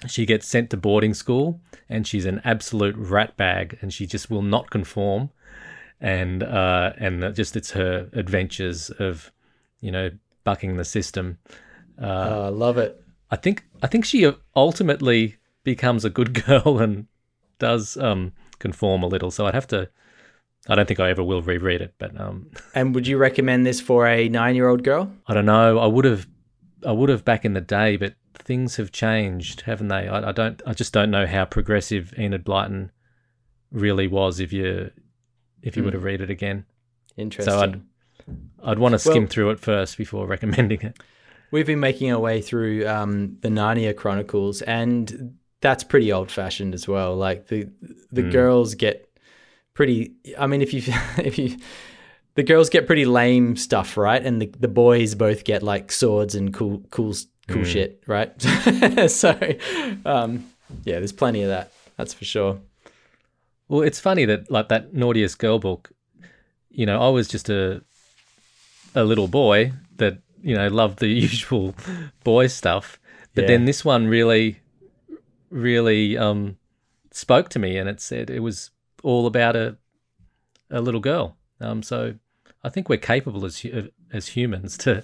she 0.08 0.26
gets 0.26 0.48
sent 0.48 0.70
to 0.72 0.78
boarding 0.78 1.14
school 1.14 1.60
and 1.90 2.08
she's 2.08 2.26
an 2.26 2.42
absolute 2.44 2.96
rat 2.98 3.36
bag 3.38 3.78
and 3.82 3.94
she 3.94 4.06
just 4.08 4.30
will 4.32 4.42
not 4.42 4.70
conform 4.70 5.30
and 6.04 6.44
uh, 6.44 6.92
and 7.00 7.34
just 7.34 7.56
it's 7.56 7.72
her 7.72 8.10
adventures 8.14 8.92
of 9.00 9.32
you 9.80 9.92
know 9.92 10.12
bucking 10.44 10.78
the 10.78 10.86
system 10.86 11.40
Uh, 12.02 12.46
I 12.46 12.50
love 12.50 12.78
it. 12.78 13.02
I 13.32 13.38
think 13.38 13.66
I 13.82 13.88
think 13.88 14.06
she 14.06 14.30
ultimately 14.56 15.38
becomes 15.64 16.06
a 16.06 16.10
good 16.10 16.34
girl 16.46 16.80
and 16.80 17.08
does 17.58 17.98
um, 17.98 18.34
conform 18.60 19.02
a 19.04 19.08
little. 19.08 19.32
So 19.32 19.46
I'd 19.48 19.54
have 19.56 19.68
to. 19.68 19.90
I 20.68 20.76
don't 20.76 20.88
think 20.88 21.00
I 21.00 21.10
ever 21.10 21.24
will 21.24 21.42
reread 21.42 21.82
it, 21.82 21.94
but 21.98 22.20
um, 22.20 22.50
And 22.76 22.96
would 22.96 23.08
you 23.08 23.18
recommend 23.18 23.66
this 23.66 23.82
for 23.82 24.08
a 24.08 24.30
nine 24.30 24.56
year 24.56 24.68
old 24.70 24.84
girl? 24.84 25.12
I 25.28 25.34
don't 25.34 25.46
know. 25.46 25.78
I 25.78 25.88
would 25.88 26.06
have, 26.06 26.26
I 26.86 26.92
would 26.92 27.10
have 27.10 27.26
back 27.26 27.44
in 27.46 27.54
the 27.54 27.62
day, 27.62 27.98
but 27.98 28.16
things 28.34 28.78
have 28.78 28.92
changed, 28.92 29.62
haven't 29.62 29.90
they? 29.90 30.08
I, 30.08 30.30
I 30.30 30.32
don't. 30.32 30.62
I 30.66 30.74
just 30.74 30.94
don't 30.94 31.12
know 31.12 31.26
how 31.28 31.46
progressive 31.46 32.14
Enid 32.18 32.44
Blyton 32.46 32.92
really 33.72 34.08
was. 34.08 34.40
If 34.40 34.54
you, 34.54 34.92
if 35.64 35.76
you 35.76 35.84
were 35.84 35.92
to 35.92 36.00
read 36.00 36.22
it 36.22 36.30
again, 36.30 36.66
Interesting. 37.18 37.52
so 37.54 37.60
I'd, 37.62 37.82
I'd 38.64 38.80
want 38.80 38.94
to 38.94 39.00
skim 39.00 39.24
Well- 39.24 39.28
through 39.28 39.50
it 39.52 39.60
first 39.60 39.98
before 39.98 40.28
recommending 40.28 40.82
it. 40.82 40.98
We've 41.52 41.66
been 41.68 41.80
making 41.80 42.12
our 42.12 42.20
way 42.20 42.42
through 42.42 42.88
um, 42.88 43.38
the 43.42 43.50
Narnia 43.50 43.96
Chronicles, 43.96 44.62
and 44.64 45.38
that's 45.62 45.84
pretty 45.84 46.12
old 46.12 46.32
fashioned 46.32 46.74
as 46.74 46.88
well. 46.88 47.16
Like 47.16 47.48
the 47.48 47.70
the 48.12 48.24
girls 48.24 48.74
get 48.76 49.08
pretty. 49.76 50.14
I 50.38 50.48
mean, 50.48 50.62
if 50.64 50.74
you 50.74 50.82
if 51.18 51.38
you 51.38 51.58
the 52.36 52.42
girls 52.44 52.70
get 52.70 52.88
pretty 52.88 53.06
lame 53.06 53.56
stuff, 53.56 53.98
right? 53.98 54.24
And 54.26 54.42
the, 54.42 54.48
the 54.60 54.68
boys 54.68 55.14
both 55.14 55.44
get 55.44 55.62
like 55.62 55.92
swords 55.92 56.34
and 56.34 56.52
cool 56.54 56.84
cool 56.90 57.14
cool 57.48 57.64
shit, 57.64 58.04
right? 58.08 58.34
so, 59.12 59.38
um, 60.06 60.50
yeah, 60.86 60.98
there's 60.98 61.12
plenty 61.12 61.44
of 61.44 61.50
that. 61.50 61.72
That's 61.98 62.16
for 62.16 62.26
sure. 62.26 62.60
Well, 63.68 63.82
it's 63.82 64.00
funny 64.00 64.26
that 64.26 64.52
like 64.52 64.70
that 64.70 64.94
naughtiest 64.94 65.40
girl 65.40 65.60
book, 65.60 65.92
you 66.70 66.86
know, 66.86 67.02
I 67.02 67.10
was 67.10 67.28
just 67.28 67.50
a 67.50 67.84
a 68.96 69.04
little 69.04 69.28
boy 69.28 69.74
that 69.98 70.20
you 70.42 70.56
know 70.56 70.68
loved 70.68 71.00
the 71.00 71.08
usual 71.30 71.76
boy 72.24 72.48
stuff, 72.48 73.00
but 73.34 73.44
Yeah. 73.44 73.48
then 73.48 73.66
this 73.66 73.84
one 73.86 74.08
really, 74.08 74.60
really 75.50 76.18
um, 76.18 76.58
spoke 77.12 77.50
to 77.50 77.60
me, 77.60 77.78
and 77.78 77.90
it 77.90 78.02
said 78.02 78.30
it 78.30 78.42
was 78.42 78.72
all 79.04 79.26
about 79.26 79.56
a 79.56 79.78
a 80.70 80.82
little 80.82 81.02
girl. 81.02 81.38
Um, 81.60 81.84
so 81.84 82.16
I 82.64 82.70
think 82.70 82.90
we're 82.90 82.98
capable 82.98 83.46
as 83.46 83.66
as 84.12 84.28
humans 84.30 84.78
to 84.80 85.04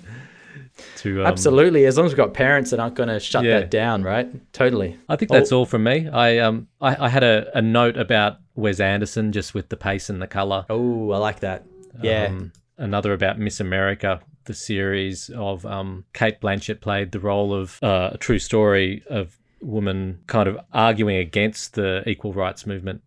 to 0.98 1.22
um, 1.22 1.28
Absolutely, 1.28 1.86
as 1.86 1.98
long 1.98 2.06
as 2.06 2.12
we've 2.12 2.18
got 2.18 2.34
parents 2.34 2.72
that 2.72 2.80
aren't 2.80 2.96
going 2.96 3.10
to 3.10 3.20
shut 3.20 3.44
Yeah. 3.44 3.60
that 3.62 3.72
down, 3.72 4.04
right? 4.04 4.28
Totally. 4.54 4.98
I 5.08 5.16
think 5.16 5.32
that's 5.32 5.52
all 5.52 5.66
from 5.66 5.84
me. 5.84 6.08
I 6.08 6.40
um 6.40 6.68
I, 6.82 7.06
I 7.06 7.10
had 7.10 7.24
a, 7.24 7.50
a 7.58 7.62
note 7.62 7.98
about 7.98 8.38
Wes 8.56 8.80
Anderson 8.80 9.32
just 9.32 9.54
with 9.54 9.70
the 9.70 9.78
pace 9.78 10.10
and 10.10 10.22
the 10.22 10.28
color. 10.28 10.66
Oh, 10.70 11.12
I 11.12 11.18
like 11.18 11.40
that. 11.42 11.64
Yeah. 12.02 12.26
Um, 12.26 12.52
another 12.78 13.14
about 13.14 13.40
Miss 13.40 13.60
America, 13.60 14.22
the 14.46 14.54
series 14.54 15.30
of 15.32 15.66
um, 15.66 16.06
Cate 16.14 16.40
Blanchett 16.42 16.82
played 16.82 17.12
the 17.12 17.20
role 17.20 17.54
of 17.54 17.78
uh, 17.84 18.12
a 18.14 18.18
true 18.18 18.40
story 18.40 19.04
of 19.10 19.38
woman 19.62 20.20
kind 20.28 20.48
of 20.48 20.58
arguing 20.74 21.18
against 21.18 21.74
the 21.74 22.02
equal 22.10 22.32
rights 22.34 22.66
movement, 22.66 23.02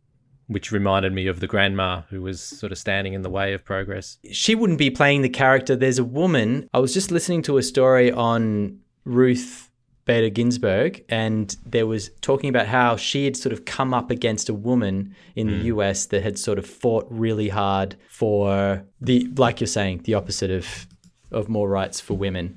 which 0.53 0.71
reminded 0.73 1.13
me 1.13 1.27
of 1.27 1.41
the 1.41 1.47
grandma 1.47 2.03
who 2.11 2.23
was 2.23 2.41
sort 2.41 2.73
of 2.73 2.79
standing 2.79 3.13
in 3.15 3.23
the 3.23 3.31
way 3.31 3.53
of 3.53 3.65
progress. 3.65 4.19
she 4.31 4.55
wouldn't 4.55 4.79
be 4.79 4.91
playing 4.91 5.23
the 5.23 5.29
character. 5.29 5.75
There's 5.77 5.99
a 5.99 6.05
woman. 6.05 6.69
I 6.75 6.79
was 6.79 6.93
just 6.95 7.11
listening 7.11 7.43
to 7.43 7.59
a 7.59 7.63
story 7.63 8.11
on 8.13 8.79
Ruth 9.05 9.71
Bader 10.05 10.31
Ginsburg, 10.31 11.05
and 11.09 11.57
there 11.65 11.87
was 11.87 12.11
talking 12.21 12.49
about 12.51 12.67
how 12.67 12.97
she 12.97 13.25
had 13.25 13.37
sort 13.37 13.53
of 13.53 13.65
come 13.65 13.95
up 13.95 14.11
against 14.11 14.49
a 14.49 14.55
woman 14.55 15.15
in 15.37 15.47
the 15.47 15.65
US 15.67 16.07
that 16.07 16.23
had 16.25 16.39
sort 16.39 16.59
of 16.59 16.67
fought 16.67 17.07
really 17.09 17.49
hard 17.49 17.95
for 18.09 18.85
the, 19.01 19.29
like 19.37 19.61
you're 19.61 19.67
saying, 19.69 20.01
the 20.05 20.15
opposite 20.15 20.51
of 20.51 20.87
of 21.31 21.49
more 21.49 21.69
rights 21.69 22.01
for 22.01 22.15
women. 22.15 22.57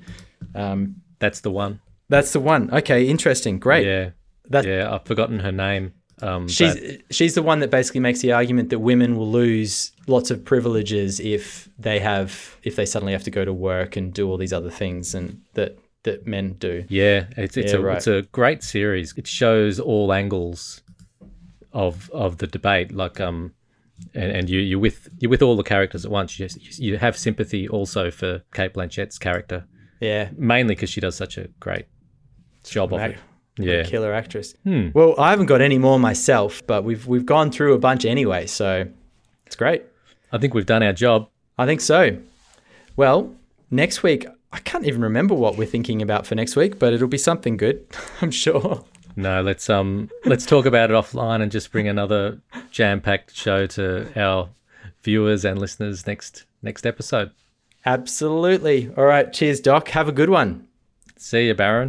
Um, 0.54 0.96
That's 1.18 1.40
the 1.40 1.50
one. 1.50 1.80
that's 2.08 2.32
the 2.32 2.40
one. 2.40 2.70
Okay, 2.72 3.08
interesting. 3.08 3.58
Great. 3.58 3.86
Yeah. 3.86 4.10
That- 4.50 4.66
yeah, 4.66 4.92
I've 4.94 5.04
forgotten 5.06 5.38
her 5.40 5.50
name. 5.52 5.92
Um, 6.22 6.48
She's 6.48 6.74
that- 6.74 7.02
she's 7.10 7.34
the 7.34 7.42
one 7.42 7.60
that 7.60 7.70
basically 7.70 8.00
makes 8.00 8.20
the 8.20 8.32
argument 8.32 8.70
that 8.70 8.78
women 8.78 9.16
will 9.16 9.30
lose 9.30 9.92
lots 10.06 10.30
of 10.30 10.44
privileges 10.44 11.20
if 11.20 11.68
they 11.78 11.98
have 12.00 12.56
if 12.62 12.74
they 12.76 12.86
suddenly 12.86 13.12
have 13.12 13.24
to 13.24 13.30
go 13.30 13.44
to 13.44 13.52
work 13.52 13.96
and 13.96 14.14
do 14.14 14.28
all 14.30 14.38
these 14.38 14.52
other 14.52 14.70
things 14.70 15.14
and 15.14 15.42
that 15.54 15.76
that 16.04 16.26
men 16.26 16.54
do. 16.58 16.84
yeah, 16.88 17.26
it's 17.36 17.56
it's 17.56 17.72
Yeah, 17.72 17.78
a 17.78 17.82
right. 17.82 17.96
it's 17.98 18.06
a 18.06 18.22
great 18.32 18.62
series. 18.62 19.12
It 19.16 19.26
shows 19.26 19.78
all 19.78 20.12
angles 20.12 20.80
of 21.72 22.10
of 22.12 22.38
the 22.38 22.46
debate. 22.46 22.92
Like 22.92 23.20
um, 23.20 23.52
and, 24.14 24.30
and 24.32 24.48
you 24.50 24.60
you 24.60 24.78
with 24.78 25.08
you 25.18 25.28
with 25.28 25.42
all 25.42 25.56
the 25.56 25.62
characters 25.64 26.04
at 26.04 26.10
once. 26.10 26.38
You 26.38 26.48
just, 26.48 26.78
you 26.78 26.96
have 26.98 27.16
sympathy 27.18 27.68
also 27.68 28.10
for 28.10 28.42
Cate 28.54 28.72
Blanchett's 28.74 29.18
character, 29.18 29.66
Yeah. 30.00 30.30
mainly 30.36 30.74
because 30.74 30.90
she 30.90 31.00
does 31.00 31.16
such 31.16 31.36
a 31.38 31.48
great 31.60 31.86
job 32.64 32.92
of 32.94 33.00
it. 33.00 33.16
Yeah. 33.58 33.84
Killer 33.84 34.12
actress. 34.12 34.54
Hmm. 34.64 34.88
Well, 34.92 35.14
I 35.18 35.30
haven't 35.30 35.46
got 35.46 35.60
any 35.60 35.78
more 35.78 35.98
myself, 35.98 36.62
but 36.66 36.84
we've 36.84 37.06
we've 37.06 37.26
gone 37.26 37.50
through 37.50 37.72
a 37.74 37.78
bunch 37.78 38.04
anyway, 38.04 38.46
so 38.46 38.86
it's 39.46 39.56
great. 39.56 39.84
I 40.32 40.38
think 40.38 40.54
we've 40.54 40.66
done 40.66 40.82
our 40.82 40.92
job. 40.92 41.28
I 41.58 41.66
think 41.66 41.80
so. 41.80 42.18
Well, 42.96 43.34
next 43.70 44.02
week 44.02 44.26
I 44.52 44.58
can't 44.60 44.84
even 44.86 45.02
remember 45.02 45.34
what 45.34 45.56
we're 45.56 45.66
thinking 45.66 46.02
about 46.02 46.26
for 46.26 46.34
next 46.34 46.56
week, 46.56 46.78
but 46.78 46.92
it'll 46.92 47.08
be 47.08 47.18
something 47.18 47.56
good, 47.56 47.86
I'm 48.20 48.30
sure. 48.30 48.84
No, 49.16 49.40
let's 49.40 49.70
um 49.70 50.10
let's 50.26 50.44
talk 50.44 50.66
about 50.66 50.90
it 50.90 50.94
offline 50.94 51.40
and 51.40 51.50
just 51.50 51.72
bring 51.72 51.88
another 51.88 52.40
jam-packed 52.70 53.34
show 53.34 53.66
to 53.68 54.06
our 54.20 54.50
viewers 55.02 55.44
and 55.44 55.58
listeners 55.58 56.06
next 56.06 56.44
next 56.62 56.84
episode. 56.84 57.30
Absolutely. 57.86 58.90
All 58.96 59.04
right, 59.04 59.32
cheers 59.32 59.60
doc. 59.60 59.88
Have 59.88 60.08
a 60.08 60.12
good 60.12 60.28
one. 60.28 60.66
See 61.16 61.46
you, 61.46 61.54
Baron. 61.54 61.88